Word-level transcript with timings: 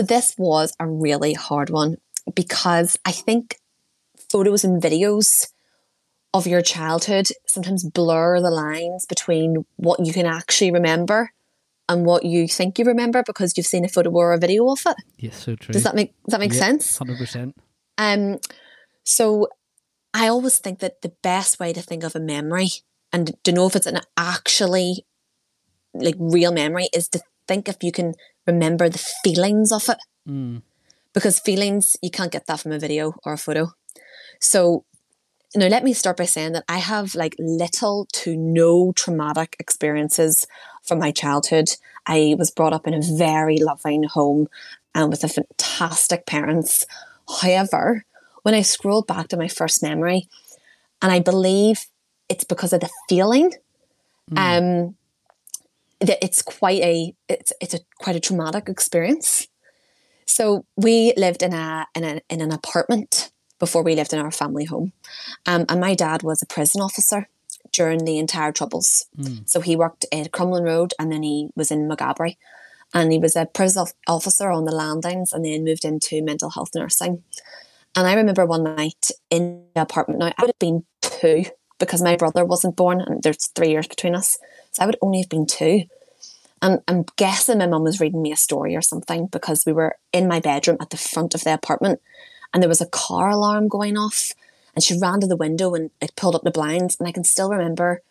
So 0.00 0.06
this 0.06 0.34
was 0.38 0.72
a 0.80 0.86
really 0.86 1.34
hard 1.34 1.68
one 1.68 1.98
because 2.34 2.96
I 3.04 3.12
think 3.12 3.56
photos 4.30 4.64
and 4.64 4.82
videos 4.82 5.52
of 6.32 6.46
your 6.46 6.62
childhood 6.62 7.26
sometimes 7.46 7.84
blur 7.84 8.40
the 8.40 8.50
lines 8.50 9.04
between 9.04 9.66
what 9.76 10.00
you 10.02 10.14
can 10.14 10.24
actually 10.24 10.70
remember 10.70 11.32
and 11.86 12.06
what 12.06 12.24
you 12.24 12.48
think 12.48 12.78
you 12.78 12.86
remember 12.86 13.22
because 13.22 13.58
you've 13.58 13.66
seen 13.66 13.84
a 13.84 13.88
photo 13.88 14.08
or 14.08 14.32
a 14.32 14.38
video 14.38 14.70
of 14.70 14.80
it. 14.86 14.96
Yes, 15.18 15.36
so 15.36 15.54
true. 15.54 15.74
Does 15.74 15.82
that 15.82 15.94
make 15.94 16.14
does 16.24 16.32
that 16.32 16.40
make 16.40 16.54
Yeah, 16.54 16.60
sense? 16.60 16.98
100%. 16.98 17.52
Um, 17.98 18.38
so 19.04 19.48
I 20.14 20.28
always 20.28 20.58
think 20.60 20.78
that 20.78 21.02
the 21.02 21.12
best 21.22 21.60
way 21.60 21.74
to 21.74 21.82
think 21.82 22.04
of 22.04 22.16
a 22.16 22.20
memory 22.20 22.70
and 23.12 23.36
to 23.44 23.52
know 23.52 23.66
if 23.66 23.76
it's 23.76 23.86
an 23.86 24.00
actually 24.16 25.04
like 25.92 26.16
real 26.18 26.52
memory 26.52 26.88
is 26.94 27.06
to 27.08 27.20
think 27.50 27.68
if 27.68 27.82
you 27.82 27.90
can 27.90 28.14
remember 28.46 28.88
the 28.88 29.04
feelings 29.24 29.72
of 29.72 29.88
it. 29.88 29.98
Mm. 30.28 30.62
Because 31.12 31.40
feelings 31.40 31.96
you 32.00 32.10
can't 32.10 32.30
get 32.30 32.46
that 32.46 32.60
from 32.60 32.72
a 32.72 32.78
video 32.78 33.14
or 33.24 33.32
a 33.32 33.38
photo. 33.38 33.72
So 34.38 34.84
now 35.56 35.66
let 35.66 35.82
me 35.82 35.92
start 35.92 36.16
by 36.16 36.26
saying 36.26 36.52
that 36.52 36.64
I 36.68 36.78
have 36.78 37.16
like 37.16 37.34
little 37.40 38.06
to 38.20 38.36
no 38.36 38.92
traumatic 38.92 39.56
experiences 39.58 40.46
from 40.84 41.00
my 41.00 41.10
childhood. 41.10 41.68
I 42.06 42.36
was 42.38 42.52
brought 42.52 42.72
up 42.72 42.86
in 42.86 42.94
a 42.94 43.02
very 43.02 43.58
loving 43.58 44.04
home 44.04 44.46
and 44.94 45.10
with 45.10 45.24
a 45.24 45.28
fantastic 45.28 46.26
parents. 46.26 46.86
However, 47.42 48.04
when 48.44 48.54
I 48.54 48.62
scroll 48.62 49.02
back 49.02 49.26
to 49.28 49.36
my 49.36 49.48
first 49.48 49.82
memory, 49.82 50.28
and 51.02 51.10
I 51.10 51.18
believe 51.18 51.86
it's 52.28 52.44
because 52.44 52.72
of 52.72 52.80
the 52.80 52.90
feeling, 53.08 53.52
um, 54.36 54.94
that 54.94 54.94
it's 56.00 56.42
quite 56.42 56.82
a 56.82 57.14
it's 57.28 57.52
it's 57.60 57.74
a 57.74 57.80
quite 57.98 58.16
a 58.16 58.20
traumatic 58.20 58.68
experience. 58.68 59.48
So 60.26 60.64
we 60.76 61.12
lived 61.16 61.42
in 61.42 61.52
a 61.52 61.86
in 61.94 62.04
a 62.04 62.20
in 62.30 62.40
an 62.40 62.52
apartment 62.52 63.30
before 63.58 63.82
we 63.82 63.94
lived 63.94 64.12
in 64.12 64.18
our 64.18 64.30
family 64.30 64.64
home, 64.64 64.92
um, 65.46 65.66
and 65.68 65.80
my 65.80 65.94
dad 65.94 66.22
was 66.22 66.42
a 66.42 66.46
prison 66.46 66.80
officer 66.80 67.28
during 67.72 68.04
the 68.04 68.18
entire 68.18 68.52
troubles. 68.52 69.06
So 69.44 69.60
he 69.60 69.76
worked 69.76 70.06
at 70.12 70.32
Crumlin 70.32 70.64
Road, 70.64 70.94
and 70.98 71.12
then 71.12 71.22
he 71.22 71.50
was 71.54 71.70
in 71.70 71.88
Maghaberry, 71.88 72.36
and 72.94 73.12
he 73.12 73.18
was 73.18 73.36
a 73.36 73.46
prison 73.46 73.86
officer 74.08 74.50
on 74.50 74.64
the 74.64 74.74
landings, 74.74 75.32
and 75.32 75.44
then 75.44 75.64
moved 75.64 75.84
into 75.84 76.22
mental 76.22 76.50
health 76.50 76.70
nursing. 76.74 77.22
And 77.94 78.06
I 78.06 78.14
remember 78.14 78.46
one 78.46 78.64
night 78.64 79.10
in 79.30 79.64
the 79.74 79.82
apartment. 79.82 80.20
Now 80.20 80.26
I 80.26 80.42
would 80.42 80.50
have 80.50 80.58
been 80.58 80.84
two 81.02 81.44
because 81.80 82.02
my 82.02 82.14
brother 82.14 82.44
wasn't 82.44 82.76
born, 82.76 83.00
and 83.00 83.22
there's 83.22 83.46
three 83.48 83.70
years 83.70 83.88
between 83.88 84.14
us, 84.14 84.38
so 84.70 84.82
I 84.82 84.86
would 84.86 84.98
only 85.02 85.18
have 85.18 85.28
been 85.28 85.46
two. 85.46 85.84
And 86.62 86.80
I'm 86.86 87.06
guessing 87.16 87.58
my 87.58 87.66
mum 87.66 87.82
was 87.82 88.00
reading 88.00 88.22
me 88.22 88.32
a 88.32 88.36
story 88.36 88.76
or 88.76 88.82
something 88.82 89.26
because 89.26 89.64
we 89.66 89.72
were 89.72 89.96
in 90.12 90.28
my 90.28 90.40
bedroom 90.40 90.76
at 90.78 90.90
the 90.90 90.98
front 90.98 91.34
of 91.34 91.42
the 91.42 91.54
apartment, 91.54 92.00
and 92.52 92.62
there 92.62 92.68
was 92.68 92.82
a 92.82 92.86
car 92.86 93.30
alarm 93.30 93.66
going 93.66 93.96
off, 93.96 94.34
and 94.74 94.84
she 94.84 94.96
ran 94.96 95.20
to 95.20 95.26
the 95.26 95.36
window 95.36 95.74
and 95.74 95.90
like 96.00 96.14
pulled 96.14 96.36
up 96.36 96.42
the 96.42 96.52
blinds, 96.52 96.96
and 97.00 97.08
I 97.08 97.12
can 97.12 97.24
still 97.24 97.50
remember, 97.50 98.02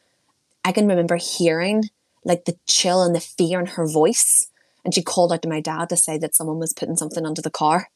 I 0.66 0.74
can 0.74 0.88
remember 0.88 1.16
hearing 1.16 1.86
like 2.26 2.46
the 2.46 2.58
chill 2.68 3.02
and 3.04 3.16
the 3.16 3.22
fear 3.22 3.60
in 3.60 3.68
her 3.68 3.88
voice, 3.88 4.50
and 4.84 4.94
she 4.94 5.04
called 5.04 5.32
out 5.32 5.44
to 5.44 5.50
my 5.50 5.62
dad 5.62 5.90
to 5.90 5.96
say 5.96 6.18
that 6.18 6.36
someone 6.36 6.60
was 6.60 6.74
putting 6.74 6.98
something 6.98 7.26
under 7.26 7.42
the 7.42 7.52
car. 7.52 7.90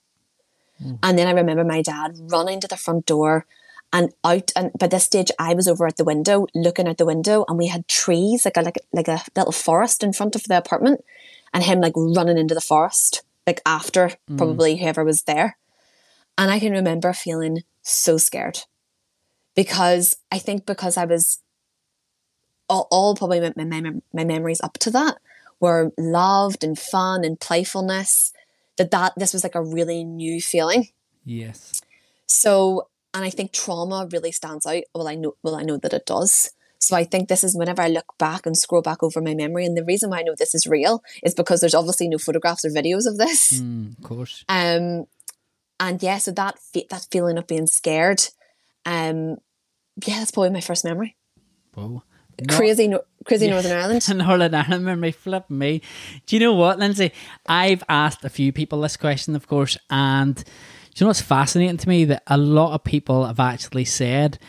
Hmm. 0.78 0.94
And 1.02 1.18
then 1.18 1.28
I 1.28 1.32
remember 1.32 1.64
my 1.64 1.82
dad 1.82 2.16
running 2.20 2.62
to 2.62 2.68
the 2.68 2.78
front 2.78 3.06
door 3.06 3.46
and 3.94 4.12
out. 4.26 4.52
And 4.56 4.72
by 4.78 4.88
this 4.88 5.06
stage, 5.06 5.32
I 5.40 5.54
was 5.54 5.68
over 5.68 5.88
at 5.88 5.98
the 5.98 6.04
window, 6.04 6.48
looking 6.54 6.88
out 6.88 6.98
the 6.98 7.06
window, 7.06 7.46
and 7.48 7.58
we 7.58 7.68
had 7.68 7.88
trees, 7.88 8.44
like 8.44 8.58
a 8.58 8.62
like, 8.62 8.80
like 8.92 9.08
a 9.08 9.24
little 9.36 9.52
forest 9.54 10.04
in 10.04 10.12
front 10.12 10.36
of 10.36 10.44
the 10.44 10.58
apartment, 10.58 11.06
and 11.54 11.64
him 11.64 11.80
like 11.80 11.94
running 11.96 12.38
into 12.38 12.56
the 12.56 12.62
forest, 12.62 13.22
like 13.48 13.62
after 13.66 14.12
mm. 14.30 14.38
probably 14.38 14.78
whoever 14.78 15.06
was 15.06 15.24
there. 15.24 15.58
And 16.38 16.52
I 16.52 16.60
can 16.60 16.74
remember 16.74 17.14
feeling 17.14 17.64
so 17.84 18.18
scared 18.18 18.62
because 19.56 20.16
I 20.32 20.40
think 20.40 20.66
because 20.66 20.98
I 20.98 21.06
was 21.06 21.40
all, 22.68 22.88
all 22.90 23.16
probably 23.16 23.40
my, 23.56 23.64
my, 23.64 23.92
my 24.12 24.24
memories 24.24 24.62
up 24.62 24.80
to 24.80 24.90
that 24.92 25.18
were 25.60 25.92
loved 25.98 26.64
and 26.64 26.78
fun 26.78 27.24
and 27.24 27.40
playfulness 27.40 28.34
that 28.78 28.90
that 28.92 29.14
this 29.16 29.34
was 29.34 29.44
like 29.44 29.54
a 29.54 29.64
really 29.64 30.04
new 30.04 30.42
feeling 30.42 30.88
Yes. 31.24 31.82
so 32.26 32.88
and 33.14 33.24
i 33.26 33.30
think 33.30 33.52
trauma 33.52 34.08
really 34.12 34.32
stands 34.32 34.66
out 34.66 34.84
well 34.94 35.08
i 35.08 35.16
know 35.16 35.34
well 35.44 35.56
i 35.56 35.64
know 35.64 35.78
that 35.78 35.94
it 35.94 36.06
does 36.06 36.52
so 36.80 36.96
i 36.96 37.04
think 37.04 37.30
this 37.30 37.44
is 37.44 37.56
whenever 37.56 37.82
i 37.82 37.88
look 37.88 38.14
back 38.20 38.46
and 38.46 38.58
scroll 38.58 38.82
back 38.82 39.02
over 39.04 39.22
my 39.22 39.34
memory 39.34 39.66
and 39.66 39.78
the 39.78 39.86
reason 39.86 40.10
why 40.10 40.20
i 40.20 40.24
know 40.24 40.36
this 40.38 40.54
is 40.56 40.66
real 40.68 41.02
is 41.24 41.34
because 41.34 41.62
there's 41.62 41.74
obviously 41.76 42.08
no 42.08 42.18
photographs 42.18 42.66
or 42.66 42.70
videos 42.70 43.06
of 43.08 43.18
this 43.18 43.62
Mm, 43.62 43.98
of 43.98 44.04
course. 44.04 44.44
um 44.50 45.06
and 45.80 46.02
yeah 46.04 46.18
so 46.18 46.32
that 46.32 46.60
fe- 46.60 46.88
that 46.90 47.08
feeling 47.12 47.38
of 47.38 47.48
being 47.48 47.68
scared 47.68 48.22
um 48.86 49.38
yeah 50.06 50.20
that's 50.20 50.32
probably 50.32 50.50
my 50.52 50.62
first 50.62 50.84
memory 50.86 51.16
Whoa. 51.74 52.04
crazy 52.50 52.88
no- 52.88 53.02
crazy 53.26 53.46
Yeah. 53.46 53.52
northern 53.54 53.72
ireland 53.78 54.18
Northern 54.18 54.54
Ireland 54.56 54.86
memory 54.86 55.12
flip 55.12 55.50
me. 55.50 55.82
Do 56.26 56.36
you 56.36 56.40
know 56.40 56.54
what, 56.54 56.78
Lindsay? 56.80 57.12
I've 57.48 57.84
asked 57.90 58.24
a 58.26 58.30
few 58.30 58.52
people 58.52 58.82
this 58.82 58.98
question, 58.98 59.36
of 59.36 59.48
course, 59.48 59.78
and 59.90 60.44
you 60.96 61.06
know 61.06 61.10
what's 61.10 61.22
fascinating 61.22 61.78
to 61.78 61.90
me? 61.90 62.06
That 62.06 62.24
a 62.28 62.38
lot 62.38 62.74
of 62.74 62.84
people 62.84 63.26
have 63.26 63.40
actually 63.40 63.86
said 63.86 64.40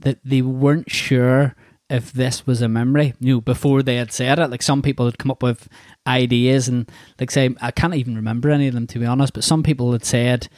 that 0.00 0.18
they 0.24 0.42
weren't 0.42 0.90
sure 0.90 1.54
if 1.90 2.12
this 2.12 2.46
was 2.46 2.62
a 2.62 2.68
memory, 2.68 3.14
you 3.20 3.34
know, 3.34 3.40
before 3.40 3.82
they 3.82 3.96
had 3.96 4.12
said 4.12 4.38
it. 4.38 4.50
Like 4.50 4.62
some 4.62 4.82
people 4.82 5.06
had 5.06 5.18
come 5.18 5.30
up 5.30 5.42
with 5.42 5.68
ideas 6.06 6.68
and 6.68 6.90
like 7.20 7.30
say 7.30 7.54
I 7.60 7.70
can't 7.70 7.94
even 7.94 8.16
remember 8.16 8.50
any 8.50 8.68
of 8.68 8.74
them 8.74 8.86
to 8.88 8.98
be 8.98 9.06
honest, 9.06 9.34
but 9.34 9.44
some 9.44 9.62
people 9.62 9.92
had 9.92 10.04
said 10.04 10.48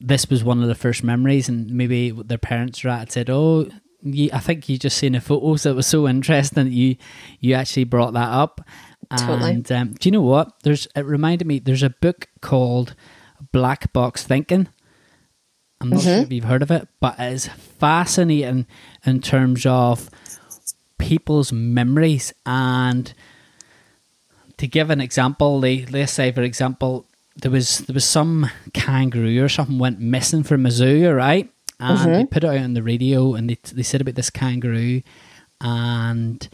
this 0.00 0.28
was 0.28 0.42
one 0.42 0.62
of 0.62 0.68
the 0.68 0.74
first 0.74 1.04
memories 1.04 1.48
and 1.48 1.70
maybe 1.70 2.10
their 2.10 2.38
parents 2.38 2.82
were 2.82 2.90
at 2.90 2.98
had 3.00 3.12
said, 3.12 3.30
Oh, 3.30 3.68
you, 4.02 4.30
I 4.32 4.38
think 4.38 4.68
you 4.68 4.78
just 4.78 4.96
seen 4.96 5.14
a 5.14 5.20
photo, 5.20 5.56
so 5.56 5.70
it 5.70 5.76
was 5.76 5.86
so 5.86 6.08
interesting 6.08 6.64
that 6.64 6.70
you 6.70 6.96
you 7.38 7.54
actually 7.54 7.84
brought 7.84 8.14
that 8.14 8.30
up. 8.30 8.60
Totally. 9.16 9.50
And 9.50 9.72
um, 9.72 9.92
do 9.92 10.08
you 10.08 10.12
know 10.12 10.22
what? 10.22 10.62
There's 10.62 10.86
it 10.96 11.04
reminded 11.04 11.46
me. 11.46 11.58
There's 11.58 11.82
a 11.82 11.90
book 11.90 12.28
called 12.40 12.94
Black 13.52 13.92
Box 13.92 14.24
Thinking. 14.24 14.68
I'm 15.80 15.90
not 15.90 16.02
sure 16.02 16.12
mm-hmm. 16.12 16.22
if 16.24 16.32
you've 16.32 16.44
heard 16.44 16.62
of 16.62 16.70
it, 16.70 16.88
but 17.00 17.18
it 17.18 17.32
is 17.32 17.46
fascinating 17.46 18.66
in 19.06 19.20
terms 19.20 19.64
of 19.64 20.10
people's 20.98 21.52
memories. 21.52 22.34
And 22.44 23.12
to 24.58 24.66
give 24.66 24.90
an 24.90 25.00
example, 25.00 25.60
they, 25.60 25.86
let's 25.86 26.12
say 26.12 26.32
for 26.32 26.42
example, 26.42 27.06
there 27.36 27.50
was 27.50 27.78
there 27.78 27.94
was 27.94 28.04
some 28.04 28.50
kangaroo 28.74 29.42
or 29.42 29.48
something 29.48 29.78
went 29.78 30.00
missing 30.00 30.42
from 30.42 30.70
zoo, 30.70 31.10
right? 31.10 31.50
And 31.78 31.98
mm-hmm. 31.98 32.12
they 32.12 32.24
put 32.26 32.44
it 32.44 32.48
out 32.48 32.58
on 32.58 32.74
the 32.74 32.82
radio, 32.82 33.34
and 33.34 33.48
they 33.48 33.58
they 33.72 33.82
said 33.82 34.02
about 34.02 34.16
this 34.16 34.28
kangaroo, 34.28 35.00
and 35.62 36.46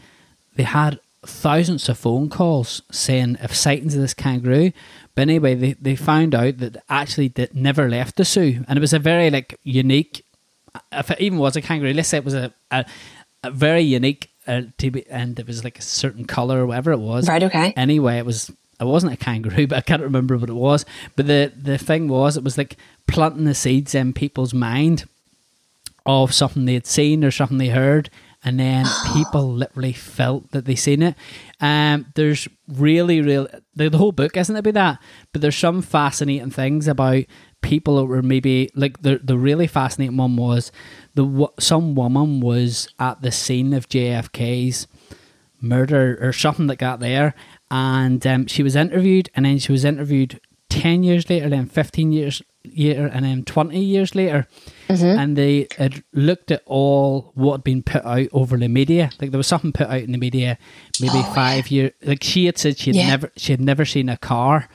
they 0.55 0.63
had 0.63 0.99
thousands 1.27 1.87
of 1.89 1.97
phone 1.97 2.29
calls 2.29 2.81
saying 2.91 3.37
of 3.37 3.53
sightings 3.53 3.95
of 3.95 4.01
this 4.01 4.13
kangaroo. 4.13 4.71
But 5.15 5.23
anyway, 5.23 5.55
they, 5.55 5.73
they 5.73 5.95
found 5.95 6.35
out 6.35 6.57
that 6.59 6.77
actually 6.89 7.29
that 7.29 7.55
never 7.55 7.89
left 7.89 8.17
the 8.17 8.25
zoo, 8.25 8.63
and 8.67 8.77
it 8.77 8.81
was 8.81 8.93
a 8.93 8.99
very 8.99 9.29
like 9.29 9.59
unique. 9.63 10.23
If 10.91 11.11
it 11.11 11.19
even 11.19 11.39
was 11.39 11.55
a 11.55 11.61
kangaroo, 11.61 11.93
let's 11.93 12.09
say 12.09 12.17
it 12.17 12.25
was 12.25 12.35
a 12.35 12.53
a, 12.71 12.85
a 13.43 13.51
very 13.51 13.81
unique, 13.81 14.29
uh, 14.47 14.63
to 14.77 14.91
be, 14.91 15.07
and 15.09 15.39
it 15.39 15.47
was 15.47 15.63
like 15.63 15.79
a 15.79 15.83
certain 15.83 16.25
color 16.25 16.61
or 16.61 16.65
whatever 16.67 16.91
it 16.91 16.99
was. 16.99 17.27
Right, 17.27 17.43
okay. 17.43 17.73
Anyway, 17.75 18.17
it 18.17 18.25
was 18.25 18.51
it 18.79 18.85
wasn't 18.85 19.13
a 19.13 19.17
kangaroo, 19.17 19.67
but 19.67 19.77
I 19.77 19.81
can't 19.81 20.03
remember 20.03 20.37
what 20.37 20.49
it 20.49 20.53
was. 20.53 20.85
But 21.15 21.27
the 21.27 21.51
the 21.55 21.77
thing 21.77 22.07
was, 22.07 22.37
it 22.37 22.43
was 22.43 22.57
like 22.57 22.77
planting 23.07 23.45
the 23.45 23.55
seeds 23.55 23.95
in 23.95 24.13
people's 24.13 24.53
mind 24.53 25.05
of 26.05 26.33
something 26.33 26.65
they 26.65 26.75
had 26.75 26.87
seen 26.87 27.25
or 27.25 27.31
something 27.31 27.57
they 27.57 27.69
heard, 27.69 28.09
and 28.43 28.59
then 28.59 28.85
people 29.13 29.51
literally 29.53 29.93
felt 29.93 30.51
that 30.51 30.65
they 30.65 30.75
seen 30.75 31.01
it. 31.01 31.15
Um, 31.59 32.07
there's 32.15 32.47
really, 32.67 33.21
really 33.21 33.49
the, 33.75 33.89
the 33.89 33.97
whole 33.97 34.11
book 34.11 34.37
isn't 34.37 34.55
about 34.55 34.73
that, 34.73 34.99
but 35.31 35.41
there's 35.41 35.57
some 35.57 35.81
fascinating 35.81 36.51
things 36.51 36.87
about 36.87 37.23
people 37.61 37.97
that 37.97 38.05
were 38.05 38.21
maybe 38.21 38.69
like 38.75 39.01
the 39.01 39.19
the 39.23 39.37
really 39.37 39.67
fascinating 39.67 40.17
one 40.17 40.35
was 40.35 40.71
the 41.15 41.47
some 41.59 41.95
woman 41.95 42.39
was 42.39 42.87
at 42.99 43.21
the 43.21 43.31
scene 43.31 43.73
of 43.73 43.89
JFK's 43.89 44.87
murder 45.59 46.17
or 46.21 46.31
something 46.31 46.67
that 46.67 46.77
got 46.77 46.99
there, 46.99 47.33
and 47.71 48.25
um, 48.27 48.47
she 48.47 48.63
was 48.63 48.75
interviewed, 48.75 49.29
and 49.35 49.45
then 49.45 49.57
she 49.57 49.71
was 49.71 49.85
interviewed 49.85 50.39
ten 50.69 51.03
years 51.03 51.29
later, 51.29 51.49
then 51.49 51.65
fifteen 51.65 52.11
years 52.11 52.41
later, 52.75 53.07
and 53.07 53.25
then 53.25 53.43
twenty 53.43 53.83
years 53.83 54.15
later, 54.15 54.47
mm-hmm. 54.87 55.05
and 55.19 55.37
they 55.37 55.67
had 55.77 56.03
looked 56.13 56.51
at 56.51 56.63
all 56.65 57.31
what 57.35 57.53
had 57.53 57.63
been 57.63 57.83
put 57.83 58.05
out 58.05 58.27
over 58.31 58.57
the 58.57 58.67
media. 58.67 59.11
Like 59.19 59.31
there 59.31 59.37
was 59.37 59.47
something 59.47 59.71
put 59.71 59.87
out 59.87 60.01
in 60.01 60.11
the 60.11 60.17
media, 60.17 60.57
maybe 60.99 61.13
oh, 61.15 61.33
five 61.33 61.69
years. 61.69 61.91
Like 62.03 62.23
she 62.23 62.45
had 62.45 62.57
said 62.57 62.77
she 62.77 62.91
had 62.91 62.95
Yeah. 62.95 63.07
never 63.07 63.31
she 63.37 63.53
had 63.53 63.61
never 63.61 63.85
seen 63.85 64.09
a 64.09 64.17
car, 64.17 64.69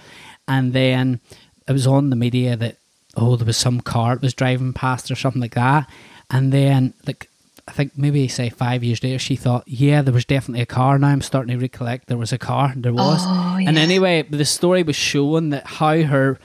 and 0.47 0.73
then 0.73 1.21
it 1.69 1.73
was 1.73 1.87
on 1.87 2.11
the 2.11 2.17
media 2.17 2.56
that 2.56 2.77
oh 3.17 3.37
there 3.37 3.47
was 3.47 3.56
some 3.56 3.81
car 3.81 4.15
that 4.15 4.23
was 4.23 4.35
driving 4.35 4.73
past 4.73 5.11
or 5.11 5.15
something 5.15 5.43
like 5.43 5.55
that, 5.55 5.89
and 6.31 6.53
then 6.53 6.94
like 7.06 7.29
I 7.69 7.73
think 7.73 7.97
maybe 7.97 8.27
say 8.27 8.50
five 8.50 8.83
years 8.83 9.03
later, 9.05 9.21
she 9.21 9.37
thought, 9.37 9.62
yeah, 9.69 10.03
there 10.03 10.12
was 10.12 10.25
definitely 10.25 10.62
a 10.62 10.67
car. 10.67 10.99
Now 10.99 11.09
I'm 11.09 11.23
starting 11.23 11.56
to 11.56 11.62
recollect 11.62 12.09
there 12.09 12.19
was 12.19 12.33
a 12.33 12.39
car. 12.39 12.73
There 12.75 12.93
was. 12.93 13.21
Oh, 13.23 13.59
And 13.65 13.79
anyway, 13.79 14.23
the 14.23 14.44
story 14.44 14.83
was 14.83 14.97
showing 14.97 15.50
that 15.50 15.67
how 15.67 16.03
her 16.03 16.41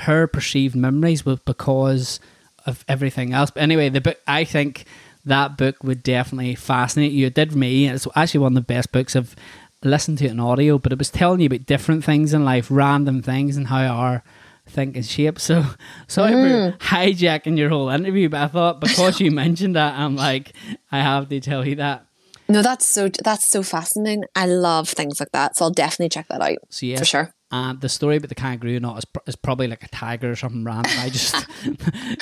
her 0.00 0.26
perceived 0.26 0.74
memories 0.76 1.24
was 1.26 1.38
because 1.40 2.20
of 2.66 2.84
everything 2.88 3.32
else. 3.32 3.50
But 3.50 3.62
anyway, 3.62 3.88
the 3.88 4.00
book 4.00 4.18
I 4.26 4.44
think 4.44 4.84
that 5.24 5.56
book 5.58 5.82
would 5.82 6.02
definitely 6.02 6.54
fascinate 6.54 7.12
you. 7.12 7.26
It 7.26 7.34
did 7.34 7.54
me. 7.54 7.88
It's 7.88 8.06
actually 8.14 8.40
one 8.40 8.52
of 8.52 8.66
the 8.66 8.74
best 8.74 8.92
books 8.92 9.14
I've 9.16 9.36
listened 9.82 10.18
to 10.18 10.28
in 10.28 10.40
audio, 10.40 10.78
but 10.78 10.92
it 10.92 10.98
was 10.98 11.10
telling 11.10 11.40
you 11.40 11.46
about 11.46 11.66
different 11.66 12.04
things 12.04 12.34
in 12.34 12.44
life, 12.44 12.68
random 12.70 13.22
things 13.22 13.56
and 13.56 13.68
how 13.68 13.82
our 13.86 14.22
thinking 14.66 15.02
shapes. 15.02 15.44
So 15.50 15.64
sorry 16.06 16.32
Mm. 16.32 16.72
for 16.72 16.78
hijacking 16.78 17.58
your 17.58 17.68
whole 17.70 17.88
interview, 17.88 18.28
but 18.28 18.40
I 18.42 18.46
thought 18.48 18.80
because 18.86 19.20
you 19.20 19.30
mentioned 19.30 19.76
that, 19.76 19.94
I'm 19.98 20.16
like, 20.16 20.52
I 20.92 20.98
have 20.98 21.28
to 21.28 21.40
tell 21.40 21.66
you 21.66 21.76
that. 21.76 22.04
No, 22.48 22.62
that's 22.62 22.84
so 22.86 23.08
that's 23.08 23.48
so 23.48 23.62
fascinating. 23.62 24.24
I 24.34 24.46
love 24.46 24.88
things 24.88 25.20
like 25.20 25.30
that, 25.32 25.56
so 25.56 25.66
I'll 25.66 25.70
definitely 25.70 26.08
check 26.08 26.26
that 26.28 26.40
out 26.42 26.58
So 26.68 26.86
yes, 26.86 26.98
for 26.98 27.04
sure. 27.04 27.34
And 27.52 27.80
the 27.80 27.88
story 27.88 28.16
about 28.16 28.28
the 28.28 28.36
kangaroo 28.36 28.78
not 28.78 28.98
is, 28.98 29.04
pr- 29.04 29.20
is 29.26 29.34
probably 29.34 29.66
like 29.66 29.82
a 29.82 29.88
tiger 29.88 30.30
or 30.30 30.36
something 30.36 30.62
random. 30.64 30.92
I 30.98 31.10
just 31.10 31.34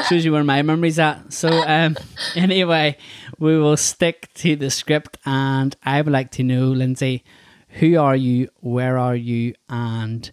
shows 0.08 0.24
you 0.24 0.32
where 0.32 0.44
my 0.44 0.62
memory's 0.62 0.98
at. 0.98 1.32
So 1.32 1.48
um, 1.66 1.96
anyway, 2.34 2.96
we 3.38 3.58
will 3.58 3.76
stick 3.76 4.32
to 4.34 4.56
the 4.56 4.70
script, 4.70 5.18
and 5.26 5.76
I 5.84 6.00
would 6.00 6.12
like 6.12 6.30
to 6.32 6.42
know, 6.42 6.68
Lindsay, 6.68 7.24
who 7.68 7.98
are 7.98 8.16
you, 8.16 8.48
where 8.60 8.96
are 8.96 9.16
you, 9.16 9.54
and 9.68 10.30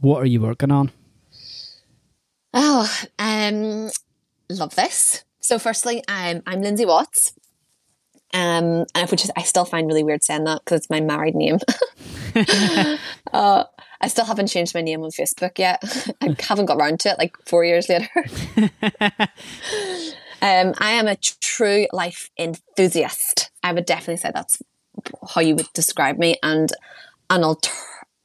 what 0.00 0.22
are 0.22 0.26
you 0.26 0.42
working 0.42 0.70
on? 0.70 0.92
Oh, 2.52 2.90
um, 3.18 3.90
love 4.50 4.76
this. 4.76 5.24
So, 5.40 5.58
firstly, 5.58 6.02
I'm 6.06 6.42
I'm 6.46 6.60
Lindsay 6.60 6.84
Watts, 6.84 7.32
um, 8.34 8.84
and 8.94 9.10
which 9.10 9.24
is 9.24 9.30
I 9.36 9.42
still 9.42 9.64
find 9.64 9.86
really 9.86 10.04
weird 10.04 10.22
saying 10.22 10.44
that 10.44 10.60
because 10.64 10.80
it's 10.80 10.90
my 10.90 11.00
married 11.00 11.34
name. 11.34 11.58
uh, 13.32 13.64
I 14.04 14.08
still 14.08 14.26
haven't 14.26 14.48
changed 14.48 14.74
my 14.74 14.82
name 14.82 15.02
on 15.02 15.10
Facebook 15.10 15.58
yet. 15.58 15.82
I 16.20 16.36
haven't 16.38 16.66
got 16.66 16.76
around 16.76 17.00
to 17.00 17.12
it. 17.12 17.18
Like 17.18 17.38
four 17.46 17.64
years 17.64 17.88
later. 17.88 18.10
um, 20.42 20.74
I 20.78 20.90
am 20.90 21.08
a 21.08 21.16
true 21.16 21.86
life 21.90 22.28
enthusiast. 22.38 23.50
I 23.62 23.72
would 23.72 23.86
definitely 23.86 24.18
say 24.18 24.30
that's 24.34 24.62
how 25.30 25.40
you 25.40 25.54
would 25.54 25.72
describe 25.72 26.18
me, 26.18 26.36
and 26.42 26.70
an 27.30 27.44
alter, 27.44 27.72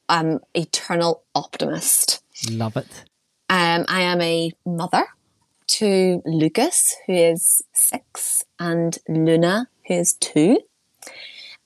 um, 0.10 0.42
eternal 0.54 1.24
optimist. 1.34 2.22
Love 2.52 2.76
it. 2.76 3.06
Um, 3.50 3.86
I 3.88 4.02
am 4.02 4.20
a 4.20 4.52
mother 4.66 5.06
to 5.68 6.22
Lucas, 6.26 6.98
who 7.08 7.14
is 7.14 7.62
six, 7.72 8.44
and 8.60 8.98
Luna, 9.08 9.70
who 9.88 9.94
is 9.94 10.14
two. 10.16 10.60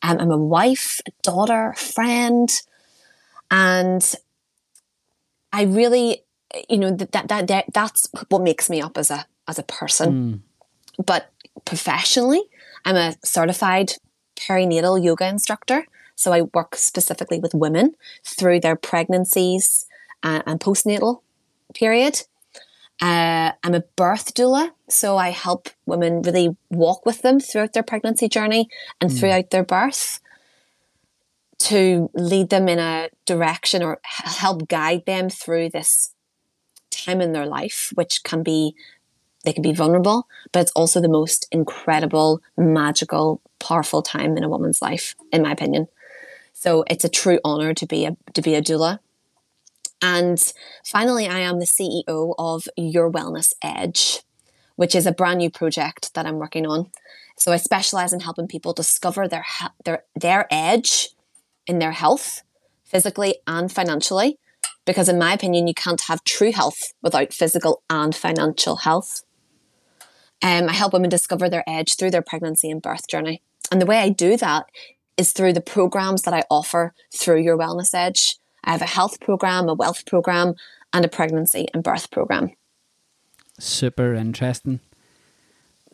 Um, 0.04 0.20
I'm 0.20 0.32
a 0.32 0.38
wife, 0.38 1.02
a 1.08 1.12
daughter, 1.24 1.74
friend, 1.76 2.52
and 3.54 4.16
I 5.54 5.64
really, 5.64 6.24
you 6.68 6.80
know, 6.80 6.90
that, 6.90 7.12
that 7.12 7.28
that 7.28 7.48
that 7.48 7.66
that's 7.72 8.10
what 8.30 8.42
makes 8.42 8.68
me 8.68 8.82
up 8.82 8.98
as 8.98 9.12
a 9.12 9.28
as 9.48 9.60
a 9.60 9.64
person. 9.64 10.10
But 11.06 11.32
professionally, 11.64 12.42
I'm 12.84 12.96
a 12.96 13.16
certified 13.24 13.94
perinatal 14.36 15.04
yoga 15.04 15.28
instructor. 15.28 15.86
So 16.16 16.34
I 16.34 16.42
work 16.42 16.76
specifically 16.76 17.40
with 17.40 17.54
women 17.54 17.96
through 18.24 18.60
their 18.60 18.76
pregnancies 18.76 19.86
uh, 20.24 20.42
and 20.48 20.60
postnatal 20.60 21.22
period. 21.76 22.24
Uh, 23.02 23.52
I'm 23.64 23.74
a 23.76 23.84
birth 23.96 24.34
doula, 24.34 24.72
so 24.88 25.18
I 25.18 25.30
help 25.30 25.70
women 25.86 26.22
really 26.22 26.56
walk 26.70 27.06
with 27.06 27.22
them 27.22 27.40
throughout 27.40 27.74
their 27.74 27.84
pregnancy 27.84 28.30
journey 28.30 28.70
and 29.02 29.12
throughout 29.12 29.50
their 29.50 29.64
birth 29.64 30.22
to 31.64 32.10
lead 32.14 32.50
them 32.50 32.68
in 32.68 32.78
a 32.78 33.10
direction 33.26 33.82
or 33.82 34.00
help 34.04 34.68
guide 34.68 35.06
them 35.06 35.30
through 35.30 35.70
this 35.70 36.14
time 36.92 37.22
in 37.22 37.32
their 37.32 37.46
life, 37.46 37.92
which 37.96 38.24
can 38.24 38.44
be 38.44 38.76
they 39.46 39.54
can 39.54 39.62
be 39.62 39.74
vulnerable, 39.74 40.28
but 40.54 40.62
it's 40.62 40.72
also 40.72 41.02
the 41.02 41.10
most 41.10 41.48
incredible, 41.52 42.42
magical, 42.58 43.42
powerful 43.60 44.02
time 44.02 44.38
in 44.38 44.44
a 44.44 44.48
woman's 44.48 44.82
life, 44.82 45.16
in 45.34 45.42
my 45.42 45.52
opinion. 45.52 45.88
So 46.54 46.86
it's 46.90 47.04
a 47.04 47.10
true 47.10 47.40
honor 47.44 47.74
to 47.74 47.86
be 47.86 48.06
a 48.06 48.16
to 48.34 48.42
be 48.42 48.56
a 48.56 48.62
doula. 48.62 49.00
And 50.02 50.40
finally, 50.86 51.28
I 51.28 51.40
am 51.40 51.60
the 51.60 51.66
CEO 51.66 52.36
of 52.38 52.68
Your 52.76 53.10
Wellness 53.10 53.54
Edge, 53.62 54.22
which 54.76 54.96
is 54.96 55.06
a 55.06 55.14
brand 55.14 55.40
new 55.40 55.50
project 55.50 56.14
that 56.14 56.26
I'm 56.26 56.40
working 56.40 56.66
on. 56.66 56.92
So 57.38 57.54
I 57.54 57.58
specialize 57.58 58.12
in 58.12 58.20
helping 58.20 58.48
people 58.48 58.74
discover 58.74 59.28
their 59.30 59.46
their 59.86 60.04
their 60.16 60.48
edge 60.52 61.10
in 61.68 61.80
their 61.80 61.92
health, 61.92 62.44
physically 62.84 63.38
and 63.48 63.72
financially, 63.72 64.38
because 64.86 65.10
in 65.10 65.18
my 65.18 65.34
opinion, 65.34 65.68
you 65.68 65.74
can't 65.74 66.02
have 66.02 66.24
true 66.24 66.52
health 66.52 66.94
without 67.02 67.34
physical 67.34 67.84
and 67.90 68.16
financial 68.16 68.78
health. 68.78 69.24
Um, 70.42 70.68
I 70.68 70.74
help 70.74 70.94
women 70.94 71.10
discover 71.10 71.50
their 71.50 71.64
edge 71.68 71.96
through 71.96 72.12
their 72.12 72.22
pregnancy 72.22 72.70
and 72.70 72.82
birth 72.82 73.08
journey, 73.08 73.42
and 73.72 73.82
the 73.82 73.86
way 73.86 74.00
I 74.00 74.10
do 74.10 74.36
that 74.38 74.66
is 75.16 75.32
through 75.32 75.54
the 75.54 75.62
programs 75.62 76.24
that 76.24 76.34
I 76.34 76.44
offer 76.50 76.94
through 77.16 77.42
Your 77.42 77.58
Wellness 77.58 77.94
Edge. 77.94 78.38
I 78.64 78.72
have 78.72 78.82
a 78.82 78.86
health 78.86 79.20
program, 79.20 79.70
a 79.70 79.74
wealth 79.74 80.06
program, 80.06 80.56
and 80.92 81.06
a 81.06 81.08
pregnancy 81.08 81.68
and 81.74 81.84
birth 81.84 82.12
program. 82.12 82.52
Super 83.60 84.14
interesting. 84.14 84.80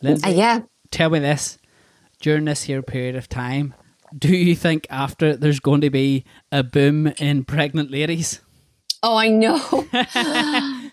Lindsay, 0.02 0.26
Uh, 0.26 0.32
yeah, 0.32 0.60
tell 0.90 1.10
me 1.10 1.18
this 1.18 1.58
during 2.20 2.44
this 2.46 2.64
here 2.64 2.82
period 2.82 3.16
of 3.16 3.28
time 3.28 3.74
do 4.16 4.34
you 4.34 4.54
think 4.54 4.86
after 4.90 5.36
there's 5.36 5.60
going 5.60 5.80
to 5.80 5.90
be 5.90 6.24
a 6.50 6.62
boom 6.62 7.06
in 7.18 7.44
pregnant 7.44 7.90
ladies 7.90 8.40
Oh, 9.02 9.16
I 9.16 9.28
know. 9.28 9.60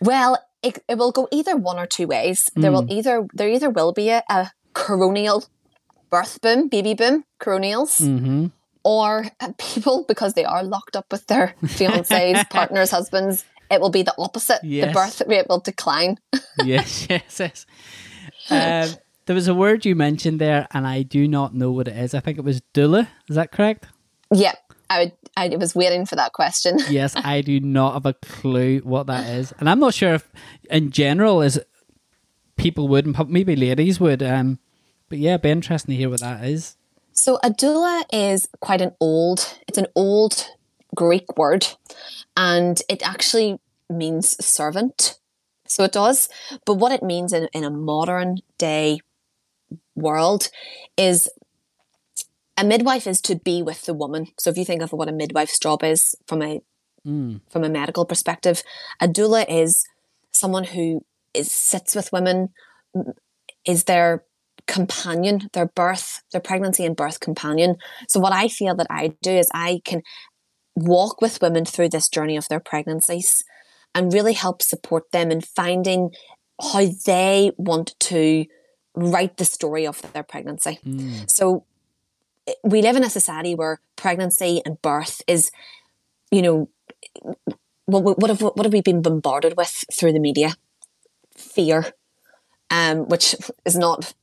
well, 0.00 0.38
it, 0.62 0.78
it 0.88 0.98
will 0.98 1.12
go 1.12 1.28
either 1.30 1.56
one 1.56 1.78
or 1.78 1.86
two 1.86 2.06
ways. 2.06 2.50
There 2.54 2.72
will 2.72 2.90
either 2.90 3.26
there 3.34 3.48
either 3.48 3.70
will 3.70 3.92
be 3.92 4.10
a, 4.10 4.22
a 4.28 4.50
coronial 4.74 5.48
birth 6.10 6.40
boom, 6.40 6.68
baby 6.68 6.94
boom, 6.94 7.24
coronials, 7.40 8.00
mm-hmm. 8.00 8.46
or 8.82 9.26
people 9.58 10.04
because 10.08 10.34
they 10.34 10.44
are 10.44 10.64
locked 10.64 10.96
up 10.96 11.06
with 11.10 11.26
their 11.28 11.54
fiancés, 11.62 12.48
partners, 12.50 12.90
husbands. 12.90 13.44
It 13.70 13.80
will 13.80 13.90
be 13.90 14.02
the 14.02 14.14
opposite. 14.18 14.62
Yes. 14.62 14.88
The 14.88 14.92
birth 14.92 15.22
rate 15.26 15.46
will 15.48 15.60
decline. 15.60 16.18
yes 16.64 17.06
yes 17.08 17.40
yes 17.40 17.66
um, 18.48 18.96
there 19.26 19.34
was 19.34 19.48
a 19.48 19.54
word 19.54 19.84
you 19.84 19.94
mentioned 19.94 20.40
there 20.40 20.66
and 20.72 20.86
i 20.86 21.02
do 21.02 21.28
not 21.28 21.54
know 21.54 21.70
what 21.70 21.88
it 21.88 21.96
is 21.96 22.14
i 22.14 22.20
think 22.20 22.38
it 22.38 22.44
was 22.44 22.60
doula 22.74 23.08
is 23.28 23.36
that 23.36 23.52
correct 23.52 23.86
yeah, 24.34 24.54
I 24.90 25.04
would. 25.04 25.12
I 25.36 25.48
was 25.56 25.76
waiting 25.76 26.04
for 26.04 26.16
that 26.16 26.32
question. 26.32 26.78
yes 26.90 27.14
i 27.16 27.40
do 27.42 27.60
not 27.60 27.94
have 27.94 28.06
a 28.06 28.14
clue 28.14 28.80
what 28.80 29.06
that 29.06 29.28
is 29.28 29.52
and 29.58 29.68
i'm 29.68 29.78
not 29.78 29.94
sure 29.94 30.14
if 30.14 30.32
in 30.70 30.90
general 30.90 31.42
is 31.42 31.60
people 32.56 32.88
would 32.88 33.06
and 33.06 33.28
maybe 33.28 33.54
ladies 33.54 34.00
would 34.00 34.22
um 34.22 34.58
but 35.08 35.18
yeah 35.18 35.32
it'd 35.32 35.42
be 35.42 35.50
interesting 35.50 35.92
to 35.92 35.96
hear 35.96 36.10
what 36.10 36.20
that 36.20 36.44
is 36.44 36.76
So 37.16 37.38
a 37.42 37.48
doula 37.48 38.04
is 38.12 38.46
quite 38.60 38.82
an 38.82 38.92
old, 39.00 39.58
it's 39.66 39.78
an 39.78 39.86
old 39.94 40.46
Greek 40.94 41.38
word 41.38 41.66
and 42.36 42.80
it 42.88 43.00
actually 43.02 43.58
means 43.88 44.36
servant. 44.44 45.18
So 45.66 45.84
it 45.84 45.92
does. 45.92 46.28
But 46.66 46.74
what 46.74 46.92
it 46.92 47.02
means 47.02 47.32
in, 47.32 47.48
in 47.52 47.64
a 47.64 47.70
modern 47.70 48.36
day 48.58 49.00
world 49.96 50.50
is 50.96 51.28
a 52.56 52.64
midwife 52.64 53.06
is 53.06 53.20
to 53.22 53.36
be 53.36 53.62
with 53.62 53.84
the 53.84 53.94
woman. 53.94 54.28
So 54.38 54.50
if 54.50 54.56
you 54.56 54.64
think 54.64 54.82
of 54.82 54.92
what 54.92 55.08
a 55.08 55.12
midwife's 55.12 55.58
job 55.58 55.82
is 55.82 56.14
from 56.26 56.42
a 56.42 56.60
mm. 57.06 57.40
from 57.50 57.64
a 57.64 57.68
medical 57.68 58.04
perspective, 58.04 58.62
a 59.00 59.08
doula 59.08 59.44
is 59.48 59.84
someone 60.32 60.64
who 60.64 61.04
is 61.34 61.50
sits 61.50 61.94
with 61.94 62.12
women, 62.12 62.50
is 63.66 63.84
their 63.84 64.24
companion, 64.66 65.48
their 65.52 65.66
birth, 65.66 66.22
their 66.32 66.40
pregnancy 66.40 66.84
and 66.84 66.96
birth 66.96 67.20
companion. 67.20 67.76
So 68.08 68.20
what 68.20 68.32
I 68.32 68.48
feel 68.48 68.74
that 68.76 68.88
I 68.90 69.12
do 69.22 69.32
is 69.32 69.48
I 69.52 69.80
can 69.84 70.02
walk 70.74 71.20
with 71.20 71.40
women 71.40 71.64
through 71.64 71.90
this 71.90 72.08
journey 72.08 72.36
of 72.36 72.48
their 72.48 72.60
pregnancies 72.60 73.44
and 73.94 74.12
really 74.12 74.34
help 74.34 74.60
support 74.60 75.10
them 75.12 75.30
in 75.30 75.40
finding 75.40 76.10
how 76.60 76.86
they 77.06 77.52
want 77.56 77.94
to 78.00 78.44
write 78.96 79.36
the 79.36 79.44
story 79.44 79.86
of 79.86 80.00
their 80.12 80.22
pregnancy. 80.22 80.78
Mm. 80.84 81.30
So 81.30 81.64
we 82.62 82.82
live 82.82 82.96
in 82.96 83.04
a 83.04 83.10
society 83.10 83.54
where 83.54 83.80
pregnancy 83.96 84.62
and 84.64 84.80
birth 84.82 85.22
is, 85.26 85.50
you 86.30 86.42
know, 86.42 86.68
what, 87.86 88.18
what 88.18 88.30
have 88.30 88.40
what 88.40 88.64
have 88.64 88.72
we 88.72 88.82
been 88.82 89.02
bombarded 89.02 89.56
with 89.56 89.84
through 89.92 90.12
the 90.12 90.20
media? 90.20 90.54
Fear, 91.36 91.86
um, 92.70 93.08
which 93.08 93.36
is 93.64 93.76
not 93.76 94.14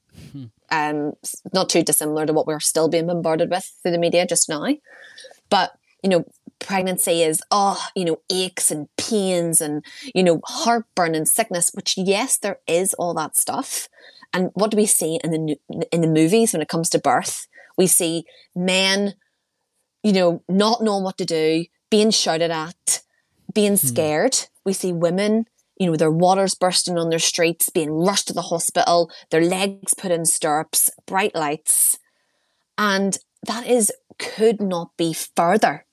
um, 0.73 1.13
not 1.53 1.69
too 1.69 1.83
dissimilar 1.83 2.25
to 2.25 2.33
what 2.33 2.47
we're 2.47 2.59
still 2.59 2.89
being 2.89 3.07
bombarded 3.07 3.49
with 3.49 3.71
through 3.81 3.91
the 3.91 3.97
media 3.97 4.25
just 4.25 4.49
now. 4.49 4.67
But 5.49 5.77
you 6.01 6.09
know, 6.09 6.25
pregnancy 6.59 7.23
is 7.23 7.41
oh, 7.51 7.81
you 7.95 8.05
know, 8.05 8.19
aches 8.29 8.71
and 8.71 8.87
pains 8.97 9.61
and 9.61 9.85
you 10.13 10.23
know, 10.23 10.41
heartburn 10.45 11.15
and 11.15 11.27
sickness. 11.27 11.71
Which 11.73 11.95
yes, 11.97 12.37
there 12.37 12.59
is 12.67 12.93
all 12.95 13.13
that 13.13 13.37
stuff, 13.37 13.87
and 14.33 14.49
what 14.53 14.71
do 14.71 14.77
we 14.77 14.85
see 14.85 15.19
in 15.23 15.31
the 15.31 15.57
in 15.91 16.01
the 16.01 16.07
movies 16.07 16.53
when 16.53 16.61
it 16.61 16.69
comes 16.69 16.89
to 16.89 16.99
birth? 16.99 17.47
We 17.77 17.87
see 17.87 18.25
men, 18.55 19.15
you 20.03 20.13
know, 20.13 20.43
not 20.47 20.81
knowing 20.83 21.03
what 21.03 21.17
to 21.17 21.25
do, 21.25 21.65
being 21.89 22.11
shouted 22.11 22.51
at, 22.51 23.01
being 23.53 23.77
hmm. 23.77 23.87
scared. 23.87 24.47
We 24.65 24.73
see 24.73 24.93
women, 24.93 25.45
you 25.77 25.87
know, 25.87 25.95
their 25.95 26.11
waters 26.11 26.55
bursting 26.55 26.97
on 26.97 27.09
their 27.09 27.19
streets, 27.19 27.69
being 27.69 27.91
rushed 27.91 28.27
to 28.27 28.33
the 28.33 28.43
hospital, 28.43 29.11
their 29.29 29.43
legs 29.43 29.93
put 29.93 30.11
in 30.11 30.25
stirrups, 30.25 30.89
bright 31.05 31.35
lights. 31.35 31.97
And 32.77 33.17
that 33.45 33.67
is 33.67 33.91
could 34.17 34.61
not 34.61 34.91
be 34.97 35.13
further 35.13 35.85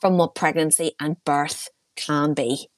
from 0.00 0.16
what 0.16 0.34
pregnancy 0.34 0.92
and 1.00 1.22
birth 1.24 1.68
can 1.96 2.34
be. 2.34 2.68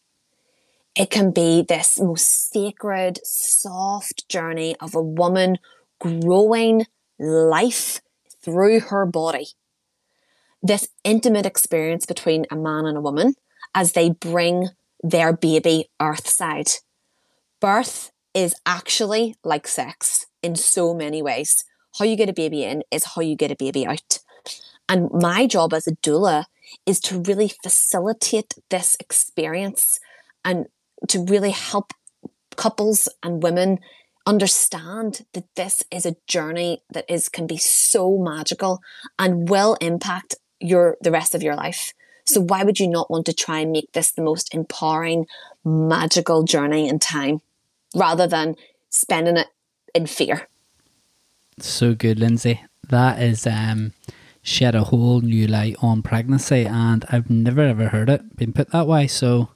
It 0.97 1.11
can 1.11 1.31
be 1.31 1.63
this 1.63 2.01
most 2.01 2.51
sacred, 2.51 3.21
soft 3.25 4.29
journey 4.29 4.75
of 4.81 4.95
a 4.95 5.03
woman 5.03 5.59
growing 6.01 6.87
life 7.19 8.01
through 8.43 8.81
her 8.81 9.07
body. 9.07 9.49
This 10.63 10.89
intimate 11.05 11.47
experience 11.47 12.07
between 12.07 12.45
a 12.51 12.57
man 12.57 12.87
and 12.87 12.99
a 12.99 13.01
woman 13.01 13.35
as 13.75 13.93
they 13.93 14.11
bring 14.11 14.69
their 15.03 15.33
baby 15.33 15.89
earthside. 16.01 16.71
Birth 17.61 18.11
is 18.35 18.55
actually 18.67 19.37
like 19.45 19.67
sex 19.67 20.27
in 20.43 20.57
so 20.57 20.93
many 20.93 21.23
ways. 21.23 21.65
How 21.99 22.05
you 22.05 22.17
get 22.17 22.29
a 22.29 22.35
baby 22.35 22.65
in 22.65 22.83
is 22.91 23.15
how 23.15 23.23
you 23.23 23.37
get 23.37 23.51
a 23.51 23.57
baby 23.57 23.87
out. 23.87 24.19
And 24.89 25.09
my 25.13 25.47
job 25.47 25.73
as 25.73 25.87
a 25.87 25.97
doula 25.97 26.47
is 26.85 27.01
to 27.01 27.21
really 27.21 27.53
facilitate 27.63 28.55
this 28.71 28.97
experience 29.01 30.01
and 30.45 30.67
to 31.09 31.25
really 31.25 31.51
help 31.51 31.93
couples 32.57 33.09
and 33.23 33.43
women 33.43 33.81
understand 34.27 35.25
that 35.33 35.47
this 35.57 35.83
is 35.91 36.05
a 36.05 36.17
journey 36.27 36.83
that 36.93 37.05
is 37.09 37.29
can 37.29 37.47
be 37.47 37.57
so 37.57 38.19
magical 38.19 38.81
and 39.19 39.49
will 39.49 39.75
impact 39.81 40.35
your 40.61 40.97
the 41.01 41.11
rest 41.11 41.35
of 41.35 41.43
your 41.43 41.55
life. 41.55 41.93
So 42.27 42.41
why 42.41 42.63
would 42.63 42.79
you 42.79 42.87
not 42.87 43.11
want 43.11 43.27
to 43.27 43.33
try 43.33 43.61
and 43.61 43.73
make 43.73 43.93
this 43.93 44.13
the 44.13 44.23
most 44.23 44.55
empowering, 44.55 45.27
magical 45.65 46.43
journey 46.45 46.89
in 46.89 46.99
time 46.99 47.41
rather 47.95 48.27
than 48.27 48.57
spending 48.91 49.37
it 49.37 49.49
in 49.95 50.07
fear? 50.07 50.47
So 51.59 51.95
good, 51.95 52.21
Lindsay. 52.21 52.63
That 52.89 53.21
is 53.21 53.47
um 53.47 53.93
shed 54.43 54.75
a 54.75 54.85
whole 54.85 55.21
new 55.21 55.47
light 55.47 55.77
on 55.83 56.03
pregnancy 56.03 56.67
and 56.67 57.05
I've 57.11 57.29
never 57.29 57.61
ever 57.63 57.89
heard 57.89 58.09
it 58.09 58.37
being 58.37 58.53
put 58.53 58.71
that 58.71 58.87
way. 58.87 59.07
So 59.07 59.51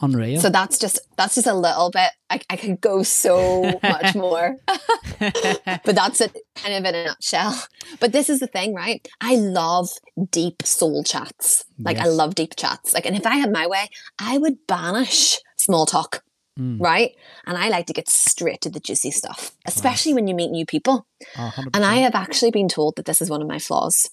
unreal. 0.00 0.40
So 0.40 0.50
that's 0.50 0.78
just 0.78 0.98
that's 1.16 1.34
just 1.34 1.46
a 1.46 1.54
little 1.54 1.90
bit. 1.90 2.10
I, 2.28 2.40
I 2.50 2.56
could 2.56 2.80
go 2.80 3.02
so 3.02 3.78
much 3.82 4.14
more, 4.14 4.56
but 5.18 5.94
that's 5.94 6.20
it, 6.20 6.36
kind 6.54 6.74
of 6.74 6.84
in 6.84 6.94
a 6.94 7.04
nutshell. 7.04 7.54
But 8.00 8.12
this 8.12 8.28
is 8.28 8.40
the 8.40 8.46
thing, 8.46 8.74
right? 8.74 9.06
I 9.20 9.36
love 9.36 9.88
deep 10.30 10.62
soul 10.64 11.04
chats. 11.04 11.64
Like 11.78 11.98
I 11.98 12.06
love 12.08 12.34
deep 12.34 12.56
chats. 12.56 12.92
Like, 12.94 13.06
and 13.06 13.16
if 13.16 13.26
I 13.26 13.36
had 13.36 13.52
my 13.52 13.66
way, 13.66 13.88
I 14.18 14.38
would 14.38 14.66
banish 14.66 15.38
small 15.56 15.86
talk, 15.86 16.22
right? 16.58 17.12
And 17.46 17.56
I 17.56 17.68
like 17.68 17.86
to 17.86 17.92
get 17.92 18.08
straight 18.08 18.60
to 18.62 18.70
the 18.70 18.80
juicy 18.80 19.10
stuff, 19.10 19.52
especially 19.66 20.14
when 20.14 20.26
you 20.26 20.34
meet 20.34 20.50
new 20.50 20.66
people. 20.66 21.06
Oh, 21.38 21.52
And 21.74 21.84
I 21.84 21.96
have 21.96 22.14
actually 22.14 22.50
been 22.50 22.68
told 22.68 22.96
that 22.96 23.04
this 23.04 23.20
is 23.22 23.30
one 23.30 23.42
of 23.42 23.48
my 23.48 23.58
flaws. 23.58 24.08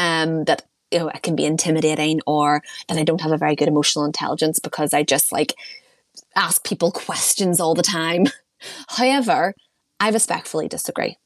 Um, 0.00 0.44
that 0.44 0.62
you 0.90 0.98
know, 0.98 1.10
I 1.12 1.18
can 1.18 1.36
be 1.36 1.44
intimidating 1.44 2.20
or 2.26 2.62
that 2.88 2.98
I 2.98 3.04
don't 3.04 3.20
have 3.20 3.32
a 3.32 3.38
very 3.38 3.56
good 3.56 3.68
emotional 3.68 4.04
intelligence 4.04 4.58
because 4.58 4.94
I 4.94 5.02
just 5.02 5.32
like 5.32 5.54
ask 6.34 6.64
people 6.64 6.90
questions 7.06 7.60
all 7.60 7.74
the 7.74 7.82
time. 7.82 8.26
However, 8.88 9.54
I 10.00 10.10
respectfully 10.10 10.68
disagree. 10.68 11.16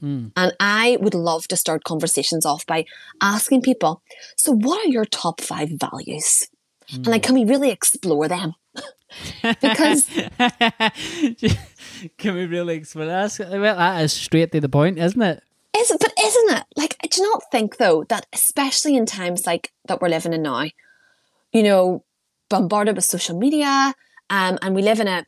Hmm. 0.00 0.28
And 0.34 0.54
I 0.58 0.96
would 1.00 1.14
love 1.14 1.46
to 1.48 1.56
start 1.56 1.84
conversations 1.84 2.46
off 2.46 2.64
by 2.64 2.86
asking 3.20 3.62
people, 3.62 4.02
so 4.36 4.52
what 4.52 4.84
are 4.84 4.88
your 4.88 5.04
top 5.04 5.40
five 5.40 5.70
values? 5.70 6.48
And 6.92 7.06
like, 7.06 7.24
hmm. 7.24 7.26
can 7.26 7.34
we 7.34 7.44
really 7.44 7.70
explore 7.70 8.26
them? 8.28 8.54
because 9.42 10.08
Can 12.18 12.34
we 12.34 12.46
really 12.46 12.76
explore 12.76 13.06
that? 13.06 13.38
Well, 13.38 13.76
that 13.76 14.02
is 14.02 14.12
straight 14.12 14.52
to 14.52 14.60
the 14.60 14.68
point, 14.68 14.98
isn't 14.98 15.20
it? 15.20 15.42
Is 15.80 15.96
but 16.00 16.12
isn't 16.22 16.56
it? 16.56 16.64
Like, 16.76 16.96
do 17.10 17.22
you 17.22 17.30
not 17.30 17.42
think 17.50 17.78
though 17.78 18.04
that 18.04 18.26
especially 18.32 18.96
in 18.96 19.06
times 19.06 19.46
like 19.46 19.72
that 19.86 20.00
we're 20.00 20.08
living 20.08 20.32
in 20.32 20.42
now, 20.42 20.66
you 21.52 21.62
know, 21.62 22.04
bombarded 22.48 22.96
with 22.96 23.04
social 23.04 23.38
media, 23.38 23.94
um, 24.28 24.58
and 24.62 24.74
we 24.74 24.82
live 24.82 25.00
in 25.00 25.08
a 25.08 25.26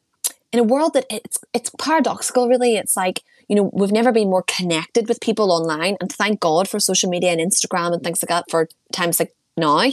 in 0.53 0.61
a 0.61 0.65
world 0.65 0.95
that 0.95 1.07
it's 1.11 1.39
it's 1.53 1.71
paradoxical. 1.79 2.49
Really, 2.49 2.77
it's 2.77 2.97
like 2.97 3.23
you 3.49 3.57
know 3.57 3.71
we've 3.73 3.93
never 3.93 4.13
been 4.13 4.31
more 4.31 4.45
connected 4.45 5.09
with 5.09 5.21
people 5.21 5.51
online, 5.51 5.97
and 6.01 6.13
thank 6.13 6.41
God 6.41 6.69
for 6.69 6.79
social 6.79 7.09
media 7.09 7.31
and 7.31 7.41
Instagram 7.41 7.93
and 7.93 8.03
things 8.03 8.23
like 8.23 8.29
that 8.29 8.51
for 8.51 8.69
times 8.93 9.19
like 9.21 9.35
now. 9.57 9.91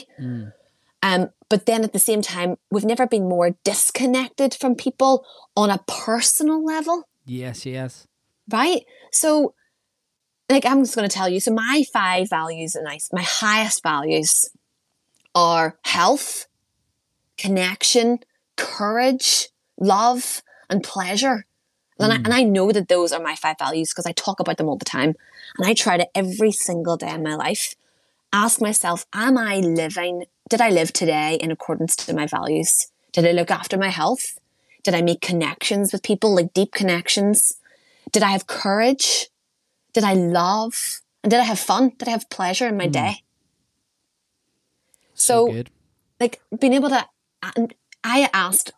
Um, 1.02 1.30
but 1.48 1.66
then 1.66 1.84
at 1.84 1.94
the 1.94 2.00
same 2.00 2.22
time, 2.22 2.58
we've 2.70 2.86
never 2.86 3.08
been 3.08 3.30
more 3.30 3.56
disconnected 3.64 4.54
from 4.54 4.76
people 4.76 5.26
on 5.56 5.70
a 5.70 5.80
personal 5.88 6.64
level 6.64 7.08
Yes, 7.26 7.66
yes. 7.66 8.08
right? 8.52 8.84
So, 9.12 9.54
like, 10.50 10.66
I'm 10.66 10.84
just 10.84 10.96
going 10.96 11.08
to 11.08 11.14
tell 11.14 11.30
you. 11.30 11.40
So, 11.40 11.54
my 11.54 11.84
five 11.94 12.30
values 12.30 12.76
and 12.76 12.88
I, 12.88 13.00
my 13.12 13.22
highest 13.22 13.84
values 13.84 14.50
are 15.36 15.78
health, 15.84 16.48
connection, 17.38 18.20
courage, 18.58 19.50
love, 19.80 20.42
and 20.70 20.84
pleasure. 20.84 21.46
And, 22.00 22.14
I, 22.14 22.16
and 22.16 22.28
mm. 22.28 22.34
I 22.34 22.44
know 22.44 22.72
that 22.72 22.88
those 22.88 23.12
are 23.12 23.22
my 23.22 23.36
five 23.36 23.58
values 23.60 23.92
because 23.92 24.06
I 24.06 24.14
talk 24.14 24.40
about 24.40 24.58
them 24.58 24.70
all 24.70 24.78
the 24.78 24.86
time. 24.86 25.16
And 25.58 25.68
I 25.68 25.74
try 25.74 25.98
to 25.98 26.18
every 26.18 26.52
single 26.52 26.98
day 26.98 27.12
in 27.12 27.24
my 27.24 27.36
life 27.36 27.76
ask 28.32 28.62
myself, 28.62 29.06
am 29.14 29.38
I 29.38 29.58
living, 29.58 30.26
did 30.50 30.62
I 30.62 30.70
live 30.70 30.94
today 30.94 31.36
in 31.42 31.52
accordance 31.52 31.96
to 31.98 32.14
my 32.14 32.28
values? 32.28 32.92
Did 33.12 33.26
I 33.26 33.32
look 33.32 33.52
after 33.52 33.78
my 33.78 33.90
health? 33.90 34.40
Did 34.84 34.94
I 34.94 35.02
make 35.02 35.22
connections 35.22 35.92
with 35.92 36.04
people, 36.04 36.36
like 36.36 36.54
deep 36.54 36.72
connections? 36.72 37.56
Did 38.12 38.24
I 38.24 38.32
have 38.32 38.48
courage? 38.48 39.28
Did 39.94 40.04
I 40.04 40.14
love? 40.14 41.02
And 41.24 41.32
did 41.32 41.40
I 41.40 41.44
have 41.44 41.60
fun? 41.60 41.94
Did 41.98 42.08
I 42.08 42.12
have 42.12 42.30
pleasure 42.30 42.68
in 42.68 42.78
my 42.78 42.86
hmm. 42.86 42.92
day? 42.92 43.24
So, 45.14 45.52
So, 45.52 45.64
like 46.20 46.42
being 46.60 46.74
able 46.74 46.90
to, 46.90 47.06
and 47.56 47.74
I 48.04 48.30
asked, 48.34 48.72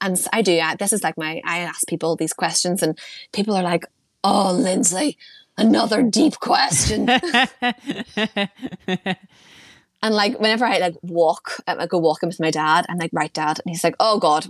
and 0.00 0.20
I 0.32 0.42
do, 0.42 0.58
I, 0.58 0.76
this 0.76 0.92
is 0.92 1.02
like 1.02 1.16
my, 1.16 1.40
I 1.44 1.60
ask 1.60 1.86
people 1.86 2.16
these 2.16 2.32
questions, 2.32 2.82
and 2.82 2.98
people 3.32 3.54
are 3.54 3.62
like, 3.62 3.84
oh, 4.22 4.52
Lindsay, 4.52 5.16
another 5.56 6.02
deep 6.02 6.34
question. 6.40 7.08
and 7.08 8.48
like, 10.02 10.38
whenever 10.40 10.64
I 10.64 10.78
like 10.78 10.94
walk, 11.02 11.62
I 11.66 11.86
go 11.86 11.98
walking 11.98 12.28
with 12.28 12.40
my 12.40 12.50
dad, 12.50 12.86
I'm 12.88 12.98
like, 12.98 13.10
right, 13.12 13.32
dad. 13.32 13.60
And 13.64 13.70
he's 13.70 13.84
like, 13.84 13.96
oh, 14.00 14.18
God, 14.18 14.48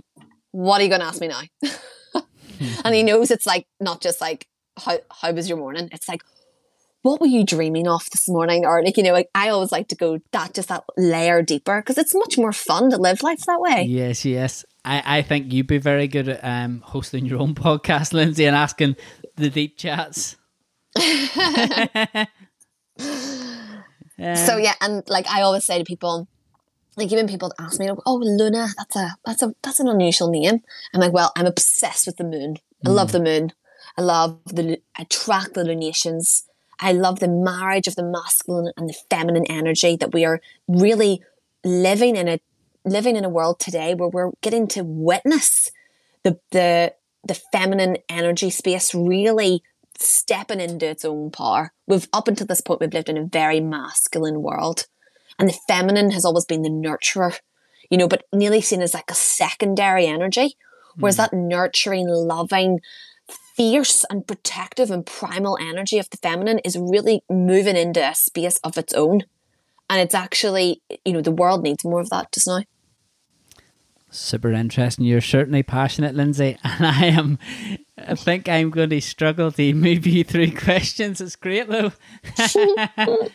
what 0.51 0.79
are 0.79 0.83
you 0.83 0.89
going 0.89 1.01
to 1.01 1.07
ask 1.07 1.21
me 1.21 1.27
now? 1.27 1.41
and 2.83 2.95
he 2.95 3.03
knows 3.09 3.31
it's 3.31 3.45
like, 3.45 3.67
not 3.79 4.01
just 4.01 4.21
like, 4.21 4.47
how, 4.77 4.99
how 5.11 5.31
was 5.31 5.47
your 5.49 5.57
morning? 5.57 5.89
It's 5.91 6.07
like, 6.09 6.21
what 7.01 7.21
were 7.21 7.27
you 7.27 7.43
dreaming 7.43 7.87
of 7.87 8.09
this 8.09 8.27
morning? 8.27 8.65
Or 8.65 8.83
like, 8.83 8.97
you 8.97 9.03
know, 9.03 9.13
like 9.13 9.29
I 9.35 9.49
always 9.49 9.71
like 9.71 9.89
to 9.89 9.95
go 9.95 10.19
that 10.31 10.53
just 10.53 10.69
that 10.69 10.83
layer 10.97 11.41
deeper 11.41 11.81
because 11.81 11.97
it's 11.97 12.15
much 12.15 12.37
more 12.37 12.51
fun 12.51 12.89
to 12.89 12.97
live 12.97 13.21
life 13.21 13.45
that 13.45 13.61
way. 13.61 13.83
Yes, 13.83 14.25
yes. 14.25 14.65
I, 14.83 15.19
I 15.19 15.21
think 15.21 15.53
you'd 15.53 15.67
be 15.67 15.77
very 15.77 16.07
good 16.07 16.29
at 16.29 16.39
um, 16.43 16.81
hosting 16.81 17.25
your 17.25 17.39
own 17.39 17.53
podcast, 17.55 18.13
Lindsay, 18.13 18.45
and 18.45 18.55
asking 18.55 18.95
the 19.35 19.49
deep 19.49 19.77
chats. 19.77 20.35
So 24.17 24.57
yeah, 24.57 24.75
and 24.79 25.03
like 25.09 25.27
I 25.27 25.41
always 25.41 25.65
say 25.65 25.77
to 25.77 25.83
people, 25.83 26.27
like 26.95 27.11
even 27.11 27.27
people 27.27 27.51
ask 27.59 27.79
me, 27.79 27.89
"Oh, 28.05 28.15
Luna, 28.15 28.69
that's 28.77 28.95
a 28.95 29.17
that's 29.25 29.43
a 29.43 29.53
that's 29.61 29.79
an 29.79 29.89
unusual 29.89 30.29
name." 30.29 30.61
I'm 30.93 31.01
like, 31.01 31.11
"Well, 31.11 31.31
I'm 31.35 31.45
obsessed 31.45 32.07
with 32.07 32.15
the 32.17 32.23
moon. 32.23 32.55
I 32.85 32.89
love 32.89 33.11
the 33.11 33.19
moon. 33.19 33.51
I 33.97 34.01
love 34.01 34.39
the 34.45 34.79
I 34.97 35.05
track 35.05 35.53
the 35.53 35.63
lunations. 35.63 36.45
I 36.79 36.91
love 36.91 37.19
the 37.19 37.29
marriage 37.29 37.87
of 37.87 37.95
the 37.95 38.03
masculine 38.03 38.73
and 38.75 38.89
the 38.89 38.95
feminine 39.09 39.45
energy 39.45 39.95
that 39.95 40.13
we 40.13 40.25
are 40.25 40.41
really 40.67 41.21
living 41.63 42.15
in 42.15 42.27
a 42.27 42.39
living 42.83 43.15
in 43.15 43.25
a 43.25 43.29
world 43.29 43.59
today 43.59 43.95
where 43.95 44.09
we're 44.09 44.31
getting 44.41 44.67
to 44.69 44.83
witness 44.83 45.71
the 46.23 46.39
the 46.51 46.93
the 47.23 47.35
feminine 47.51 47.97
energy 48.09 48.49
space 48.49 48.93
really 48.93 49.63
stepping 49.97 50.59
into 50.59 50.87
its 50.87 51.05
own 51.05 51.31
power. 51.31 51.73
We've 51.87 52.07
up 52.13 52.27
until 52.27 52.47
this 52.47 52.61
point 52.61 52.81
we've 52.81 52.93
lived 52.93 53.09
in 53.09 53.17
a 53.17 53.25
very 53.25 53.59
masculine 53.59 54.41
world. 54.41 54.87
And 55.37 55.49
the 55.49 55.57
feminine 55.67 56.11
has 56.11 56.23
always 56.23 56.45
been 56.45 56.61
the 56.61 56.69
nurturer, 56.69 57.39
you 57.89 57.97
know, 57.97 58.07
but 58.07 58.23
nearly 58.31 58.61
seen 58.61 58.81
as 58.81 58.93
like 58.93 59.11
a 59.11 59.15
secondary 59.15 60.05
energy. 60.05 60.55
Whereas 60.97 61.15
hmm. 61.15 61.21
that 61.23 61.33
nurturing, 61.33 62.07
loving, 62.07 62.79
fierce 63.55 64.03
and 64.09 64.27
protective 64.27 64.91
and 64.91 65.05
primal 65.05 65.57
energy 65.59 65.97
of 65.97 66.09
the 66.09 66.17
feminine 66.17 66.59
is 66.59 66.77
really 66.77 67.23
moving 67.29 67.77
into 67.77 68.05
a 68.05 68.15
space 68.15 68.57
of 68.57 68.77
its 68.77 68.93
own. 68.93 69.23
And 69.89 70.01
it's 70.01 70.15
actually, 70.15 70.81
you 71.03 71.13
know, 71.13 71.21
the 71.21 71.31
world 71.31 71.63
needs 71.63 71.85
more 71.85 72.01
of 72.01 72.09
that 72.09 72.31
just 72.31 72.47
now. 72.47 72.63
Super 74.09 74.51
interesting. 74.51 75.05
You're 75.05 75.21
certainly 75.21 75.63
passionate, 75.63 76.15
Lindsay, 76.15 76.57
and 76.63 76.85
I 76.85 77.05
am 77.05 77.37
I 77.97 78.15
think 78.15 78.49
I'm 78.49 78.71
going 78.71 78.89
to 78.89 79.01
struggle 79.01 79.51
to 79.51 79.73
move 79.73 80.05
you 80.05 80.23
through 80.23 80.51
questions. 80.55 81.21
It's 81.21 81.35
great 81.35 81.67
though. 81.67 81.91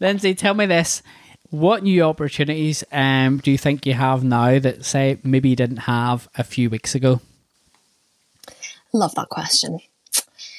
Lindsay, 0.00 0.34
tell 0.34 0.54
me 0.54 0.66
this. 0.66 1.02
What 1.50 1.82
new 1.82 2.02
opportunities 2.02 2.84
um, 2.92 3.38
do 3.38 3.50
you 3.50 3.58
think 3.58 3.86
you 3.86 3.94
have 3.94 4.24
now 4.24 4.58
that, 4.58 4.84
say, 4.84 5.18
maybe 5.22 5.48
you 5.48 5.56
didn't 5.56 5.76
have 5.78 6.28
a 6.36 6.44
few 6.44 6.68
weeks 6.68 6.94
ago? 6.94 7.20
Love 8.96 9.14
that 9.14 9.28
question. 9.28 9.80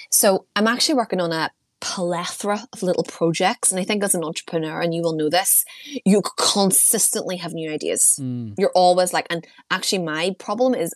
So, 0.10 0.46
I'm 0.56 0.68
actually 0.68 0.96
working 0.96 1.20
on 1.20 1.32
a 1.32 1.52
plethora 1.80 2.68
of 2.74 2.84
little 2.84 3.04
projects. 3.04 3.72
And 3.72 3.80
I 3.80 3.84
think 3.84 4.04
as 4.04 4.16
an 4.16 4.24
entrepreneur, 4.24 4.82
and 4.82 4.94
you 4.94 5.02
will 5.02 5.16
know 5.16 5.30
this, 5.30 5.64
you 6.06 6.22
consistently 6.38 7.38
have 7.38 7.54
new 7.54 7.72
ideas. 7.72 8.20
Mm. 8.22 8.56
You're 8.58 8.72
always 8.76 9.14
like, 9.14 9.28
and 9.30 9.46
actually, 9.72 10.04
my 10.04 10.36
problem 10.40 10.74
is 10.74 10.94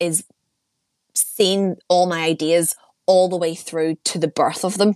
is 0.00 0.24
seeing 1.14 1.76
all 1.88 2.06
my 2.06 2.22
ideas 2.22 2.76
all 3.06 3.28
the 3.28 3.36
way 3.36 3.54
through 3.54 3.96
to 4.04 4.18
the 4.18 4.28
birth 4.28 4.64
of 4.64 4.78
them. 4.78 4.94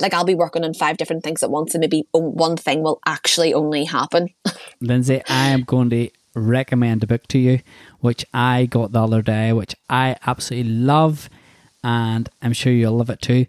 Like 0.00 0.14
I'll 0.14 0.24
be 0.24 0.34
working 0.34 0.64
on 0.64 0.74
five 0.74 0.96
different 0.96 1.22
things 1.22 1.42
at 1.42 1.50
once, 1.50 1.74
and 1.74 1.80
maybe 1.80 2.06
one 2.12 2.56
thing 2.56 2.82
will 2.82 3.00
actually 3.06 3.54
only 3.54 3.84
happen. 3.84 4.28
Lindsay, 4.80 5.22
I 5.28 5.48
am 5.48 5.62
going 5.62 5.90
to 5.90 6.10
recommend 6.34 7.02
a 7.02 7.06
book 7.06 7.26
to 7.28 7.38
you, 7.38 7.60
which 8.00 8.24
I 8.34 8.66
got 8.66 8.92
the 8.92 9.02
other 9.02 9.22
day, 9.22 9.52
which 9.52 9.74
I 9.88 10.16
absolutely 10.26 10.72
love, 10.72 11.28
and 11.82 12.28
I'm 12.42 12.52
sure 12.52 12.72
you'll 12.72 12.96
love 12.96 13.10
it 13.10 13.20
too. 13.20 13.46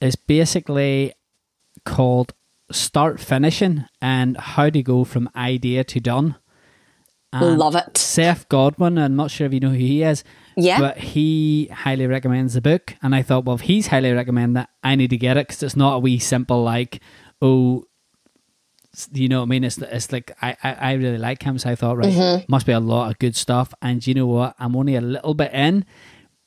It's 0.00 0.16
basically 0.16 1.12
called 1.84 2.34
Start 2.70 3.20
Finishing 3.20 3.84
and 4.00 4.36
How 4.36 4.70
to 4.70 4.82
Go 4.82 5.04
from 5.04 5.30
Idea 5.36 5.84
to 5.84 6.00
Done. 6.00 6.36
And 7.32 7.58
Love 7.58 7.74
it. 7.74 7.98
Seth 7.98 8.48
Godin, 8.48 8.96
I'm 8.96 9.16
not 9.16 9.30
sure 9.30 9.46
if 9.46 9.52
you 9.52 9.60
know 9.60 9.70
who 9.70 9.76
he 9.76 10.02
is. 10.02 10.22
Yeah. 10.56 10.78
But 10.78 10.98
he 10.98 11.66
highly 11.66 12.06
recommends 12.06 12.54
the 12.54 12.60
book. 12.60 12.94
And 13.02 13.14
I 13.14 13.22
thought, 13.22 13.44
well, 13.44 13.56
if 13.56 13.62
he's 13.62 13.88
highly 13.88 14.12
recommend 14.12 14.56
that, 14.56 14.70
I 14.84 14.94
need 14.94 15.10
to 15.10 15.16
get 15.16 15.36
it 15.36 15.48
because 15.48 15.62
it's 15.62 15.74
not 15.74 15.96
a 15.96 15.98
wee 15.98 16.20
simple, 16.20 16.62
like, 16.62 17.00
oh, 17.42 17.86
you 19.12 19.28
know 19.28 19.40
what 19.40 19.46
I 19.46 19.48
mean? 19.48 19.64
It's, 19.64 19.78
it's 19.78 20.12
like, 20.12 20.32
I, 20.42 20.56
I, 20.62 20.72
I 20.72 20.92
really 20.94 21.18
like 21.18 21.42
him. 21.42 21.58
So 21.58 21.70
I 21.70 21.74
thought, 21.74 21.96
right, 21.96 22.12
mm-hmm. 22.12 22.44
must 22.48 22.66
be 22.66 22.72
a 22.72 22.80
lot 22.80 23.10
of 23.10 23.18
good 23.18 23.36
stuff. 23.36 23.72
And 23.82 24.06
you 24.06 24.14
know 24.14 24.26
what? 24.26 24.54
I'm 24.58 24.76
only 24.76 24.96
a 24.96 25.00
little 25.00 25.34
bit 25.34 25.52
in, 25.52 25.84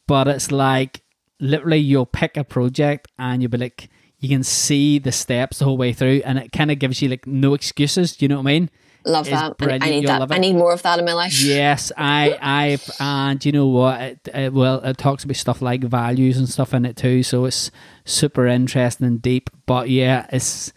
but 0.07 0.27
it's 0.27 0.51
like, 0.51 1.01
literally, 1.39 1.79
you'll 1.79 2.05
pick 2.05 2.37
a 2.37 2.43
project 2.43 3.07
and 3.17 3.41
you'll 3.41 3.51
be 3.51 3.57
like, 3.57 3.89
you 4.19 4.29
can 4.29 4.43
see 4.43 4.99
the 4.99 5.11
steps 5.11 5.59
the 5.59 5.65
whole 5.65 5.77
way 5.77 5.93
through. 5.93 6.21
And 6.25 6.39
it 6.39 6.51
kind 6.51 6.71
of 6.71 6.79
gives 6.79 7.01
you 7.01 7.09
like 7.09 7.27
no 7.27 7.53
excuses. 7.53 8.15
Do 8.15 8.25
you 8.25 8.29
know 8.29 8.37
what 8.37 8.49
I 8.49 8.53
mean? 8.53 8.69
Love 9.05 9.25
that. 9.27 9.55
I, 9.61 9.65
I, 9.65 9.77
need 9.77 10.03
You'll 10.03 10.19
that. 10.19 10.31
I 10.31 10.37
need 10.37 10.53
more 10.53 10.73
of 10.73 10.81
that 10.83 10.99
in 10.99 11.05
my 11.05 11.13
life. 11.13 11.41
Yes, 11.41 11.93
I, 11.95 12.37
I, 12.41 12.77
and 12.99 13.43
you 13.45 13.53
know 13.53 13.67
what? 13.67 14.01
It, 14.01 14.27
it, 14.33 14.53
well, 14.53 14.83
it 14.83 14.97
talks 14.97 15.23
about 15.23 15.37
stuff 15.37 15.61
like 15.61 15.81
values 15.81 16.37
and 16.37 16.49
stuff 16.49 16.73
in 16.73 16.83
it 16.83 16.97
too. 16.97 17.23
So 17.23 17.45
it's 17.45 17.71
super 18.03 18.47
interesting 18.47 19.07
and 19.07 19.21
deep. 19.21 19.49
But 19.65 19.89
yeah, 19.89 20.27
it's 20.33 20.73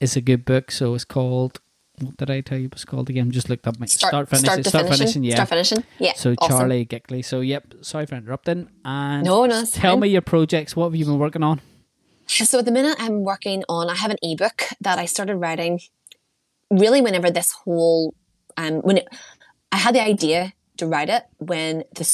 it's 0.00 0.16
a 0.16 0.20
good 0.20 0.44
book. 0.44 0.70
So 0.70 0.94
it's 0.94 1.04
called. 1.04 1.60
What 1.98 2.18
did 2.18 2.30
I 2.30 2.42
tell 2.42 2.58
you 2.58 2.66
it 2.66 2.74
was 2.74 2.84
called 2.84 3.08
again? 3.08 3.30
Just 3.30 3.48
looked 3.48 3.66
up 3.66 3.80
my 3.80 3.86
start, 3.86 4.10
start 4.10 4.28
finishing. 4.28 4.44
Start, 4.44 4.66
start 4.66 4.84
finishing. 4.84 4.98
finishing. 4.98 5.24
Yeah. 5.24 5.34
Start 5.34 5.48
finishing. 5.48 5.84
Yeah. 5.98 6.12
So 6.14 6.34
awesome. 6.38 6.58
Charlie 6.58 6.84
Gilkey. 6.84 7.24
So 7.24 7.40
yep. 7.40 7.72
Sorry 7.80 8.04
for 8.04 8.16
interrupting. 8.16 8.68
And 8.84 9.24
no, 9.24 9.46
no. 9.46 9.64
Tell 9.64 9.94
fine. 9.94 10.00
me 10.00 10.08
your 10.08 10.20
projects. 10.20 10.76
What 10.76 10.86
have 10.86 10.94
you 10.94 11.06
been 11.06 11.18
working 11.18 11.42
on? 11.42 11.60
So 12.26 12.58
at 12.58 12.64
the 12.64 12.72
minute, 12.72 12.96
I'm 12.98 13.22
working 13.22 13.64
on. 13.68 13.88
I 13.88 13.94
have 13.94 14.10
an 14.10 14.18
ebook 14.22 14.64
that 14.80 14.98
I 14.98 15.06
started 15.06 15.36
writing. 15.36 15.80
Really, 16.70 17.00
whenever 17.00 17.30
this 17.30 17.52
whole 17.52 18.14
um, 18.56 18.80
when 18.80 18.98
it, 18.98 19.08
I 19.72 19.76
had 19.76 19.94
the 19.94 20.02
idea 20.02 20.52
to 20.78 20.86
write 20.86 21.08
it 21.08 21.24
when 21.38 21.84
the 21.94 22.04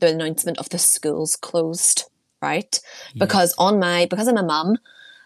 the 0.00 0.08
announcement 0.08 0.58
of 0.58 0.68
the 0.70 0.78
schools 0.78 1.36
closed, 1.36 2.04
right? 2.40 2.80
Yes. 3.14 3.18
Because 3.18 3.54
on 3.58 3.78
my 3.78 4.06
because 4.06 4.28
I'm 4.28 4.36
a 4.36 4.42
mum, 4.42 4.78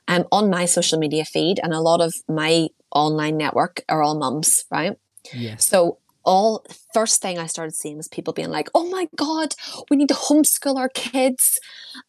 um, 0.09 0.25
on 0.33 0.51
my 0.51 0.65
social 0.67 0.99
media 0.99 1.25
feed, 1.25 1.61
and 1.63 1.73
a 1.73 1.81
lot 1.81 2.01
of 2.01 2.15
my 2.29 2.69
online 2.93 3.37
network 3.37 3.83
are 3.89 4.03
all 4.03 4.19
mums, 4.19 4.65
right? 4.71 4.97
Yes. 5.33 5.67
So 5.67 5.99
all 6.27 6.67
first 6.93 7.23
thing 7.23 7.39
I 7.39 7.47
started 7.47 7.75
seeing 7.75 7.97
was 7.97 8.09
people 8.09 8.35
being 8.35 8.51
like, 8.51 8.69
"Oh 8.75 8.91
my 8.91 9.09
god, 9.17 9.55
we 9.89 9.97
need 9.97 10.09
to 10.09 10.15
homeschool 10.15 10.77
our 10.77 10.89
kids," 10.89 11.59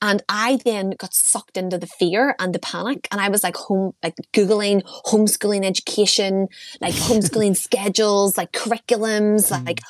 and 0.02 0.24
I 0.28 0.60
then 0.65 0.91
got 0.98 1.13
sucked 1.13 1.56
into 1.56 1.78
the 1.78 1.88
fear 1.88 2.36
and 2.39 2.54
the 2.54 2.60
panic, 2.60 3.08
and 3.12 3.21
I 3.21 3.30
was 3.30 3.43
like 3.43 3.56
home, 3.56 3.93
like 4.04 4.15
googling 4.34 4.82
homeschooling 5.06 5.63
education, 5.63 6.48
like 6.82 6.95
homeschooling 6.95 7.56
schedules, 7.67 8.38
like 8.38 8.52
curriculums, 8.52 9.52
mm. 9.52 9.65
like 9.65 9.82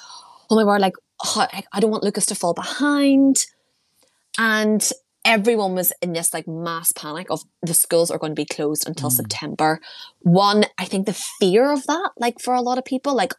oh 0.49 0.55
my 0.55 0.65
word, 0.65 0.81
like 0.81 0.95
oh, 1.23 1.47
I 1.73 1.79
don't 1.79 1.91
want 1.91 2.03
Lucas 2.03 2.25
to 2.27 2.35
fall 2.35 2.53
behind, 2.53 3.45
and 4.37 4.91
everyone 5.27 5.75
was 5.75 5.91
in 6.01 6.13
this 6.13 6.33
like 6.33 6.47
mass 6.47 6.93
panic 6.93 7.27
of 7.29 7.43
the 7.61 7.73
schools 7.73 8.09
are 8.09 8.17
going 8.17 8.31
to 8.31 8.41
be 8.41 8.45
closed 8.45 8.87
until 8.87 9.09
mm. 9.09 9.13
September. 9.13 9.81
One, 10.21 10.63
I 10.77 10.85
think 10.85 11.05
the 11.05 11.13
fear 11.39 11.71
of 11.71 11.85
that, 11.85 12.11
like 12.17 12.39
for 12.39 12.53
a 12.53 12.61
lot 12.61 12.77
of 12.77 12.85
people, 12.85 13.13
like 13.13 13.33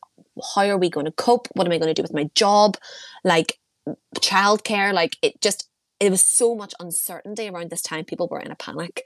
how 0.54 0.66
are 0.66 0.76
we 0.76 0.90
going 0.90 1.06
to 1.06 1.12
cope? 1.12 1.48
What 1.54 1.66
am 1.66 1.72
I 1.72 1.78
going 1.78 1.88
to 1.88 1.94
do 1.94 2.02
with 2.02 2.12
my 2.12 2.28
job? 2.34 2.76
Like 3.24 3.58
childcare, 4.16 4.92
like 4.92 5.16
it 5.22 5.40
just, 5.40 5.70
it 5.98 6.10
was 6.10 6.22
so 6.22 6.54
much 6.54 6.74
uncertainty 6.78 7.48
around 7.48 7.70
this 7.70 7.82
time. 7.82 8.04
People 8.04 8.28
were 8.28 8.38
in 8.38 8.52
a 8.52 8.56
panic. 8.56 9.04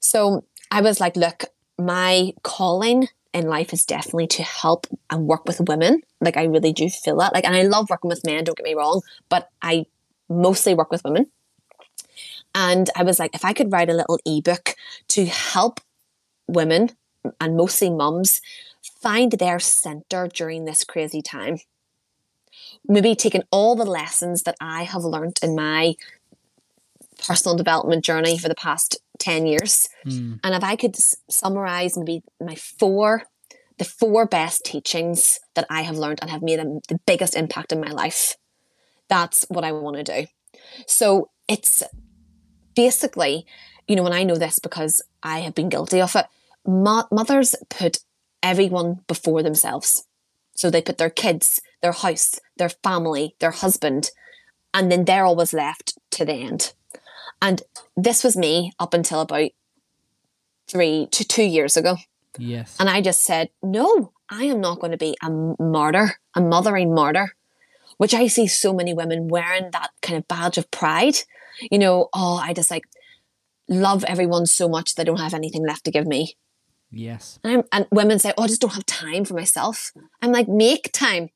So 0.00 0.46
I 0.70 0.80
was 0.80 1.00
like, 1.00 1.14
look, 1.14 1.44
my 1.78 2.32
calling 2.42 3.08
in 3.34 3.48
life 3.48 3.74
is 3.74 3.84
definitely 3.84 4.28
to 4.28 4.42
help 4.42 4.86
and 5.10 5.26
work 5.26 5.44
with 5.44 5.60
women. 5.68 6.00
Like 6.22 6.38
I 6.38 6.44
really 6.44 6.72
do 6.72 6.88
feel 6.88 7.18
that. 7.18 7.34
Like, 7.34 7.44
and 7.44 7.54
I 7.54 7.64
love 7.64 7.90
working 7.90 8.08
with 8.08 8.24
men, 8.24 8.44
don't 8.44 8.56
get 8.56 8.64
me 8.64 8.74
wrong, 8.74 9.02
but 9.28 9.50
I 9.60 9.84
mostly 10.30 10.72
work 10.72 10.90
with 10.90 11.04
women. 11.04 11.26
And 12.54 12.90
I 12.96 13.02
was 13.02 13.18
like, 13.18 13.34
if 13.34 13.44
I 13.44 13.52
could 13.52 13.72
write 13.72 13.90
a 13.90 13.94
little 13.94 14.18
ebook 14.24 14.74
to 15.08 15.26
help 15.26 15.80
women 16.48 16.90
and 17.40 17.56
mostly 17.56 17.90
mums 17.90 18.40
find 19.00 19.32
their 19.32 19.58
center 19.58 20.28
during 20.28 20.64
this 20.64 20.84
crazy 20.84 21.22
time. 21.22 21.58
Maybe 22.86 23.14
taking 23.14 23.42
all 23.50 23.76
the 23.76 23.84
lessons 23.84 24.42
that 24.42 24.56
I 24.60 24.84
have 24.84 25.04
learned 25.04 25.38
in 25.42 25.54
my 25.54 25.94
personal 27.18 27.56
development 27.56 28.04
journey 28.04 28.38
for 28.38 28.48
the 28.48 28.54
past 28.54 28.98
10 29.18 29.46
years. 29.46 29.88
Mm. 30.06 30.40
And 30.42 30.54
if 30.54 30.64
I 30.64 30.76
could 30.76 30.96
summarize 30.96 31.96
maybe 31.96 32.22
my 32.40 32.54
four, 32.54 33.24
the 33.78 33.84
four 33.84 34.26
best 34.26 34.64
teachings 34.64 35.38
that 35.54 35.66
I 35.68 35.82
have 35.82 35.96
learned 35.96 36.20
and 36.22 36.30
have 36.30 36.42
made 36.42 36.60
the 36.88 37.00
biggest 37.06 37.34
impact 37.34 37.72
in 37.72 37.80
my 37.80 37.90
life, 37.90 38.36
that's 39.08 39.44
what 39.48 39.64
I 39.64 39.72
want 39.72 39.96
to 39.96 40.04
do. 40.04 40.26
So 40.86 41.30
it's 41.48 41.82
basically, 42.78 43.44
you 43.88 43.96
know, 43.96 44.04
when 44.04 44.12
I 44.12 44.22
know 44.22 44.36
this 44.36 44.60
because 44.60 45.02
I 45.20 45.40
have 45.40 45.54
been 45.54 45.68
guilty 45.68 46.00
of 46.00 46.14
it, 46.14 46.26
mo- 46.64 47.08
mothers 47.10 47.56
put 47.68 47.98
everyone 48.40 49.00
before 49.08 49.42
themselves. 49.42 50.06
So 50.54 50.70
they 50.70 50.80
put 50.80 50.96
their 50.96 51.10
kids, 51.10 51.60
their 51.82 51.90
house, 51.90 52.38
their 52.56 52.68
family, 52.68 53.34
their 53.40 53.50
husband, 53.50 54.10
and 54.72 54.92
then 54.92 55.04
they're 55.04 55.24
always 55.24 55.52
left 55.52 55.98
to 56.12 56.24
the 56.24 56.34
end. 56.34 56.72
And 57.42 57.62
this 57.96 58.22
was 58.22 58.36
me 58.36 58.72
up 58.78 58.94
until 58.94 59.22
about 59.22 59.50
three 60.68 61.08
to 61.10 61.24
two 61.24 61.42
years 61.42 61.76
ago. 61.76 61.96
Yes. 62.38 62.76
And 62.78 62.88
I 62.88 63.00
just 63.00 63.24
said, 63.24 63.50
no, 63.60 64.12
I 64.30 64.44
am 64.44 64.60
not 64.60 64.78
going 64.78 64.92
to 64.92 64.98
be 64.98 65.16
a 65.20 65.30
martyr, 65.30 66.12
a 66.36 66.40
mothering 66.40 66.94
martyr, 66.94 67.34
which 67.96 68.14
I 68.14 68.28
see 68.28 68.46
so 68.46 68.72
many 68.72 68.94
women 68.94 69.26
wearing 69.26 69.70
that 69.72 69.90
kind 70.00 70.18
of 70.18 70.28
badge 70.28 70.58
of 70.58 70.70
pride. 70.70 71.16
You 71.70 71.78
know, 71.78 72.08
oh, 72.12 72.36
I 72.36 72.52
just 72.52 72.70
like 72.70 72.84
love 73.68 74.04
everyone 74.04 74.46
so 74.46 74.68
much 74.68 74.94
they 74.94 75.04
don't 75.04 75.20
have 75.20 75.34
anything 75.34 75.66
left 75.66 75.84
to 75.84 75.90
give 75.90 76.06
me. 76.06 76.36
Yes. 76.90 77.38
And, 77.44 77.64
and, 77.70 77.86
women 77.90 78.18
say, 78.18 78.32
oh, 78.38 78.44
I 78.44 78.46
just 78.46 78.62
don't 78.62 78.72
have 78.72 78.86
time 78.86 79.26
for 79.26 79.34
myself. 79.34 79.92
I'm 80.22 80.32
like, 80.32 80.48
make 80.48 80.90
time. 80.92 81.28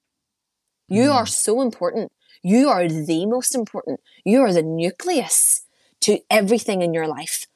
You 0.89 1.11
mm. 1.11 1.15
are 1.15 1.27
so 1.27 1.61
important. 1.61 2.11
You 2.43 2.71
are 2.71 2.89
the 2.89 3.27
most 3.27 3.55
important. 3.55 4.01
You 4.25 4.41
are 4.41 4.53
the 4.53 4.63
nucleus 4.63 5.67
to 6.01 6.21
everything 6.31 6.83
in 6.83 6.95
your 6.95 7.07
life. 7.07 7.47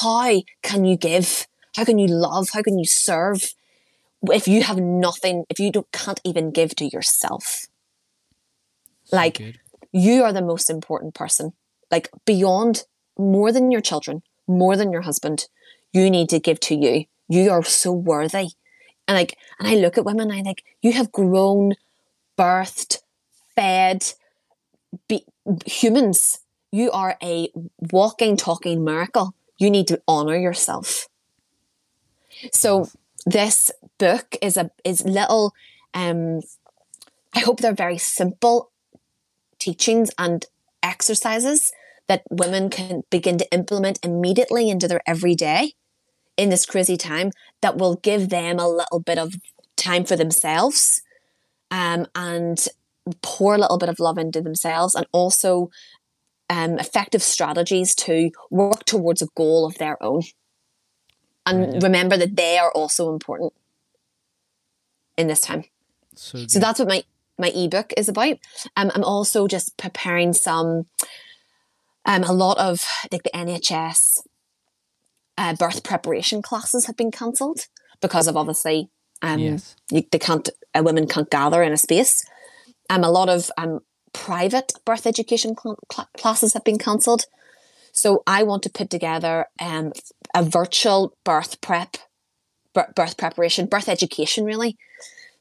How 0.00 0.42
can 0.62 0.84
you 0.84 0.96
give? 0.96 1.46
How 1.76 1.84
can 1.84 1.98
you 1.98 2.06
love? 2.06 2.50
How 2.52 2.62
can 2.62 2.78
you 2.78 2.84
serve 2.86 3.54
if 4.30 4.46
you 4.46 4.62
have 4.62 4.78
nothing, 4.78 5.44
if 5.48 5.58
you 5.58 5.72
don't, 5.72 5.90
can't 5.92 6.20
even 6.24 6.50
give 6.50 6.76
to 6.76 6.84
yourself? 6.86 7.66
So 9.04 9.16
like, 9.16 9.38
good. 9.38 9.58
you 9.92 10.22
are 10.22 10.32
the 10.32 10.42
most 10.42 10.70
important 10.70 11.14
person. 11.14 11.52
Like, 11.90 12.10
beyond 12.24 12.84
more 13.18 13.52
than 13.52 13.70
your 13.70 13.80
children, 13.80 14.22
more 14.46 14.76
than 14.76 14.92
your 14.92 15.02
husband, 15.02 15.46
you 15.92 16.10
need 16.10 16.28
to 16.30 16.38
give 16.38 16.60
to 16.60 16.74
you 16.74 17.06
you 17.30 17.50
are 17.50 17.62
so 17.62 17.92
worthy. 17.92 18.50
And 19.06 19.16
like, 19.16 19.38
and 19.58 19.68
I 19.68 19.76
look 19.76 19.96
at 19.96 20.04
women, 20.04 20.30
I 20.30 20.42
think 20.42 20.64
you 20.82 20.92
have 20.92 21.12
grown, 21.12 21.74
birthed, 22.36 22.98
fed, 23.54 24.12
be, 25.08 25.24
humans. 25.64 26.40
You 26.72 26.90
are 26.90 27.16
a 27.22 27.50
walking, 27.92 28.36
talking 28.36 28.84
miracle. 28.84 29.34
You 29.58 29.70
need 29.70 29.86
to 29.88 30.02
honor 30.06 30.36
yourself. 30.36 31.08
So 32.52 32.88
this 33.24 33.70
book 33.98 34.36
is 34.42 34.56
a 34.56 34.70
is 34.84 35.04
little. 35.04 35.54
Um, 35.94 36.40
I 37.34 37.40
hope 37.40 37.60
they're 37.60 37.74
very 37.74 37.98
simple 37.98 38.70
teachings 39.58 40.10
and 40.18 40.46
exercises 40.82 41.72
that 42.10 42.24
women 42.28 42.68
can 42.70 43.02
begin 43.08 43.38
to 43.38 43.52
implement 43.52 44.04
immediately 44.04 44.68
into 44.68 44.88
their 44.88 45.00
everyday 45.06 45.74
in 46.36 46.50
this 46.50 46.66
crazy 46.66 46.96
time 46.96 47.30
that 47.62 47.76
will 47.76 47.94
give 47.94 48.30
them 48.30 48.58
a 48.58 48.68
little 48.68 48.98
bit 48.98 49.16
of 49.16 49.34
time 49.76 50.04
for 50.04 50.16
themselves 50.16 51.02
um, 51.70 52.06
and 52.16 52.66
pour 53.22 53.54
a 53.54 53.58
little 53.58 53.78
bit 53.78 53.88
of 53.88 54.00
love 54.00 54.18
into 54.18 54.40
themselves 54.40 54.96
and 54.96 55.06
also 55.12 55.70
um, 56.48 56.80
effective 56.80 57.22
strategies 57.22 57.94
to 57.94 58.32
work 58.50 58.84
towards 58.86 59.22
a 59.22 59.28
goal 59.36 59.64
of 59.64 59.78
their 59.78 60.02
own. 60.02 60.22
And 61.46 61.72
Right. 61.74 61.82
remember 61.84 62.16
that 62.16 62.34
they 62.34 62.58
are 62.58 62.72
also 62.72 63.12
important 63.12 63.52
in 65.16 65.28
this 65.28 65.42
time. 65.42 65.62
So, 66.16 66.44
So 66.48 66.58
that's 66.58 66.80
what 66.80 66.88
my 66.88 67.04
my 67.38 67.48
ebook 67.54 67.92
is 67.96 68.08
about. 68.08 68.36
Um, 68.76 68.90
I'm 68.94 69.04
also 69.04 69.46
just 69.48 69.76
preparing 69.78 70.34
some, 70.34 70.86
um, 72.04 72.24
a 72.24 72.32
lot 72.32 72.58
of 72.58 72.84
like 73.12 73.22
the 73.22 73.30
NHS 73.30 74.20
uh, 75.38 75.54
birth 75.54 75.82
preparation 75.84 76.42
classes 76.42 76.86
have 76.86 76.96
been 76.96 77.10
cancelled 77.10 77.66
because 78.00 78.26
of 78.26 78.36
obviously 78.36 78.90
um, 79.22 79.38
yes. 79.38 79.76
you, 79.90 80.02
they 80.10 80.18
can't 80.18 80.48
uh, 80.74 80.82
women 80.82 81.06
can't 81.06 81.30
gather 81.30 81.62
in 81.62 81.72
a 81.72 81.76
space. 81.76 82.24
Um, 82.88 83.04
a 83.04 83.10
lot 83.10 83.28
of 83.28 83.50
um, 83.58 83.80
private 84.12 84.72
birth 84.84 85.06
education 85.06 85.54
cl- 85.60 85.78
cl- 85.92 86.08
classes 86.16 86.54
have 86.54 86.64
been 86.64 86.78
cancelled. 86.78 87.26
So 87.92 88.22
I 88.26 88.42
want 88.44 88.62
to 88.64 88.70
put 88.70 88.90
together 88.90 89.46
um, 89.60 89.92
a 90.34 90.42
virtual 90.42 91.16
birth 91.24 91.60
prep, 91.60 91.96
bir- 92.72 92.92
birth 92.94 93.16
preparation, 93.16 93.66
birth 93.66 93.88
education 93.88 94.44
really. 94.44 94.76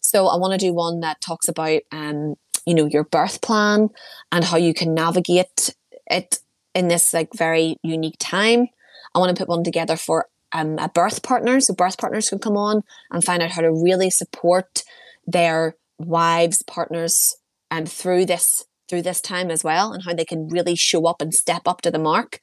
So 0.01 0.27
I 0.27 0.37
want 0.37 0.59
to 0.59 0.65
do 0.65 0.73
one 0.73 1.01
that 1.01 1.21
talks 1.21 1.47
about 1.47 1.81
um, 1.91 2.35
you 2.65 2.73
know 2.73 2.85
your 2.85 3.03
birth 3.03 3.41
plan 3.41 3.89
and 4.31 4.43
how 4.43 4.57
you 4.57 4.73
can 4.73 4.93
navigate 4.93 5.75
it 6.09 6.39
in 6.79 6.87
this 6.87 7.13
like 7.13 7.29
very 7.35 7.75
unique 7.83 8.15
time. 8.19 8.67
I 9.13 9.19
want 9.19 9.35
to 9.35 9.39
put 9.39 9.49
one 9.49 9.65
together 9.65 9.97
for 9.97 10.27
um, 10.53 10.79
a 10.79 10.87
birth 10.87 11.21
partner, 11.21 11.59
so 11.59 11.73
birth 11.73 11.97
partners 11.97 12.29
can 12.29 12.39
come 12.39 12.55
on 12.55 12.83
and 13.11 13.23
find 13.23 13.43
out 13.43 13.51
how 13.51 13.61
to 13.61 13.71
really 13.71 14.09
support 14.09 14.83
their 15.27 15.75
wives, 15.99 16.63
partners, 16.63 17.35
and 17.69 17.91
through 17.91 18.25
this 18.25 18.65
through 18.87 19.01
this 19.03 19.21
time 19.21 19.51
as 19.51 19.63
well, 19.63 19.91
and 19.91 20.03
how 20.03 20.13
they 20.15 20.25
can 20.25 20.47
really 20.47 20.75
show 20.75 21.05
up 21.05 21.21
and 21.21 21.33
step 21.33 21.67
up 21.67 21.81
to 21.81 21.91
the 21.91 21.99
mark 21.99 22.39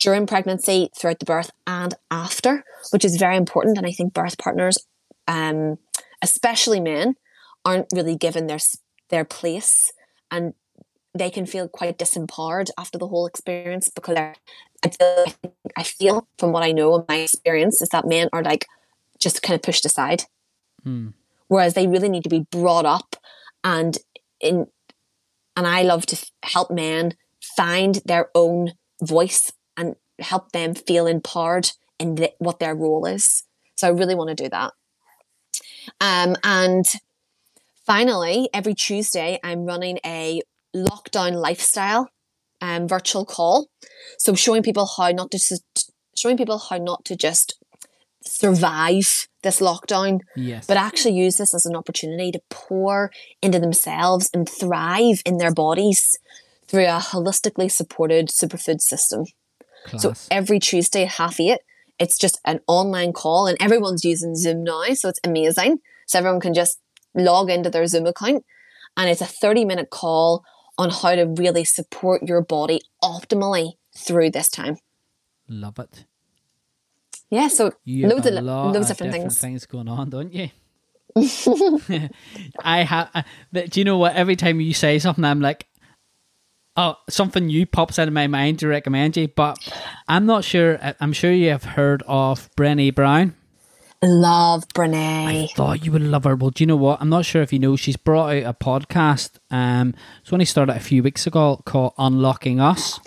during 0.00 0.26
pregnancy, 0.26 0.90
throughout 0.96 1.20
the 1.20 1.24
birth, 1.24 1.50
and 1.66 1.94
after, 2.10 2.64
which 2.90 3.04
is 3.04 3.16
very 3.16 3.36
important. 3.36 3.78
And 3.78 3.86
I 3.86 3.92
think 3.92 4.12
birth 4.14 4.38
partners, 4.38 4.78
um, 5.28 5.76
especially 6.22 6.80
men, 6.80 7.14
aren't 7.64 7.86
really 7.94 8.16
given 8.16 8.46
their 8.46 8.58
their 9.10 9.24
place, 9.24 9.92
and 10.30 10.54
they 11.14 11.30
can 11.30 11.46
feel 11.46 11.68
quite 11.68 11.98
disempowered 11.98 12.70
after 12.78 12.98
the 12.98 13.08
whole 13.08 13.26
experience 13.26 13.88
because 13.88 14.16
I 14.16 14.34
feel, 14.88 15.24
I 15.76 15.82
feel 15.82 16.28
from 16.38 16.52
what 16.52 16.62
I 16.62 16.72
know 16.72 16.94
in 16.96 17.04
my 17.08 17.16
experience 17.16 17.82
is 17.82 17.88
that 17.90 18.06
men 18.06 18.28
are 18.32 18.42
like 18.42 18.66
just 19.18 19.42
kind 19.42 19.54
of 19.54 19.62
pushed 19.62 19.84
aside, 19.84 20.24
Hmm. 20.84 21.08
whereas 21.48 21.74
they 21.74 21.86
really 21.86 22.08
need 22.08 22.22
to 22.22 22.28
be 22.28 22.46
brought 22.50 22.86
up 22.86 23.16
and 23.64 23.98
in. 24.40 24.66
And 25.56 25.66
I 25.66 25.82
love 25.82 26.06
to 26.06 26.30
help 26.44 26.70
men 26.70 27.14
find 27.42 27.96
their 28.04 28.30
own 28.32 28.74
voice 29.02 29.50
and 29.76 29.96
help 30.20 30.52
them 30.52 30.74
feel 30.74 31.06
empowered 31.08 31.72
in 31.98 32.14
the, 32.14 32.32
what 32.38 32.60
their 32.60 32.76
role 32.76 33.06
is. 33.06 33.42
So 33.74 33.88
I 33.88 33.90
really 33.90 34.14
want 34.14 34.28
to 34.28 34.40
do 34.40 34.48
that. 34.50 34.72
Um, 36.00 36.36
and 36.44 36.84
finally, 37.84 38.48
every 38.54 38.74
Tuesday, 38.74 39.40
I'm 39.42 39.64
running 39.64 39.98
a 40.06 40.42
lockdown 40.74 41.32
lifestyle 41.34 42.08
um, 42.60 42.88
virtual 42.88 43.24
call. 43.24 43.68
So 44.18 44.34
showing 44.34 44.62
people 44.62 44.86
how 44.96 45.10
not 45.10 45.30
to 45.32 45.38
just, 45.38 45.92
showing 46.16 46.36
people 46.36 46.58
how 46.58 46.78
not 46.78 47.04
to 47.06 47.16
just 47.16 47.58
survive 48.22 49.28
this 49.42 49.60
lockdown, 49.60 50.20
Yes. 50.36 50.66
but 50.66 50.76
actually 50.76 51.14
use 51.14 51.36
this 51.36 51.54
as 51.54 51.64
an 51.66 51.76
opportunity 51.76 52.32
to 52.32 52.40
pour 52.50 53.10
into 53.40 53.58
themselves 53.58 54.28
and 54.34 54.48
thrive 54.48 55.22
in 55.24 55.38
their 55.38 55.52
bodies 55.52 56.18
through 56.66 56.84
a 56.84 56.98
holistically 56.98 57.70
supported 57.70 58.28
superfood 58.28 58.80
system. 58.80 59.24
Class. 59.84 60.02
So 60.02 60.14
every 60.30 60.58
Tuesday 60.58 61.04
at 61.04 61.12
half 61.12 61.40
eight, 61.40 61.60
it's 61.98 62.18
just 62.18 62.40
an 62.44 62.60
online 62.66 63.12
call, 63.12 63.46
and 63.46 63.56
everyone's 63.60 64.04
using 64.04 64.34
Zoom 64.36 64.64
now, 64.64 64.84
so 64.94 65.08
it's 65.08 65.20
amazing. 65.24 65.78
So 66.06 66.18
everyone 66.18 66.40
can 66.40 66.54
just 66.54 66.78
log 67.14 67.50
into 67.50 67.70
their 67.70 67.86
Zoom 67.86 68.06
account, 68.06 68.44
and 68.96 69.08
it's 69.08 69.20
a 69.20 69.26
30 69.26 69.64
minute 69.64 69.90
call 69.90 70.44
on 70.78 70.90
how 70.90 71.14
to 71.16 71.24
really 71.24 71.64
support 71.64 72.22
your 72.22 72.40
body 72.40 72.80
optimally 73.02 73.72
through 73.96 74.30
this 74.30 74.48
time. 74.48 74.76
Love 75.48 75.78
it. 75.78 76.04
Yeah, 77.30 77.48
so 77.48 77.72
You 77.84 78.08
loads 78.08 78.26
of, 78.26 78.34
loads 78.42 78.76
of 78.76 78.82
of 78.82 78.88
different, 78.88 79.12
different 79.12 79.32
things. 79.32 79.38
things 79.38 79.66
going 79.66 79.88
on, 79.88 80.08
don't 80.08 80.32
you? 80.32 80.48
I 82.62 82.82
have. 82.84 83.10
Uh, 83.14 83.22
but 83.52 83.70
do 83.70 83.80
you 83.80 83.84
know 83.84 83.98
what? 83.98 84.14
Every 84.14 84.36
time 84.36 84.60
you 84.60 84.72
say 84.72 84.98
something, 84.98 85.24
I'm 85.24 85.40
like, 85.40 85.66
oh, 86.76 86.94
something 87.10 87.46
new 87.46 87.66
pops 87.66 87.98
into 87.98 88.12
my 88.12 88.26
mind 88.28 88.60
to 88.60 88.68
recommend 88.68 89.16
you. 89.16 89.28
But 89.28 89.58
I'm 90.06 90.26
not 90.26 90.44
sure. 90.44 90.78
I- 90.82 90.94
I'm 91.00 91.12
sure 91.12 91.32
you 91.32 91.50
have 91.50 91.64
heard 91.64 92.02
of 92.06 92.48
Brené 92.56 92.94
Brown. 92.94 93.34
Love 94.02 94.68
Brene. 94.68 94.94
I 94.94 95.48
thought 95.54 95.84
you 95.84 95.90
would 95.92 96.02
love 96.02 96.24
her. 96.24 96.36
Well, 96.36 96.50
do 96.50 96.62
you 96.62 96.66
know 96.66 96.76
what? 96.76 97.00
I'm 97.00 97.08
not 97.08 97.24
sure 97.24 97.42
if 97.42 97.52
you 97.52 97.58
know. 97.58 97.74
She's 97.74 97.96
brought 97.96 98.36
out 98.36 98.44
a 98.44 98.54
podcast. 98.54 99.38
Um, 99.50 99.94
it's 100.20 100.32
only 100.32 100.44
started 100.44 100.76
a 100.76 100.80
few 100.80 101.02
weeks 101.02 101.26
ago 101.26 101.62
called 101.64 101.94
Unlocking 101.98 102.60
Us. 102.60 103.00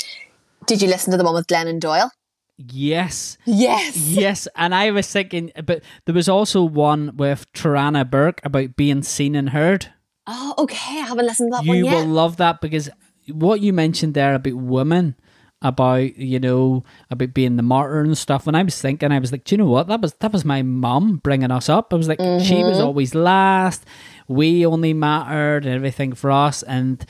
Did 0.66 0.82
you 0.82 0.90
listen 0.90 1.12
to 1.12 1.18
the 1.18 1.24
one 1.24 1.34
with 1.34 1.48
Glennon 1.48 1.80
Doyle? 1.80 2.12
Yes. 2.58 3.38
Yes. 3.46 3.98
yes, 3.98 4.48
and 4.56 4.76
I 4.76 4.92
was 4.92 5.12
thinking, 5.12 5.52
but 5.66 5.82
there 6.06 6.14
was 6.14 6.30
also 6.30 6.62
one 6.64 7.16
with 7.16 7.52
Tarana 7.54 8.08
Burke 8.10 8.42
about 8.44 8.76
being 8.76 9.02
seen 9.02 9.34
and 9.36 9.50
heard. 9.50 9.92
Oh, 10.28 10.54
okay. 10.60 11.00
I 11.00 11.06
haven't 11.06 11.26
listened 11.26 11.52
to 11.54 11.58
that 11.58 11.64
you 11.64 11.70
one 11.70 11.86
yet. 11.86 11.92
You 11.92 11.98
will 11.98 12.14
love 12.14 12.38
that 12.38 12.62
because 12.62 12.90
what 13.30 13.62
you 13.62 13.74
mentioned 13.74 14.14
there 14.14 14.36
about 14.36 14.54
women, 14.54 15.16
about 15.62 16.18
you 16.18 16.40
know 16.40 16.84
about 17.10 17.34
being 17.34 17.56
the 17.56 17.64
martyr 17.64 18.02
and 18.02 18.18
stuff. 18.18 18.46
When 18.46 18.56
I 18.56 18.64
was 18.64 18.82
thinking, 18.82 19.12
I 19.12 19.20
was 19.20 19.32
like, 19.32 19.44
do 19.44 19.54
you 19.56 19.58
know 19.58 19.70
what? 19.70 19.88
That 19.88 20.02
was 20.02 20.14
that 20.16 20.34
was 20.34 20.44
my 20.46 20.62
mum 20.62 21.18
bringing 21.18 21.52
us 21.52 21.70
up. 21.70 21.94
I 21.94 21.98
was 21.98 22.08
like, 22.08 22.20
she 22.44 22.64
was 22.64 22.80
always 22.80 23.14
last. 23.16 23.86
We 24.28 24.66
only 24.66 24.94
mattered 24.94 25.66
and 25.66 25.76
everything 25.76 26.14
for 26.14 26.32
us, 26.32 26.64
and 26.64 27.06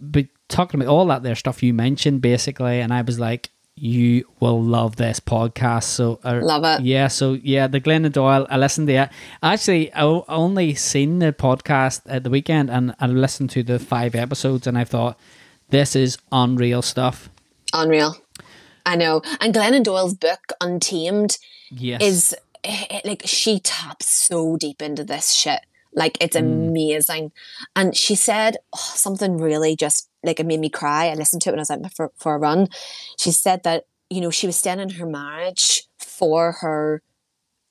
but 0.00 0.26
talking 0.48 0.80
about 0.80 0.90
all 0.90 1.06
that 1.06 1.22
there 1.22 1.34
stuff 1.34 1.62
you 1.62 1.72
mentioned 1.74 2.20
basically, 2.22 2.80
and 2.80 2.92
I 2.92 3.02
was 3.02 3.18
like. 3.18 3.50
You 3.74 4.26
will 4.38 4.62
love 4.62 4.96
this 4.96 5.18
podcast. 5.18 5.84
So 5.84 6.20
uh, 6.22 6.40
Love 6.42 6.62
it. 6.62 6.84
Yeah. 6.84 7.08
So 7.08 7.32
yeah, 7.32 7.66
the 7.68 7.80
Glennon 7.80 8.12
Doyle. 8.12 8.46
I 8.50 8.58
listened 8.58 8.86
to 8.88 8.94
it. 8.94 9.08
Actually, 9.42 9.92
I 9.94 10.02
only 10.28 10.74
seen 10.74 11.20
the 11.20 11.32
podcast 11.32 12.02
at 12.06 12.22
the 12.22 12.28
weekend, 12.28 12.68
and 12.70 12.94
I 13.00 13.06
listened 13.06 13.48
to 13.50 13.62
the 13.62 13.78
five 13.78 14.14
episodes, 14.14 14.66
and 14.66 14.76
I 14.76 14.84
thought 14.84 15.18
this 15.70 15.96
is 15.96 16.18
unreal 16.30 16.82
stuff. 16.82 17.30
Unreal. 17.72 18.16
I 18.84 18.96
know. 18.96 19.22
And 19.40 19.54
Glennon 19.54 19.84
Doyle's 19.84 20.14
book, 20.14 20.52
Untamed, 20.60 21.38
Yes. 21.70 22.02
is 22.02 22.36
eh, 22.64 22.84
eh, 22.90 23.00
like 23.04 23.22
she 23.24 23.58
taps 23.60 24.08
so 24.08 24.56
deep 24.56 24.82
into 24.82 25.04
this 25.04 25.32
shit. 25.32 25.60
Like 25.94 26.18
it's 26.20 26.36
amazing. 26.36 27.32
And 27.76 27.96
she 27.96 28.14
said 28.14 28.56
oh, 28.72 28.78
something 28.94 29.38
really 29.38 29.76
just 29.76 30.08
like 30.22 30.40
it 30.40 30.46
made 30.46 30.60
me 30.60 30.70
cry. 30.70 31.08
I 31.08 31.14
listened 31.14 31.42
to 31.42 31.50
it 31.50 31.52
when 31.52 31.60
I 31.60 31.62
was 31.62 31.70
out 31.70 31.94
for, 31.94 32.12
for 32.16 32.34
a 32.34 32.38
run. 32.38 32.68
She 33.18 33.30
said 33.30 33.62
that, 33.64 33.84
you 34.08 34.20
know, 34.20 34.30
she 34.30 34.46
was 34.46 34.56
staying 34.56 34.80
in 34.80 34.90
her 34.90 35.06
marriage 35.06 35.84
for 35.98 36.52
her 36.60 37.02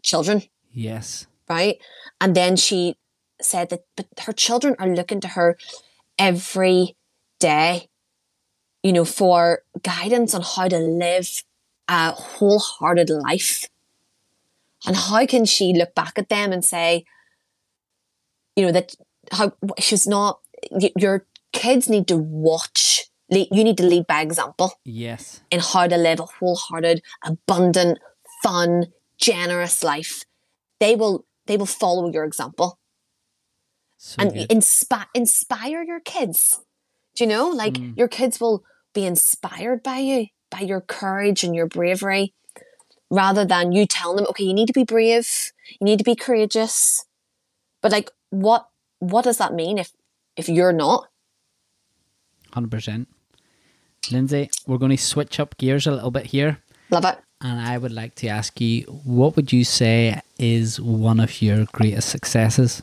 children, 0.04 0.44
yes. 0.72 1.28
right? 1.50 1.78
And 2.20 2.36
then 2.36 2.56
she 2.56 2.96
said 3.42 3.70
that 3.70 3.82
but 3.96 4.08
her 4.26 4.34
children 4.34 4.76
are 4.80 4.90
looking 4.90 5.22
to 5.22 5.30
her 5.30 5.58
every 6.18 6.96
day, 7.40 7.90
you 8.84 8.94
know, 8.94 9.06
for 9.06 9.63
guidance 9.84 10.34
on 10.34 10.41
how 10.41 10.67
to 10.67 10.78
live 10.78 11.44
a 11.88 12.12
wholehearted 12.12 13.10
life. 13.10 13.67
And 14.86 14.96
how 14.96 15.26
can 15.26 15.46
she 15.46 15.74
look 15.74 15.94
back 15.94 16.17
at 16.17 16.30
them 16.30 16.52
and 16.52 16.65
say, 16.65 17.06
you 18.56 18.65
know, 18.65 18.72
that 18.72 18.96
how 19.32 19.54
she's 19.78 20.08
not, 20.08 20.39
your 20.98 21.26
kids 21.54 21.88
need 21.88 22.08
to 22.08 22.17
watch, 22.17 23.06
you 23.30 23.63
need 23.63 23.78
to 23.78 23.86
lead 23.86 24.08
by 24.08 24.22
example 24.22 24.74
Yes. 24.84 25.41
in 25.52 25.60
how 25.60 25.88
to 25.88 25.98
live 25.98 26.20
a 26.20 26.26
wholehearted, 26.26 27.04
abundant, 27.24 28.00
fun, 28.41 28.88
generous 29.17 29.84
life. 29.84 30.24
They 30.80 30.96
will, 30.96 31.26
they 31.46 31.58
will 31.58 31.67
follow 31.67 32.12
your 32.12 32.24
example 32.24 32.80
So 33.98 34.15
and 34.20 34.36
inspire 34.50 35.06
inspire 35.13 35.84
your 35.84 36.00
kids. 36.00 36.60
Do 37.15 37.24
you 37.24 37.30
know? 37.30 37.50
Like 37.50 37.74
mm. 37.74 37.96
your 37.96 38.08
kids 38.08 38.39
will 38.39 38.63
be 38.94 39.06
inspired 39.06 39.84
by 39.84 39.98
you, 39.98 40.28
by 40.50 40.60
your 40.60 40.82
courage 40.82 41.44
and 41.44 41.56
your 41.56 41.68
bravery, 41.68 42.34
rather 43.10 43.46
than 43.46 43.72
you 43.72 43.86
telling 43.86 44.18
them, 44.18 44.28
okay, 44.30 44.44
you 44.44 44.54
need 44.54 44.68
to 44.68 44.74
be 44.74 44.84
brave, 44.84 45.52
you 45.80 45.86
need 45.86 45.98
to 45.98 46.04
be 46.04 46.16
courageous. 46.16 47.06
But 47.82 47.92
like 47.92 48.12
what 48.30 48.68
what 49.00 49.24
does 49.24 49.38
that 49.38 49.54
mean 49.54 49.78
if 49.78 49.92
if 50.36 50.50
you're 50.50 50.74
not? 50.74 51.08
Hundred 52.54 52.72
percent. 52.72 53.08
Lindsay, 54.12 54.50
we're 54.66 54.80
going 54.80 54.92
to 54.92 54.98
switch 54.98 55.40
up 55.40 55.58
gears 55.58 55.86
a 55.86 55.92
little 55.92 56.10
bit 56.10 56.28
here. 56.28 56.58
Love 56.90 57.06
it. 57.06 57.20
And 57.40 57.60
I 57.60 57.78
would 57.78 57.92
like 57.92 58.16
to 58.16 58.28
ask 58.28 58.60
you, 58.60 58.84
what 58.84 59.36
would 59.36 59.54
you 59.54 59.64
say 59.64 60.22
is 60.40 60.82
one 60.82 61.20
of 61.20 61.42
your 61.42 61.66
greatest 61.72 62.10
successes? 62.10 62.82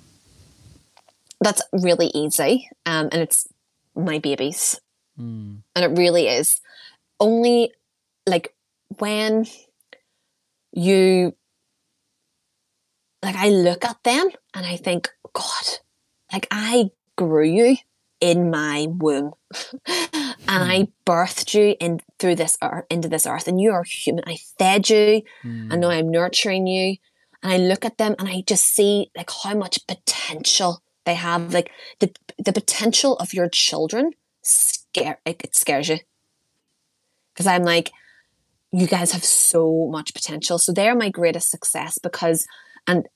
That's 1.40 1.62
really 1.72 2.10
easy. 2.14 2.68
Um, 2.86 3.08
and 3.12 3.22
it's 3.22 3.48
my 3.94 4.18
babies. 4.18 4.80
Mm. 5.18 5.62
And 5.74 5.84
it 5.84 5.98
really 5.98 6.28
is. 6.28 6.60
Only 7.20 7.72
like 8.26 8.54
when 8.98 9.46
you 10.72 11.34
like 13.22 13.36
I 13.36 13.48
look 13.48 13.84
at 13.84 14.02
them 14.04 14.30
and 14.54 14.64
I 14.64 14.76
think, 14.76 15.10
God, 15.32 15.78
like 16.32 16.46
I 16.50 16.90
grew 17.16 17.44
you 17.44 17.76
in 18.20 18.50
my 18.50 18.86
womb 18.88 19.32
and 19.86 20.44
I 20.48 20.88
birthed 21.06 21.54
you 21.54 21.76
in 21.80 22.00
through 22.18 22.36
this 22.36 22.58
earth 22.62 22.84
into 22.90 23.08
this 23.08 23.26
earth 23.26 23.48
and 23.48 23.60
you 23.60 23.72
are 23.72 23.84
human. 23.84 24.24
I 24.26 24.36
fed 24.58 24.88
you 24.90 25.22
Mm. 25.44 25.72
and 25.72 25.80
now 25.80 25.90
I'm 25.90 26.10
nurturing 26.10 26.66
you. 26.66 26.96
And 27.42 27.52
I 27.52 27.56
look 27.56 27.84
at 27.84 27.98
them 27.98 28.16
and 28.18 28.28
I 28.28 28.42
just 28.46 28.64
see 28.64 29.10
like 29.16 29.30
how 29.30 29.54
much 29.54 29.86
potential 29.86 30.82
they 31.04 31.14
have. 31.14 31.52
Like 31.52 31.70
the 32.00 32.12
the 32.38 32.52
potential 32.52 33.16
of 33.16 33.32
your 33.32 33.48
children 33.48 34.12
scare 34.94 35.18
it 35.24 35.54
scares 35.54 35.88
you. 35.88 35.98
Because 37.34 37.46
I'm 37.46 37.62
like, 37.62 37.92
you 38.72 38.86
guys 38.86 39.12
have 39.12 39.24
so 39.24 39.88
much 39.90 40.14
potential. 40.14 40.58
So 40.58 40.72
they're 40.72 40.94
my 40.94 41.10
greatest 41.10 41.50
success 41.50 41.98
because 41.98 42.46
and 42.86 43.08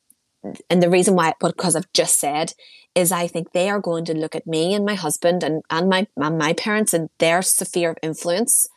and 0.69 0.83
the 0.83 0.91
reason 0.91 1.15
why 1.15 1.35
because 1.41 1.77
I've 1.77 1.93
just 1.93 2.19
said 2.19 2.53
is 2.95 3.13
I 3.13 3.27
think 3.27 3.53
they 3.53 3.71
are 3.71 3.81
going 3.81 4.05
to 4.07 4.15
look 4.15 4.35
at 4.35 4.47
me 4.47 4.75
and 4.75 4.85
my 4.85 4.95
husband 4.95 5.43
and, 5.43 5.63
and 5.71 5.89
my 5.89 6.07
and 6.17 6.39
my 6.39 6.53
parents 6.53 6.93
and 6.93 7.11
their 7.19 7.43
sphere 7.43 7.91
of 7.91 7.99
influence. 8.03 8.69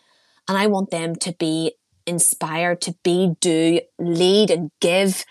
And 0.48 0.58
I 0.58 0.68
want 0.68 0.92
them 0.92 1.16
to 1.16 1.34
be 1.34 1.74
inspired 2.06 2.82
to 2.82 2.96
be, 3.04 3.36
do, 3.40 3.82
lead 3.98 4.52
and 4.52 4.70
give 4.80 5.26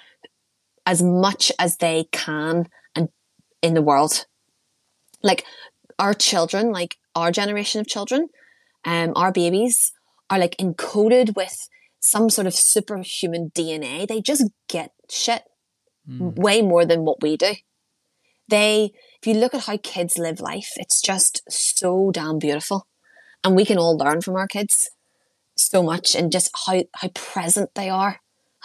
as 0.87 1.03
much 1.03 1.53
as 1.59 1.77
they 1.77 2.09
can 2.11 2.69
and 2.97 3.09
in 3.63 3.75
the 3.75 3.83
world. 3.83 4.27
Like 5.23 5.45
our 5.99 6.15
children, 6.15 6.73
like 6.73 6.97
our 7.15 7.31
generation 7.31 7.81
of 7.81 7.87
children, 7.87 8.29
um, 8.85 9.13
our 9.17 9.33
babies 9.33 9.93
are 10.31 10.39
like 10.39 10.57
encoded 10.59 11.37
with 11.37 11.69
some 12.01 12.29
sort 12.31 12.47
of 12.47 12.55
superhuman 12.55 13.51
DNA. 13.55 14.07
They 14.07 14.21
just 14.21 14.45
get 14.69 14.93
shit 15.11 15.43
Mm. 16.09 16.37
way 16.37 16.61
more 16.61 16.85
than 16.85 17.05
what 17.07 17.23
we 17.23 17.35
do. 17.35 17.55
They, 18.49 18.93
if 19.23 19.27
you 19.27 19.33
look 19.33 19.55
at 19.55 19.63
how 19.65 19.79
kids 19.79 20.19
live 20.19 20.39
life, 20.39 20.73
it's 20.77 21.01
just 21.01 21.41
so 21.49 22.11
damn 22.11 22.39
beautiful. 22.39 22.87
And 23.43 23.57
we 23.57 23.65
can 23.65 23.79
all 23.79 23.97
learn 23.97 24.21
from 24.21 24.37
our 24.37 24.47
kids 24.47 24.91
so 25.57 25.83
much 25.83 26.15
and 26.15 26.31
just 26.31 26.51
how, 26.67 26.85
how 26.97 27.09
present 27.09 27.71
they 27.75 27.89
are 27.89 28.21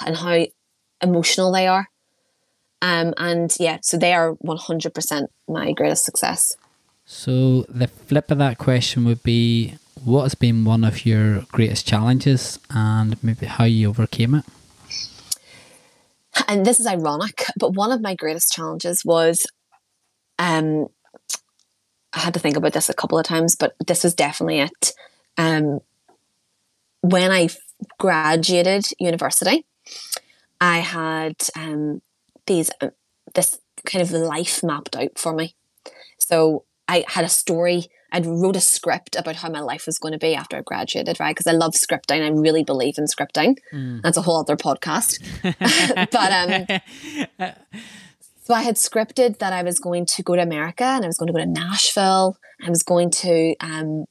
and 0.05 0.17
how 0.17 0.47
emotional 1.01 1.51
they 1.53 1.65
are. 1.65 1.87
Um, 2.81 3.13
and 3.15 3.55
yeah, 3.57 3.77
so 3.81 3.97
they 3.97 4.13
are 4.13 4.35
100% 4.35 5.27
my 5.47 5.71
greatest 5.71 6.03
success. 6.03 6.57
So 7.11 7.65
the 7.67 7.87
flip 7.87 8.29
of 8.29 8.37
that 8.37 8.59
question 8.59 9.03
would 9.05 9.23
be 9.23 9.73
what 10.05 10.21
has 10.21 10.35
been 10.35 10.63
one 10.63 10.83
of 10.83 11.07
your 11.07 11.41
greatest 11.51 11.87
challenges 11.87 12.59
and 12.69 13.21
maybe 13.23 13.47
how 13.47 13.63
you 13.63 13.89
overcame 13.89 14.35
it? 14.35 14.45
and 16.47 16.63
this 16.67 16.79
is 16.79 16.85
ironic, 16.85 17.45
but 17.57 17.73
one 17.73 17.91
of 17.91 17.99
my 17.99 18.13
greatest 18.13 18.53
challenges 18.53 19.03
was 19.03 19.47
um 20.37 20.85
I 22.13 22.19
had 22.19 22.35
to 22.35 22.39
think 22.39 22.55
about 22.55 22.73
this 22.73 22.89
a 22.89 22.93
couple 22.93 23.17
of 23.17 23.25
times, 23.25 23.55
but 23.55 23.73
this 23.85 24.03
was 24.03 24.13
definitely 24.13 24.59
it. 24.59 24.93
Um 25.35 25.79
when 27.01 27.31
I 27.31 27.49
graduated 27.97 28.85
university, 28.99 29.65
I 30.61 30.77
had 30.77 31.37
um 31.55 32.03
these 32.45 32.69
uh, 32.81 32.91
this 33.33 33.59
kind 33.87 34.03
of 34.03 34.11
life 34.11 34.63
mapped 34.63 34.95
out 34.95 35.17
for 35.17 35.33
me. 35.33 35.55
So 36.19 36.65
I 36.89 37.05
had 37.07 37.23
a 37.23 37.29
story. 37.29 37.87
I'd 38.11 38.25
wrote 38.25 38.55
a 38.55 38.61
script 38.61 39.15
about 39.15 39.35
how 39.35 39.49
my 39.49 39.59
life 39.59 39.85
was 39.85 39.99
going 39.99 40.13
to 40.13 40.17
be 40.17 40.33
after 40.33 40.57
I 40.57 40.61
graduated, 40.61 41.19
right? 41.19 41.35
Because 41.35 41.45
I 41.45 41.55
love 41.55 41.73
scripting. 41.73 42.25
I 42.25 42.29
really 42.29 42.63
believe 42.63 42.97
in 42.97 43.05
scripting. 43.05 43.57
That's 44.01 44.17
a 44.17 44.23
whole 44.23 44.39
other 44.39 44.57
podcast. 44.57 45.19
but 47.39 47.39
um, 47.39 47.51
so 48.41 48.55
I 48.55 48.63
had 48.63 48.75
scripted 48.75 49.37
that 49.37 49.53
I 49.53 49.61
was 49.61 49.77
going 49.77 50.07
to 50.07 50.23
go 50.23 50.35
to 50.35 50.41
America 50.41 50.83
and 50.83 51.05
I 51.05 51.07
was 51.07 51.19
going 51.19 51.27
to 51.27 51.33
go 51.33 51.39
to 51.39 51.45
Nashville. 51.45 52.35
I 52.65 52.69
was 52.71 52.81
going 52.81 53.11
to 53.11 53.55
um, 53.59 54.05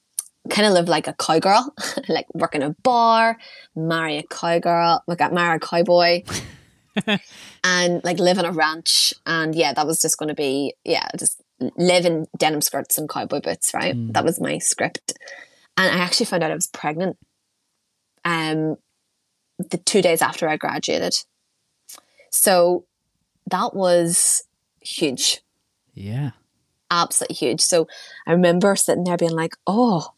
kind 0.49 0.69
of 0.69 0.73
live 0.73 0.89
like 0.89 1.09
a 1.09 1.15
cowgirl, 1.15 1.75
like 2.09 2.27
work 2.35 2.55
in 2.55 2.63
a 2.63 2.71
bar, 2.85 3.37
marry 3.75 4.19
a 4.19 4.23
cowgirl, 4.23 5.03
like 5.09 5.33
marry 5.33 5.57
a 5.57 5.59
cowboy, 5.59 6.23
and 7.65 8.01
like 8.05 8.21
live 8.21 8.39
on 8.39 8.45
a 8.45 8.53
ranch. 8.53 9.13
And 9.27 9.57
yeah, 9.57 9.73
that 9.73 9.89
was 9.89 10.01
just 10.01 10.19
going 10.19 10.29
to 10.29 10.37
be 10.37 10.75
yeah, 10.85 11.09
just 11.19 11.43
live 11.77 12.07
in 12.07 12.27
denim 12.37 12.61
skirts 12.61 12.99
and 12.99 13.09
cowboy 13.09 13.41
boots. 13.41 13.73
Right, 13.75 13.95
that 14.13 14.25
was 14.25 14.41
my 14.41 14.59
script. 14.59 15.13
And 15.77 15.91
I 15.95 16.03
actually 16.03 16.27
found 16.27 16.43
out 16.43 16.51
I 16.51 16.55
was 16.55 16.67
pregnant. 16.67 17.17
Um, 18.25 18.77
the 19.59 19.79
two 19.79 20.03
days 20.03 20.23
after 20.23 20.49
I 20.49 20.57
graduated. 20.57 21.15
So 22.31 22.85
that 23.51 23.75
was 23.75 24.45
huge, 24.81 25.41
Yeah. 25.95 26.31
absolutely 26.91 27.35
huge. 27.37 27.61
So 27.61 27.89
I 28.27 28.33
remember 28.33 28.77
sitting 28.77 29.05
there 29.05 29.17
being 29.17 29.33
like, 29.35 29.55
oh, 29.67 30.13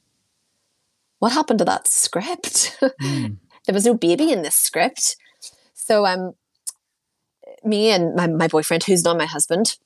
what 1.20 1.32
happened 1.32 1.58
to 1.60 1.64
that 1.66 1.86
script? 1.88 2.78
Mm. 3.00 3.36
there 3.66 3.74
was 3.74 3.84
no 3.86 3.94
baby 3.94 4.32
in 4.32 4.42
this 4.42 4.56
script. 4.56 5.16
So 5.74 6.04
um, 6.06 6.34
me 7.64 7.90
and 7.90 8.14
my, 8.14 8.26
my 8.26 8.48
boyfriend, 8.48 8.84
who's 8.84 9.04
not 9.04 9.16
my 9.18 9.26
husband, 9.26 9.76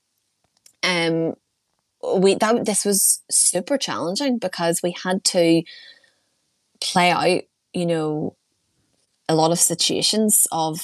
um, 0.83 1.35
we 2.17 2.35
that 2.35 2.65
this 2.67 2.85
was 2.85 3.23
super 3.31 3.79
challenging 3.79 4.39
because 4.39 4.81
we 4.83 4.95
had 5.03 5.25
to 5.25 5.63
play 6.81 7.11
out, 7.11 7.43
you 7.73 7.87
know, 7.87 8.37
a 9.29 9.35
lot 9.35 9.53
of 9.53 9.59
situations 9.59 10.47
of, 10.53 10.81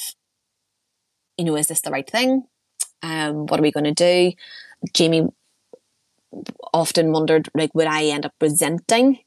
you 1.37 1.45
know, 1.45 1.57
is 1.57 1.69
this 1.69 1.81
the 1.81 1.91
right 1.91 2.09
thing? 2.09 2.45
Um, 3.03 3.47
what 3.47 3.59
are 3.59 3.63
we 3.63 3.73
going 3.73 3.93
to 3.93 3.95
do? 3.95 4.33
Jamie 4.95 5.29
often 6.73 7.13
wondered, 7.13 7.49
like, 7.55 7.75
would 7.75 7.87
I 7.87 8.05
end 8.05 8.27
up 8.27 8.35
resenting 8.41 9.19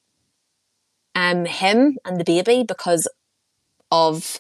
um 1.16 1.46
him 1.46 1.98
and 2.06 2.20
the 2.20 2.24
baby 2.24 2.64
because 2.68 3.08
of 3.92 4.40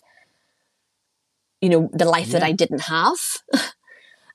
you 1.62 1.70
know 1.70 1.90
the 1.94 2.06
life 2.06 2.32
that 2.32 2.44
I 2.44 2.52
didn't 2.52 2.82
have. 2.82 3.18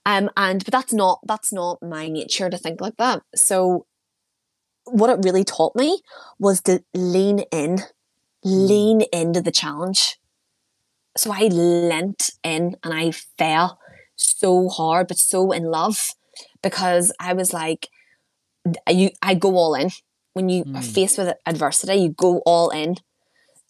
um, 0.09 0.31
and 0.39 0.65
but 0.65 0.73
that's 0.73 0.95
not 0.95 1.21
that's 1.27 1.53
not 1.53 1.83
my 1.83 2.09
nature 2.09 2.49
to 2.49 2.57
think 2.57 2.81
like 2.81 2.97
that. 2.97 3.23
So 3.35 3.87
what 4.87 5.11
it 5.11 5.23
really 5.23 5.45
taught 5.45 5.77
me 5.77 6.01
was 6.39 6.63
to 6.63 6.83
lean 6.95 7.41
in, 7.53 7.81
lean 8.43 9.03
into 9.13 9.43
the 9.43 9.51
challenge. 9.53 10.17
So 11.15 11.31
I 11.31 11.49
leant 11.49 12.31
in 12.43 12.77
and 12.83 12.95
I 12.95 13.11
fell 13.37 13.79
so 14.17 14.71
hard, 14.71 15.09
but 15.09 15.19
so 15.19 15.53
in 15.53 15.65
love 15.65 16.15
because 16.63 17.13
I 17.21 17.35
was 17.35 17.53
like, 17.53 17.89
you, 18.89 19.11
I 19.21 19.35
go 19.35 19.57
all 19.57 19.75
in. 19.75 19.91
When 20.33 20.49
you 20.49 20.63
are 20.75 20.83
Mm. 20.83 20.95
faced 20.95 21.19
with 21.19 21.35
adversity, 21.45 21.97
you 21.97 22.11
go 22.11 22.39
all 22.47 22.71
in 22.71 22.97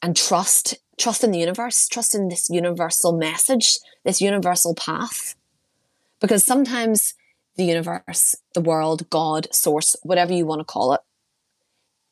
and 0.03 0.14
trust, 0.14 0.77
trust 0.98 1.24
in 1.24 1.33
the 1.33 1.38
universe, 1.38 1.88
trust 1.88 2.14
in 2.14 2.29
this 2.29 2.48
universal 2.51 3.12
message, 3.16 3.79
this 4.05 4.20
universal 4.20 4.74
path. 4.74 5.35
Because 6.20 6.44
sometimes 6.44 7.14
the 7.57 7.64
universe, 7.64 8.37
the 8.54 8.61
world, 8.61 9.09
God, 9.11 9.48
source, 9.52 9.96
whatever 10.02 10.33
you 10.33 10.46
want 10.46 10.61
to 10.61 10.64
call 10.64 10.92
it, 10.92 11.00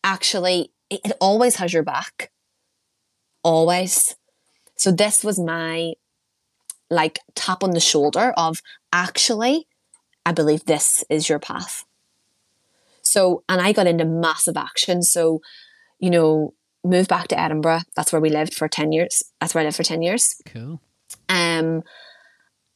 actually, 0.05 0.73
it, 0.91 1.13
always 1.21 1.57
has 1.57 1.73
your 1.73 1.83
back. 1.83 2.31
Always. 3.43 4.17
So 4.77 4.91
this 4.91 5.25
was 5.25 5.39
my 5.39 5.95
like 6.91 7.19
tap 7.35 7.65
on 7.65 7.71
the 7.71 7.81
shoulder 7.81 8.33
of 8.37 8.63
actually, 8.93 9.67
I 10.25 10.33
believe 10.33 10.65
this 10.65 11.05
is 11.11 11.29
your 11.29 11.39
path. 11.39 11.85
So, 13.03 13.45
and 13.49 13.61
I 13.61 13.73
got 13.73 13.87
into 13.87 14.05
massive 14.05 14.57
action. 14.57 15.03
So, 15.03 15.41
you 15.99 16.11
know, 16.11 16.55
moved 16.85 17.09
back 17.09 17.29
to 17.29 17.41
Edinburgh. 17.41 17.83
That's 17.95 18.13
where 18.13 18.21
we 18.21 18.31
lived 18.31 18.55
for 18.55 18.69
10 18.69 18.93
years. 18.93 19.23
That's 19.41 19.55
where 19.55 19.63
I 19.63 19.65
lived 19.65 19.77
for 19.77 19.85
10 19.85 20.03
years. 20.03 20.37
Cool. 20.47 20.81
Um, 21.29 21.83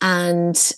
and 0.00 0.72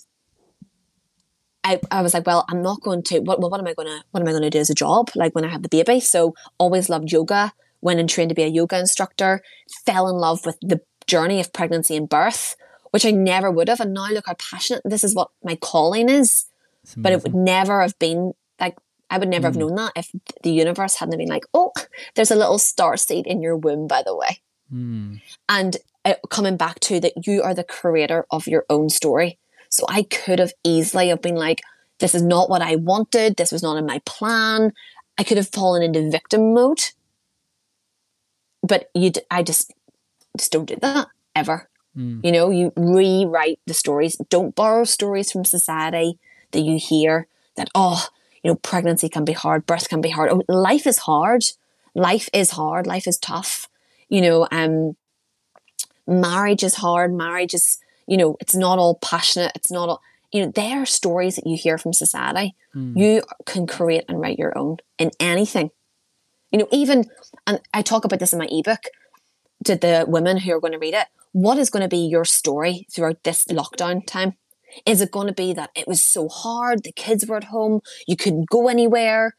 I, 1.63 1.79
I 1.91 2.01
was 2.01 2.13
like, 2.13 2.27
well, 2.27 2.45
I'm 2.49 2.61
not 2.61 2.81
going 2.81 3.03
to, 3.03 3.19
what, 3.19 3.39
what 3.39 3.59
am 3.59 3.67
I 3.67 3.73
going 3.73 3.87
to, 3.87 4.03
what 4.11 4.21
am 4.21 4.27
I 4.27 4.31
going 4.31 4.43
to 4.43 4.49
do 4.49 4.59
as 4.59 4.69
a 4.69 4.75
job? 4.75 5.09
Like 5.15 5.33
when 5.33 5.45
I 5.45 5.49
have 5.49 5.63
the 5.63 5.69
baby. 5.69 5.99
So 5.99 6.35
always 6.57 6.89
loved 6.89 7.11
yoga, 7.11 7.53
went 7.81 7.99
and 7.99 8.09
trained 8.09 8.29
to 8.29 8.35
be 8.35 8.43
a 8.43 8.47
yoga 8.47 8.77
instructor, 8.79 9.41
fell 9.85 10.09
in 10.09 10.15
love 10.15 10.45
with 10.45 10.57
the 10.61 10.81
journey 11.07 11.39
of 11.39 11.53
pregnancy 11.53 11.95
and 11.95 12.09
birth, 12.09 12.55
which 12.91 13.05
I 13.05 13.11
never 13.11 13.49
would 13.49 13.69
have. 13.69 13.79
And 13.79 13.93
now 13.93 14.09
look 14.09 14.27
how 14.27 14.35
passionate 14.35 14.81
this 14.83 15.03
is 15.03 15.15
what 15.15 15.29
my 15.43 15.55
calling 15.55 16.09
is 16.09 16.45
but 16.97 17.11
it 17.11 17.23
would 17.23 17.35
never 17.35 17.81
have 17.81 17.97
been 17.99 18.33
like 18.59 18.77
I 19.09 19.17
would 19.17 19.29
never 19.29 19.47
have 19.47 19.55
known 19.55 19.75
that 19.75 19.91
if 19.95 20.09
the 20.41 20.51
universe 20.51 20.95
hadn't 20.95 21.17
been 21.17 21.29
like, 21.29 21.45
oh, 21.53 21.71
there's 22.15 22.31
a 22.31 22.35
little 22.35 22.57
star 22.57 22.97
seed 22.97 23.27
in 23.27 23.41
your 23.41 23.55
womb, 23.55 23.87
by 23.87 24.01
the 24.03 24.15
way. 24.15 24.41
And 25.47 25.77
uh, 26.03 26.15
coming 26.29 26.57
back 26.57 26.79
to 26.81 26.99
that, 26.99 27.27
you 27.27 27.43
are 27.43 27.53
the 27.53 27.63
creator 27.63 28.25
of 28.31 28.47
your 28.47 28.65
own 28.71 28.89
story. 28.89 29.37
So 29.73 29.85
I 29.89 30.03
could 30.03 30.37
have 30.37 30.53
easily 30.63 31.07
have 31.07 31.23
been 31.23 31.35
like, 31.35 31.61
this 31.99 32.13
is 32.13 32.21
not 32.21 32.47
what 32.47 32.61
I 32.61 32.75
wanted. 32.75 33.37
This 33.37 33.51
was 33.51 33.63
not 33.63 33.77
in 33.77 33.87
my 33.87 33.99
plan. 34.05 34.71
I 35.17 35.23
could 35.23 35.37
have 35.37 35.49
fallen 35.49 35.81
into 35.81 36.11
victim 36.11 36.53
mode. 36.53 36.91
But 38.61 38.91
you, 38.93 39.11
I 39.31 39.41
just, 39.41 39.73
just 40.37 40.51
don't 40.51 40.65
do 40.65 40.75
that 40.81 41.07
ever. 41.35 41.69
You 42.23 42.31
know, 42.31 42.51
you 42.51 42.71
rewrite 42.75 43.59
the 43.65 43.73
stories. 43.73 44.15
Don't 44.29 44.53
borrow 44.53 44.83
stories 44.83 45.31
from 45.31 45.43
society 45.43 46.19
that 46.51 46.61
you 46.61 46.77
hear 46.77 47.25
that, 47.55 47.69
oh, 47.73 48.07
you 48.43 48.51
know, 48.51 48.55
pregnancy 48.55 49.09
can 49.09 49.25
be 49.25 49.33
hard, 49.33 49.65
birth 49.65 49.89
can 49.89 50.01
be 50.01 50.11
hard. 50.11 50.29
Oh, 50.31 50.43
life 50.47 50.85
is 50.85 50.99
hard. 50.99 51.43
Life 51.95 52.29
is 52.31 52.51
hard. 52.51 52.85
Life 52.85 53.07
is 53.07 53.17
tough. 53.17 53.69
You 54.07 54.21
know, 54.21 54.47
um, 54.51 54.95
marriage 56.05 56.63
is 56.63 56.75
hard. 56.75 57.11
Marriage 57.11 57.55
is, 57.55 57.79
you 58.07 58.17
know, 58.17 58.37
it's 58.39 58.55
not 58.55 58.79
all 58.79 58.95
passionate. 58.95 59.51
It's 59.55 59.71
not 59.71 59.89
all, 59.89 60.01
you 60.31 60.45
know, 60.45 60.51
they 60.51 60.73
are 60.73 60.85
stories 60.85 61.35
that 61.35 61.47
you 61.47 61.57
hear 61.57 61.77
from 61.77 61.93
society. 61.93 62.55
You 62.97 63.21
can 63.45 63.67
create 63.67 64.05
and 64.07 64.19
write 64.19 64.39
your 64.39 64.57
own 64.57 64.77
in 64.97 65.11
anything. 65.19 65.69
You 66.51 66.59
know, 66.59 66.67
even, 66.71 67.05
and 67.45 67.61
I 67.73 67.81
talk 67.81 68.05
about 68.05 68.19
this 68.19 68.33
in 68.33 68.39
my 68.39 68.47
ebook 68.49 68.83
to 69.65 69.75
the 69.75 70.05
women 70.07 70.37
who 70.37 70.51
are 70.53 70.59
going 70.59 70.73
to 70.73 70.79
read 70.79 70.93
it. 70.93 71.07
What 71.31 71.57
is 71.57 71.69
going 71.69 71.83
to 71.83 71.89
be 71.89 71.97
your 71.97 72.25
story 72.25 72.87
throughout 72.91 73.23
this 73.23 73.45
lockdown 73.45 74.05
time? 74.05 74.33
Is 74.85 75.01
it 75.01 75.11
going 75.11 75.27
to 75.27 75.33
be 75.33 75.53
that 75.53 75.69
it 75.75 75.87
was 75.87 76.03
so 76.03 76.27
hard? 76.27 76.83
The 76.83 76.91
kids 76.91 77.25
were 77.27 77.37
at 77.37 77.45
home. 77.45 77.81
You 78.07 78.15
couldn't 78.15 78.49
go 78.49 78.67
anywhere. 78.67 79.35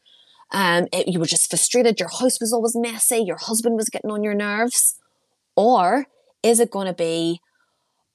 Um, 0.51 0.87
it, 0.93 1.07
you 1.07 1.19
were 1.19 1.25
just 1.25 1.49
frustrated. 1.49 1.99
Your 1.99 2.09
house 2.09 2.39
was 2.39 2.53
always 2.53 2.75
messy. 2.75 3.17
Your 3.17 3.37
husband 3.37 3.75
was 3.75 3.89
getting 3.89 4.11
on 4.11 4.23
your 4.23 4.33
nerves. 4.33 4.97
Or 5.55 6.07
is 6.41 6.59
it 6.59 6.71
going 6.71 6.87
to 6.87 6.93
be, 6.93 7.41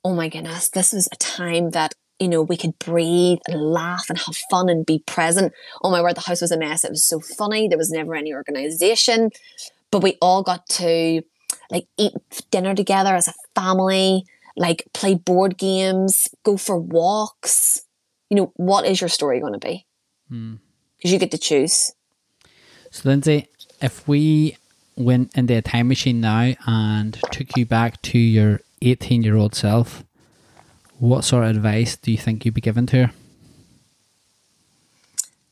oh 0.05 0.15
my 0.15 0.29
goodness, 0.29 0.71
this 0.71 0.93
was 0.93 1.09
a 1.13 1.17
time 1.17 1.71
that, 1.71 1.95
you 2.19 2.29
know, 2.29 2.43
we 2.43 2.57
could 2.57 2.79
breathe 2.79 3.39
and 3.49 3.61
laugh 3.61 4.07
and 4.09 4.19
have 4.19 4.37
fun 4.51 4.69
and 4.69 4.87
be 4.87 5.03
present. 5.07 5.53
Oh 5.83 5.91
my 5.91 6.03
word, 6.03 6.17
the 6.17 6.21
house 6.21 6.41
was 6.41 6.51
a 6.51 6.59
mess. 6.59 6.85
It 6.85 6.91
was 6.91 7.05
so 7.05 7.21
funny. 7.21 7.69
There 7.69 7.79
was 7.79 7.91
never 7.91 8.15
any 8.15 8.33
organization, 8.33 9.31
but 9.91 10.03
we 10.03 10.17
all 10.21 10.43
got 10.43 10.67
to 10.71 11.23
like 11.71 11.87
eat 11.97 12.13
dinner 12.51 12.75
together 12.75 13.15
as 13.15 13.29
a 13.29 13.35
family, 13.55 14.25
like 14.57 14.85
play 14.93 15.15
board 15.15 15.59
games, 15.59 16.29
go 16.45 16.57
for 16.57 16.77
walks. 16.77 17.83
You 18.29 18.37
know, 18.37 18.53
what 18.57 18.87
is 18.87 19.01
your 19.01 19.09
story 19.09 19.41
going 19.41 19.55
to 19.55 19.59
be? 19.59 19.87
Hmm. 20.29 20.55
Because 20.97 21.13
you 21.13 21.19
get 21.19 21.31
to 21.31 21.39
choose. 21.39 21.93
So, 22.91 23.09
Lindsay, 23.09 23.49
if 23.81 24.07
we 24.07 24.57
went 24.97 25.37
into 25.37 25.57
a 25.57 25.63
time 25.63 25.89
machine 25.89 26.21
now 26.21 26.55
and 26.67 27.19
took 27.31 27.57
you 27.57 27.65
back 27.65 28.03
to 28.03 28.19
your 28.19 28.61
18 28.83 29.23
year 29.23 29.37
old 29.37 29.55
self, 29.55 30.05
what 30.99 31.25
sort 31.25 31.45
of 31.45 31.51
advice 31.51 31.97
do 31.97 32.11
you 32.13 32.19
think 32.19 32.45
you'd 32.45 32.55
be 32.55 32.61
given 32.61 32.87
to 32.87 33.07
her? 33.07 33.13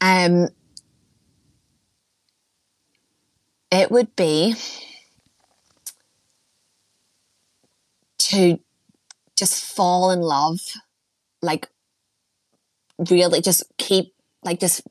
Um, 0.00 0.48
it 3.70 3.90
would 3.90 4.14
be 4.16 4.54
to 8.18 8.58
just 9.36 9.64
fall 9.64 10.10
in 10.10 10.20
love, 10.20 10.60
like 11.42 11.68
really 13.10 13.40
just 13.40 13.62
keep 13.78 14.14
like 14.44 14.60
just. 14.60 14.82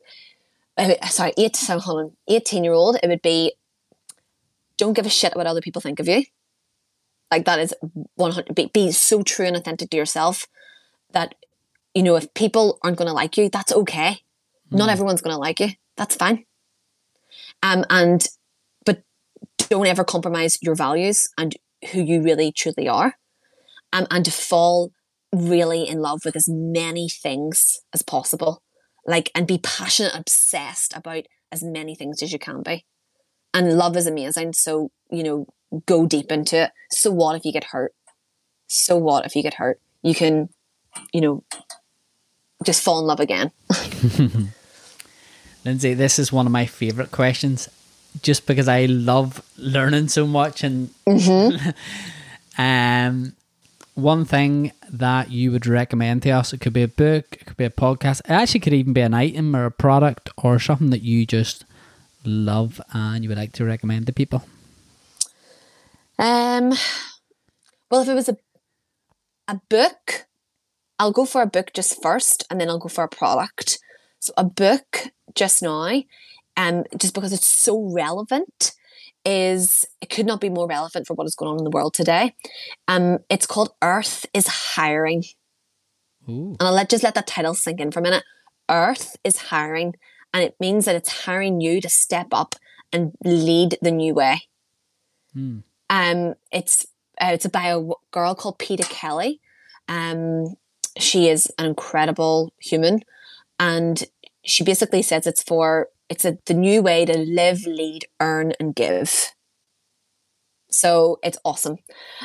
uh, 0.78 0.94
Sorry, 1.08 1.34
eight. 1.38 1.56
So 1.56 1.80
hold 1.80 2.00
on, 2.00 2.12
eighteen 2.28 2.64
year 2.64 2.74
old. 2.74 2.98
It 3.02 3.08
would 3.08 3.22
be. 3.22 3.54
Don't 4.78 4.94
give 4.94 5.06
a 5.06 5.10
shit 5.10 5.36
what 5.36 5.48
other 5.48 5.62
people 5.62 5.82
think 5.82 6.00
of 6.00 6.08
you. 6.08 6.24
Like 7.32 7.46
that 7.46 7.60
is 7.60 7.74
one 8.16 8.32
hundred. 8.32 8.56
Be, 8.56 8.72
be 8.74 8.92
so 8.92 9.24
true 9.24 9.46
and 9.46 9.56
authentic 9.56 9.90
to 9.90 9.98
yourself 9.98 10.48
that 11.12 11.36
you 11.94 12.04
know 12.04 12.16
if 12.16 12.34
people 12.34 12.80
aren't 12.84 12.98
going 12.98 13.08
to 13.08 13.14
like 13.14 13.38
you, 13.38 13.50
that's 13.50 13.72
okay. 13.72 14.20
Not 14.70 14.90
everyone's 14.90 15.22
going 15.22 15.34
to 15.34 15.40
like 15.40 15.60
you. 15.60 15.70
That's 15.96 16.16
fine. 16.16 16.46
Um, 17.64 17.86
and 17.90 18.26
but 18.86 19.04
don't 19.58 19.88
ever 19.88 20.04
compromise 20.04 20.58
your 20.62 20.76
values 20.76 21.30
and 21.38 21.56
who 21.92 22.02
you 22.02 22.22
really 22.22 22.52
truly 22.52 22.88
are. 22.88 23.16
Um, 23.94 24.08
and 24.12 24.26
to 24.26 24.32
fall 24.32 24.92
really 25.34 25.88
in 25.88 26.00
love 26.00 26.22
with 26.26 26.36
as 26.36 26.48
many 26.50 27.10
things 27.10 27.80
as 27.94 28.02
possible. 28.02 28.62
Like 29.06 29.32
and 29.34 29.48
be 29.48 29.58
passionate, 29.58 30.16
obsessed 30.16 30.96
about 30.96 31.26
as 31.52 31.64
many 31.64 31.96
things 31.96 32.22
as 32.22 32.34
you 32.34 32.40
can 32.40 32.62
be. 32.62 32.86
And 33.54 33.78
love 33.78 33.98
is 33.98 34.08
amazing. 34.08 34.54
So, 34.54 34.92
you 35.10 35.24
know, 35.24 35.48
go 35.86 36.06
deep 36.06 36.32
into 36.32 36.64
it. 36.64 36.72
So 36.92 37.12
what 37.12 37.36
if 37.36 37.46
you 37.46 37.52
get 37.52 37.66
hurt? 37.66 37.94
So 38.68 38.98
what 38.98 39.26
if 39.26 39.36
you 39.36 39.44
get 39.44 39.56
hurt? 39.56 39.80
You 40.04 40.14
can, 40.14 40.50
you 41.14 41.22
know, 41.22 41.44
just 42.64 42.84
fall 42.84 43.00
in 43.00 43.06
love 43.06 43.20
again. 43.20 43.52
Lindsay, 45.66 45.94
this 45.94 46.20
is 46.20 46.32
one 46.32 46.46
of 46.46 46.52
my 46.52 46.66
favorite 46.66 47.12
questions 47.12 47.70
just 48.22 48.48
because 48.48 48.68
I 48.68 48.86
love 48.86 49.42
learning 49.58 50.08
so 50.08 50.26
much 50.26 50.64
and 50.64 50.90
um 52.58 53.34
one 53.94 54.26
thing 54.26 54.72
that 54.92 55.32
you 55.32 55.52
would 55.52 55.66
recommend 55.66 56.22
to 56.22 56.30
us, 56.30 56.54
it 56.54 56.62
could 56.62 56.74
be 56.74 56.84
a 56.84 56.88
book, 56.88 57.26
it 57.32 57.46
could 57.48 57.58
be 57.58 57.66
a 57.66 57.70
podcast, 57.72 58.20
it 58.22 58.30
actually 58.30 58.60
could 58.60 58.74
even 58.74 58.94
be 58.94 59.02
an 59.02 59.16
item 59.16 59.56
or 59.56 59.66
a 59.66 59.72
product 59.72 60.30
or 60.38 60.60
something 60.60 60.92
that 60.92 61.02
you 61.02 61.26
just 61.26 61.66
love 62.28 62.82
and 62.94 63.24
you 63.24 63.30
would 63.30 63.38
like 63.38 63.54
to 63.54 63.66
recommend 63.66 64.06
to 64.08 64.14
people. 64.14 64.44
Um, 66.20 66.74
well, 67.90 68.02
if 68.02 68.08
it 68.08 68.14
was 68.14 68.30
a 68.30 68.38
a 69.48 69.62
book, 69.70 70.28
I'll 71.00 71.12
go 71.12 71.26
for 71.26 71.42
a 71.42 71.48
book 71.48 71.72
just 71.74 72.02
first, 72.02 72.46
and 72.50 72.60
then 72.60 72.70
I'll 72.70 72.80
go 72.80 72.90
for 72.90 73.04
a 73.04 73.10
product. 73.10 73.80
So 74.20 74.34
a 74.38 74.44
book 74.44 75.08
just 75.36 75.62
now, 75.62 76.02
um, 76.58 76.84
just 76.98 77.14
because 77.14 77.32
it's 77.32 77.48
so 77.48 77.80
relevant, 77.94 78.74
is 79.24 79.86
it 80.02 80.10
could 80.10 80.26
not 80.26 80.42
be 80.42 80.50
more 80.50 80.68
relevant 80.68 81.08
for 81.08 81.14
what 81.14 81.28
is 81.28 81.36
going 81.36 81.52
on 81.52 81.58
in 81.60 81.64
the 81.64 81.70
world 81.70 81.94
today. 81.94 82.36
Um, 82.88 83.20
it's 83.30 83.46
called 83.46 83.74
Earth 83.82 84.26
is 84.34 84.48
Hiring, 84.48 85.24
Ooh. 86.28 86.56
and 86.60 86.68
I'll 86.68 86.74
let 86.74 86.90
just 86.90 87.04
let 87.04 87.16
that 87.16 87.28
title 87.28 87.54
sink 87.54 87.80
in 87.80 87.92
for 87.92 88.00
a 88.00 88.04
minute. 88.04 88.24
Earth 88.70 89.16
is 89.24 89.38
hiring, 89.38 89.96
and 90.34 90.44
it 90.44 90.56
means 90.60 90.86
that 90.86 90.96
it's 90.96 91.26
hiring 91.26 91.62
you 91.62 91.82
to 91.82 91.90
step 91.90 92.28
up 92.32 92.56
and 92.92 93.12
lead 93.24 93.78
the 93.82 93.92
new 93.92 94.14
way. 94.14 94.42
Um, 95.90 96.36
it's 96.52 96.86
uh, 97.20 97.32
it's 97.34 97.48
by 97.48 97.70
a 97.70 97.82
girl 98.12 98.36
called 98.36 98.60
Peta 98.60 98.84
Kelly. 98.84 99.40
Um, 99.88 100.56
she 100.98 101.30
is 101.30 101.52
an 101.58 101.66
incredible 101.66 102.54
human, 102.60 103.02
and 103.60 104.04
she 104.46 104.64
basically 104.64 105.02
says 105.02 105.28
it's 105.28 105.44
for 105.44 105.90
it's 106.10 106.26
a, 106.26 106.38
the 106.46 106.54
new 106.54 106.82
way 106.82 107.06
to 107.06 107.18
live, 107.18 107.66
lead, 107.66 108.06
earn, 108.20 108.54
and 108.60 108.76
give. 108.76 109.34
So 110.70 111.20
it's 111.24 111.38
awesome. 111.44 111.78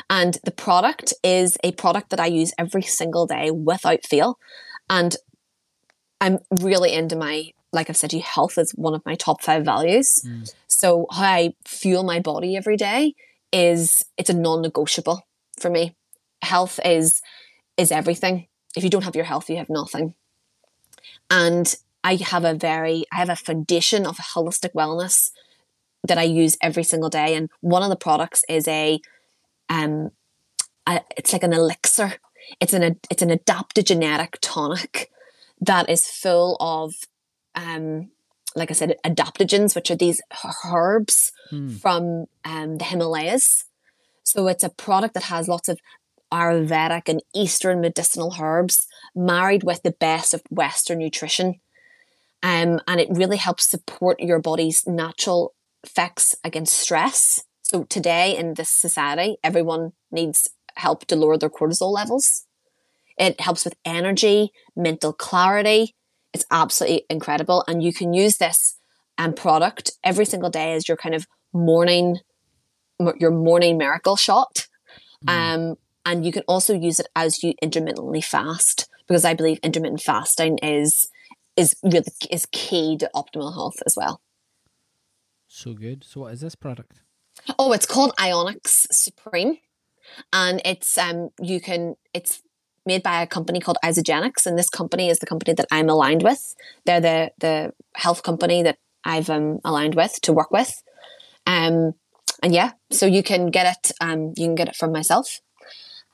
And 0.09 0.37
the 0.43 0.51
product 0.51 1.13
is 1.23 1.57
a 1.63 1.71
product 1.73 2.09
that 2.09 2.19
I 2.19 2.27
use 2.27 2.53
every 2.57 2.81
single 2.81 3.25
day 3.25 3.51
without 3.51 4.05
fail. 4.05 4.37
And 4.89 5.15
I'm 6.21 6.39
really 6.61 6.93
into 6.93 7.15
my, 7.15 7.51
like 7.73 7.89
I've 7.89 7.97
said 7.97 8.11
to 8.11 8.17
you, 8.17 8.23
health 8.23 8.57
is 8.57 8.71
one 8.71 8.93
of 8.93 9.05
my 9.05 9.15
top 9.15 9.41
five 9.41 9.65
values. 9.65 10.25
So 10.67 11.07
how 11.11 11.23
I 11.23 11.53
fuel 11.65 12.03
my 12.03 12.19
body 12.19 12.55
every 12.55 12.77
day 12.77 13.15
is 13.51 14.05
it's 14.17 14.29
a 14.29 14.33
non-negotiable 14.33 15.25
for 15.59 15.69
me. 15.69 15.95
Health 16.41 16.79
is 16.85 17.21
is 17.75 17.91
everything. 17.91 18.47
If 18.75 18.83
you 18.83 18.89
don't 18.89 19.03
have 19.03 19.15
your 19.15 19.25
health, 19.25 19.49
you 19.49 19.57
have 19.57 19.69
nothing. 19.69 20.13
And 21.29 21.75
I 22.03 22.15
have 22.15 22.45
a 22.45 22.53
very 22.53 23.05
I 23.11 23.17
have 23.17 23.29
a 23.29 23.35
foundation 23.35 24.05
of 24.05 24.17
holistic 24.17 24.73
wellness 24.73 25.31
that 26.07 26.17
I 26.17 26.23
use 26.23 26.57
every 26.61 26.83
single 26.83 27.09
day. 27.09 27.35
And 27.35 27.49
one 27.61 27.83
of 27.83 27.89
the 27.89 27.95
products 27.95 28.43
is 28.47 28.67
a 28.67 28.99
um 29.69 30.11
a, 30.85 31.01
it's 31.17 31.33
like 31.33 31.43
an 31.43 31.53
elixir. 31.53 32.13
It's 32.59 32.73
an 32.73 32.99
it's 33.09 33.21
an 33.21 33.29
adaptogenetic 33.29 34.35
tonic 34.41 35.09
that 35.61 35.89
is 35.89 36.07
full 36.07 36.57
of 36.59 36.93
um 37.55 38.09
like 38.55 38.69
I 38.69 38.73
said, 38.73 38.95
adaptogens, 39.03 39.75
which 39.75 39.89
are 39.89 39.95
these 39.95 40.21
herbs 40.63 41.31
from 41.79 42.25
um, 42.45 42.77
the 42.77 42.85
Himalayas. 42.85 43.65
So 44.23 44.47
it's 44.47 44.63
a 44.63 44.69
product 44.69 45.13
that 45.15 45.23
has 45.23 45.47
lots 45.47 45.69
of 45.69 45.79
Ayurvedic 46.31 47.07
and 47.07 47.21
Eastern 47.35 47.81
medicinal 47.81 48.35
herbs 48.39 48.87
married 49.15 49.63
with 49.63 49.83
the 49.83 49.91
best 49.91 50.33
of 50.33 50.41
Western 50.49 50.99
nutrition. 50.99 51.61
Um, 52.41 52.81
and 52.87 52.99
it 52.99 53.07
really 53.09 53.37
helps 53.37 53.69
support 53.69 54.19
your 54.19 54.39
body's 54.39 54.85
natural 54.85 55.53
effects 55.83 56.35
against 56.43 56.73
stress. 56.73 57.43
So 57.61 57.83
today 57.83 58.35
in 58.35 58.55
this 58.55 58.69
society, 58.69 59.37
everyone 59.43 59.93
needs 60.11 60.49
help 60.75 61.05
to 61.05 61.15
lower 61.15 61.37
their 61.37 61.49
cortisol 61.49 61.91
levels. 61.91 62.45
It 63.17 63.39
helps 63.39 63.63
with 63.63 63.75
energy, 63.85 64.51
mental 64.75 65.13
clarity. 65.13 65.95
It's 66.33 66.45
absolutely 66.51 67.05
incredible. 67.09 67.63
And 67.67 67.83
you 67.83 67.93
can 67.93 68.13
use 68.13 68.37
this 68.37 68.77
um, 69.17 69.33
product 69.33 69.91
every 70.03 70.25
single 70.25 70.49
day 70.49 70.73
as 70.73 70.87
your 70.87 70.97
kind 70.97 71.15
of 71.15 71.27
morning 71.53 72.19
your 73.17 73.31
morning 73.31 73.77
miracle 73.77 74.15
shot. 74.15 74.67
Um, 75.27 75.75
and 76.05 76.25
you 76.25 76.31
can 76.31 76.43
also 76.47 76.73
use 76.73 76.99
it 76.99 77.07
as 77.15 77.43
you 77.43 77.53
intermittently 77.61 78.21
fast 78.21 78.89
because 79.07 79.25
I 79.25 79.33
believe 79.33 79.59
intermittent 79.63 80.01
fasting 80.01 80.59
is 80.61 81.09
is 81.55 81.75
really 81.83 82.03
is 82.29 82.45
key 82.51 82.97
to 82.97 83.09
optimal 83.15 83.53
health 83.53 83.81
as 83.85 83.95
well. 83.95 84.21
So 85.47 85.73
good. 85.73 86.03
So 86.03 86.21
what 86.21 86.33
is 86.33 86.41
this 86.41 86.55
product? 86.55 87.01
Oh, 87.57 87.71
it's 87.73 87.85
called 87.85 88.13
Ionix 88.17 88.87
Supreme, 88.91 89.57
and 90.31 90.61
it's 90.65 90.97
um 90.97 91.29
you 91.41 91.61
can 91.61 91.95
it's 92.13 92.41
made 92.85 93.03
by 93.03 93.21
a 93.21 93.27
company 93.27 93.59
called 93.59 93.77
Isagenix, 93.83 94.45
and 94.45 94.57
this 94.57 94.69
company 94.69 95.09
is 95.09 95.19
the 95.19 95.25
company 95.25 95.53
that 95.53 95.67
I'm 95.71 95.89
aligned 95.89 96.23
with. 96.23 96.55
They're 96.85 97.01
the 97.01 97.31
the 97.39 97.73
health 97.95 98.23
company 98.23 98.63
that 98.63 98.77
I've 99.03 99.29
um, 99.29 99.59
aligned 99.63 99.95
with 99.95 100.19
to 100.21 100.33
work 100.33 100.51
with. 100.51 100.81
Um, 101.45 101.93
and 102.41 102.53
yeah, 102.53 102.71
so 102.91 103.05
you 103.05 103.23
can 103.23 103.47
get 103.47 103.77
it. 103.77 103.91
Um, 104.01 104.33
you 104.35 104.45
can 104.45 104.55
get 104.55 104.67
it 104.67 104.75
from 104.75 104.91
myself, 104.91 105.41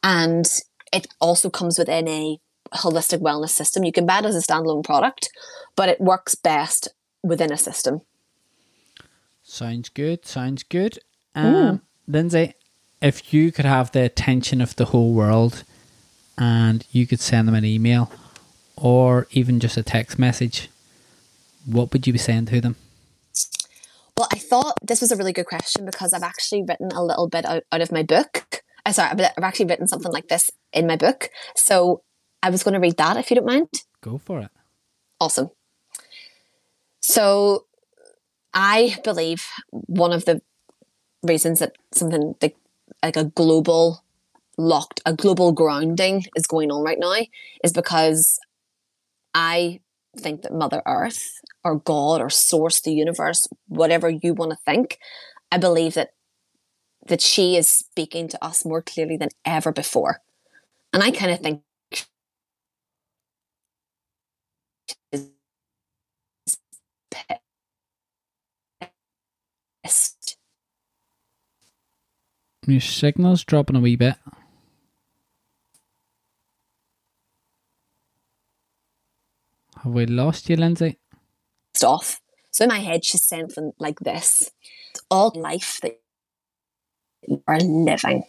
and 0.03 0.45
it 0.91 1.07
also 1.20 1.49
comes 1.49 1.78
within 1.78 2.07
a 2.07 2.39
holistic 2.74 3.20
wellness 3.20 3.49
system. 3.49 3.84
You 3.84 3.91
can 3.91 4.05
buy 4.05 4.20
it 4.20 4.26
as 4.26 4.36
a 4.36 4.41
standalone 4.41 4.84
product, 4.84 5.30
but 5.76 5.89
it 5.89 5.99
works 5.99 6.36
best 6.36 6.89
within 7.24 7.51
a 7.51 7.57
system. 7.57 8.01
Sounds 9.43 9.89
good. 9.89 10.26
Sounds 10.26 10.63
good. 10.63 10.99
Um, 11.34 11.82
Lindsay, 12.07 12.53
if 13.01 13.34
you 13.34 13.51
could 13.51 13.65
have 13.65 13.91
the 13.91 14.03
attention 14.03 14.61
of 14.61 14.76
the 14.76 14.86
whole 14.86 15.13
world, 15.13 15.63
and 16.40 16.86
you 16.92 17.06
could 17.06 17.20
send 17.20 17.48
them 17.48 17.56
an 17.56 17.66
email, 17.66 18.12
or 18.76 19.28
even 19.32 19.60
just 19.60 19.78
a 19.78 19.84
text 19.84 20.18
message, 20.18 20.70
what 21.66 21.92
would 21.94 22.08
you 22.08 22.14
be 22.14 22.20
saying 22.20 22.46
to 22.48 22.62
them? 22.62 22.78
Well, 24.18 24.28
I 24.34 24.38
thought 24.38 24.78
this 24.82 25.02
was 25.02 25.12
a 25.12 25.16
really 25.16 25.34
good 25.34 25.46
question 25.46 25.86
because 25.86 26.14
I've 26.14 26.24
actually 26.24 26.64
written 26.68 26.92
a 26.92 27.04
little 27.04 27.28
bit 27.28 27.46
out, 27.46 27.64
out 27.72 27.82
of 27.82 27.92
my 27.92 28.04
book. 28.04 28.64
I 28.86 28.92
sorry, 28.92 29.12
I've 29.12 29.22
I've 29.38 29.44
actually 29.44 29.68
written 29.68 29.88
something 29.88 30.12
like 30.12 30.28
this 30.28 30.50
in 30.74 30.88
my 30.88 30.96
book. 30.96 31.30
So 31.56 32.02
I 32.42 32.50
was 32.50 32.64
going 32.64 32.74
to 32.74 32.80
read 32.80 32.98
that 32.98 33.18
if 33.18 33.30
you 33.30 33.36
don't 33.36 33.46
mind. 33.46 33.70
Go 34.02 34.18
for 34.18 34.40
it. 34.40 34.50
Awesome. 35.20 35.52
So 37.02 37.66
I 38.54 38.98
believe 39.04 39.46
one 39.72 40.14
of 40.14 40.26
the 40.26 40.42
reasons 41.24 41.60
that 41.60 41.74
something 41.94 42.36
like, 42.42 42.56
like 43.04 43.18
a 43.18 43.26
global 43.26 44.04
locked, 44.60 45.01
a 45.05 45.14
global 45.14 45.51
grounding 45.51 46.26
is 46.36 46.45
going 46.45 46.72
on 46.72 46.84
right 46.84 46.99
now 46.99 47.16
is 47.64 47.74
because 47.74 48.39
I 49.34 49.80
think 50.18 50.41
that 50.41 50.53
Mother 50.53 50.82
Earth 50.86 51.39
or 51.64 51.78
God 51.78 52.22
or 52.22 52.30
Source, 52.30 52.82
the 52.82 52.93
universe, 52.93 53.47
whatever 53.68 54.10
you 54.10 54.34
want 54.34 54.51
to 54.51 54.57
think, 54.66 54.99
I 55.51 55.57
believe 55.57 55.93
that 55.95 56.10
that 57.07 57.22
she 57.22 57.55
is 57.55 57.68
speaking 57.68 58.28
to 58.28 58.43
us 58.43 58.66
more 58.66 58.82
clearly 58.82 59.18
than 59.18 59.30
ever 59.45 59.72
before. 59.72 60.22
And 60.93 61.01
I 61.01 61.12
kind 61.12 61.32
of 61.32 61.39
think. 61.39 61.62
Your 72.68 72.82
signal's 72.82 73.43
dropping 73.43 73.78
a 73.78 73.80
wee 73.80 73.95
bit. 73.95 74.16
Have 79.84 79.93
we 79.93 80.05
lost 80.05 80.49
you, 80.49 80.57
Lindsay? 80.57 80.99
Stuff. 81.73 82.19
So 82.51 82.65
in 82.65 82.69
my 82.69 82.80
head, 82.80 83.05
she's 83.05 83.23
saying 83.23 83.49
something 83.49 83.71
like 83.80 83.99
this 83.99 84.51
it's 84.91 85.01
all 85.09 85.32
life 85.36 85.80
that 85.82 86.01
you 87.25 87.41
are 87.47 87.59
living. 87.59 88.23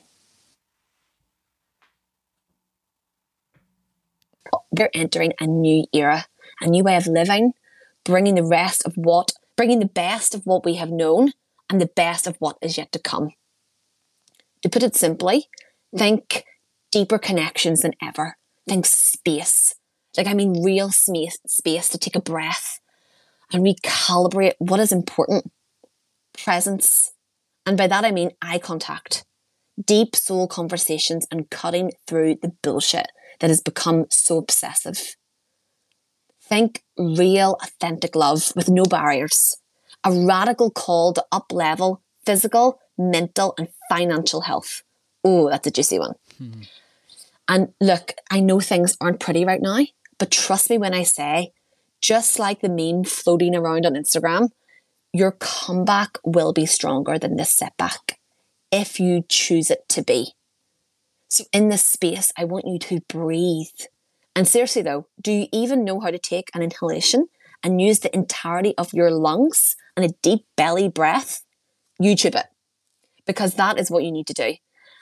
We're 4.71 4.91
entering 4.95 5.33
a 5.41 5.47
new 5.47 5.87
era, 5.93 6.27
a 6.61 6.69
new 6.69 6.85
way 6.85 6.97
of 6.97 7.09
living, 7.09 7.55
bringing 8.05 8.37
the 8.37 8.45
rest 8.45 8.87
of 8.87 8.95
what, 8.95 9.33
bringing 9.57 9.81
the 9.81 9.87
best 9.87 10.35
of 10.35 10.47
what 10.47 10.65
we 10.65 10.77
have 10.77 10.91
known 10.91 11.33
and 11.69 11.81
the 11.81 11.91
best 11.97 12.29
of 12.29 12.37
what 12.39 12.59
is 12.63 12.79
yet 12.79 12.93
to 12.93 13.01
come. 13.01 13.31
To 14.63 14.69
put 14.69 14.85
it 14.85 14.95
simply, 14.95 15.49
think 15.97 16.45
deeper 16.93 17.19
connections 17.19 17.81
than 17.81 17.95
ever. 18.01 18.37
Think 18.69 18.87
space. 18.87 19.75
Like, 20.17 20.27
I 20.27 20.35
mean, 20.35 20.63
real 20.63 20.91
space, 20.91 21.39
space 21.47 21.89
to 21.91 21.99
take 21.99 22.17
a 22.17 22.21
breath 22.21 22.81
and 23.53 23.65
recalibrate 23.65 24.55
what 24.59 24.81
is 24.81 24.93
important 24.93 25.51
presence. 26.33 27.13
And 27.67 27.77
by 27.77 27.87
that, 27.87 28.05
I 28.05 28.11
mean 28.11 28.33
eye 28.43 28.59
contact, 28.59 29.25
deep 29.85 30.17
soul 30.17 30.49
conversations, 30.49 31.27
and 31.31 31.51
cutting 31.51 31.93
through 32.07 32.37
the 32.43 32.53
bullshit 32.63 33.07
that 33.41 33.51
has 33.51 33.61
become 33.61 34.07
so 34.11 34.39
obsessive. 34.39 35.17
Think 36.43 36.83
real, 36.99 37.57
authentic 37.63 38.17
love 38.17 38.53
with 38.57 38.69
no 38.69 38.85
barriers, 38.85 39.57
a 40.05 40.13
radical 40.13 40.71
call 40.71 41.13
to 41.15 41.25
up 41.31 41.53
level 41.53 42.03
physical, 42.25 42.79
mental, 42.99 43.55
and 43.59 43.69
financial 43.89 44.43
health. 44.43 44.83
Oh, 45.25 45.51
that's 45.51 45.67
a 45.67 45.71
juicy 45.71 45.99
one. 45.99 46.15
Hmm. 46.39 46.63
And 47.49 47.73
look, 47.81 48.13
I 48.31 48.41
know 48.41 48.61
things 48.61 48.97
aren't 49.01 49.21
pretty 49.21 49.45
right 49.45 49.61
now, 49.61 49.79
but 50.21 50.31
trust 50.31 50.71
me 50.71 50.79
when 50.79 50.95
I 50.95 51.03
say 51.03 51.51
just 52.01 52.39
like 52.39 52.61
the 52.61 52.69
meme 52.69 53.05
floating 53.05 53.57
around 53.57 53.87
on 53.87 53.95
Instagram, 53.95 54.51
your 55.13 55.33
comeback 55.33 56.19
will 56.25 56.53
be 56.53 56.67
stronger 56.67 57.19
than 57.19 57.37
this 57.37 57.57
setback 57.57 58.19
if 58.71 59.01
you 59.01 59.25
choose 59.29 59.71
it 59.71 59.89
to 59.89 60.03
be. 60.03 60.35
So, 61.29 61.45
in 61.53 61.69
this 61.69 61.85
space, 61.85 62.33
I 62.37 62.45
want 62.45 62.67
you 62.67 62.79
to 62.79 63.01
breathe. 63.09 63.67
And 64.37 64.47
seriously, 64.47 64.83
though, 64.83 65.07
do 65.21 65.33
you 65.33 65.47
even 65.53 65.85
know 65.85 66.01
how 66.01 66.11
to 66.11 66.19
take 66.19 66.51
an 66.55 66.63
inhalation 66.63 67.27
and 67.63 67.81
use 67.81 68.01
the 68.01 68.15
entirety 68.15 68.75
of 68.79 68.93
your 68.93 69.11
lungs 69.11 69.77
and 69.97 70.05
a 70.05 70.15
deep 70.23 70.45
belly 70.57 70.89
breath? 70.89 71.43
YouTube 72.01 72.35
it 72.35 72.47
because 73.27 73.55
that 73.55 73.79
is 73.79 73.91
what 73.91 74.05
you 74.05 74.13
need 74.13 74.27
to 74.27 74.35
do. 74.35 74.55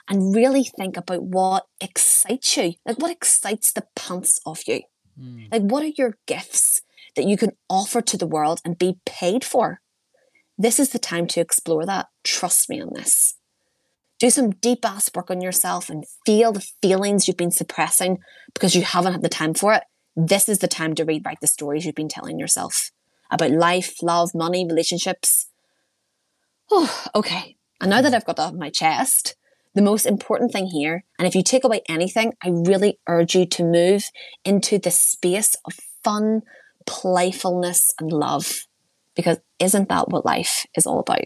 And 0.07 0.35
really 0.35 0.63
think 0.63 0.97
about 0.97 1.23
what 1.23 1.65
excites 1.79 2.57
you. 2.57 2.73
Like, 2.85 2.99
what 2.99 3.11
excites 3.11 3.71
the 3.71 3.85
pants 3.95 4.39
off 4.45 4.67
you? 4.67 4.81
Mm. 5.19 5.51
Like, 5.51 5.61
what 5.63 5.83
are 5.83 5.93
your 5.97 6.17
gifts? 6.25 6.81
that 7.15 7.27
you 7.27 7.37
can 7.37 7.51
offer 7.69 8.01
to 8.01 8.17
the 8.17 8.27
world 8.27 8.61
and 8.63 8.77
be 8.77 8.97
paid 9.05 9.43
for. 9.43 9.81
This 10.57 10.79
is 10.79 10.89
the 10.89 10.99
time 10.99 11.27
to 11.27 11.41
explore 11.41 11.85
that. 11.85 12.07
Trust 12.23 12.69
me 12.69 12.81
on 12.81 12.93
this. 12.93 13.35
Do 14.19 14.29
some 14.29 14.51
deep 14.51 14.85
ass 14.85 15.09
work 15.13 15.31
on 15.31 15.41
yourself 15.41 15.89
and 15.89 16.05
feel 16.25 16.51
the 16.51 16.65
feelings 16.81 17.27
you've 17.27 17.37
been 17.37 17.51
suppressing 17.51 18.19
because 18.53 18.75
you 18.75 18.83
haven't 18.83 19.13
had 19.13 19.21
the 19.21 19.29
time 19.29 19.53
for 19.53 19.73
it. 19.73 19.83
This 20.15 20.49
is 20.49 20.59
the 20.59 20.67
time 20.67 20.95
to 20.95 21.05
rewrite 21.05 21.39
the 21.41 21.47
stories 21.47 21.85
you've 21.85 21.95
been 21.95 22.09
telling 22.09 22.39
yourself 22.39 22.91
about 23.31 23.51
life, 23.51 24.01
love, 24.01 24.31
money, 24.33 24.65
relationships. 24.65 25.47
Oh, 26.71 27.05
okay. 27.15 27.55
And 27.81 27.89
now 27.89 28.01
that 28.01 28.13
I've 28.13 28.25
got 28.25 28.35
that 28.35 28.43
off 28.43 28.53
my 28.53 28.69
chest, 28.69 29.35
the 29.75 29.81
most 29.81 30.05
important 30.05 30.51
thing 30.51 30.67
here, 30.67 31.03
and 31.17 31.27
if 31.27 31.35
you 31.35 31.43
take 31.43 31.63
away 31.63 31.81
anything, 31.87 32.33
I 32.43 32.49
really 32.49 32.99
urge 33.07 33.35
you 33.35 33.45
to 33.45 33.63
move 33.63 34.05
into 34.43 34.79
the 34.79 34.91
space 34.91 35.55
of 35.65 35.73
fun, 36.03 36.41
playfulness 36.85 37.91
and 37.99 38.11
love. 38.11 38.65
Because 39.15 39.37
isn't 39.59 39.89
that 39.89 40.09
what 40.09 40.25
life 40.25 40.65
is 40.75 40.87
all 40.87 40.99
about? 40.99 41.25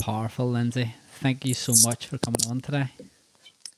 Powerful, 0.00 0.50
Lindsay. 0.50 0.94
Thank 1.12 1.44
you 1.44 1.54
so 1.54 1.72
much 1.88 2.06
for 2.06 2.18
coming 2.18 2.40
on 2.48 2.60
today. 2.60 2.88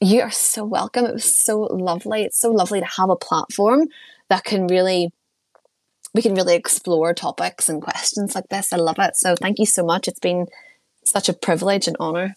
You 0.01 0.23
are 0.23 0.31
so 0.31 0.65
welcome. 0.65 1.07
It 1.07 1.15
was 1.15 1.37
so 1.37 1.61
lovely. 1.61 2.25
It's 2.25 2.41
so 2.41 2.51
lovely 2.51 2.81
to 2.81 2.87
have 2.87 3.09
a 3.09 3.17
platform 3.17 3.89
that 4.29 4.45
can 4.45 4.67
really 4.67 5.11
we 6.13 6.23
can 6.23 6.35
really 6.35 6.55
explore 6.55 7.13
topics 7.13 7.69
and 7.69 7.83
questions 7.83 8.35
like 8.35 8.49
this. 8.49 8.73
I 8.73 8.77
love 8.77 8.97
it. 8.99 9.17
So 9.17 9.37
thank 9.37 9.59
you 9.59 9.67
so 9.67 9.85
much. 9.85 10.09
It's 10.09 10.19
been 10.19 10.47
such 11.05 11.29
a 11.29 11.35
privilege 11.35 11.87
and 11.87 11.97
honor. 12.01 12.37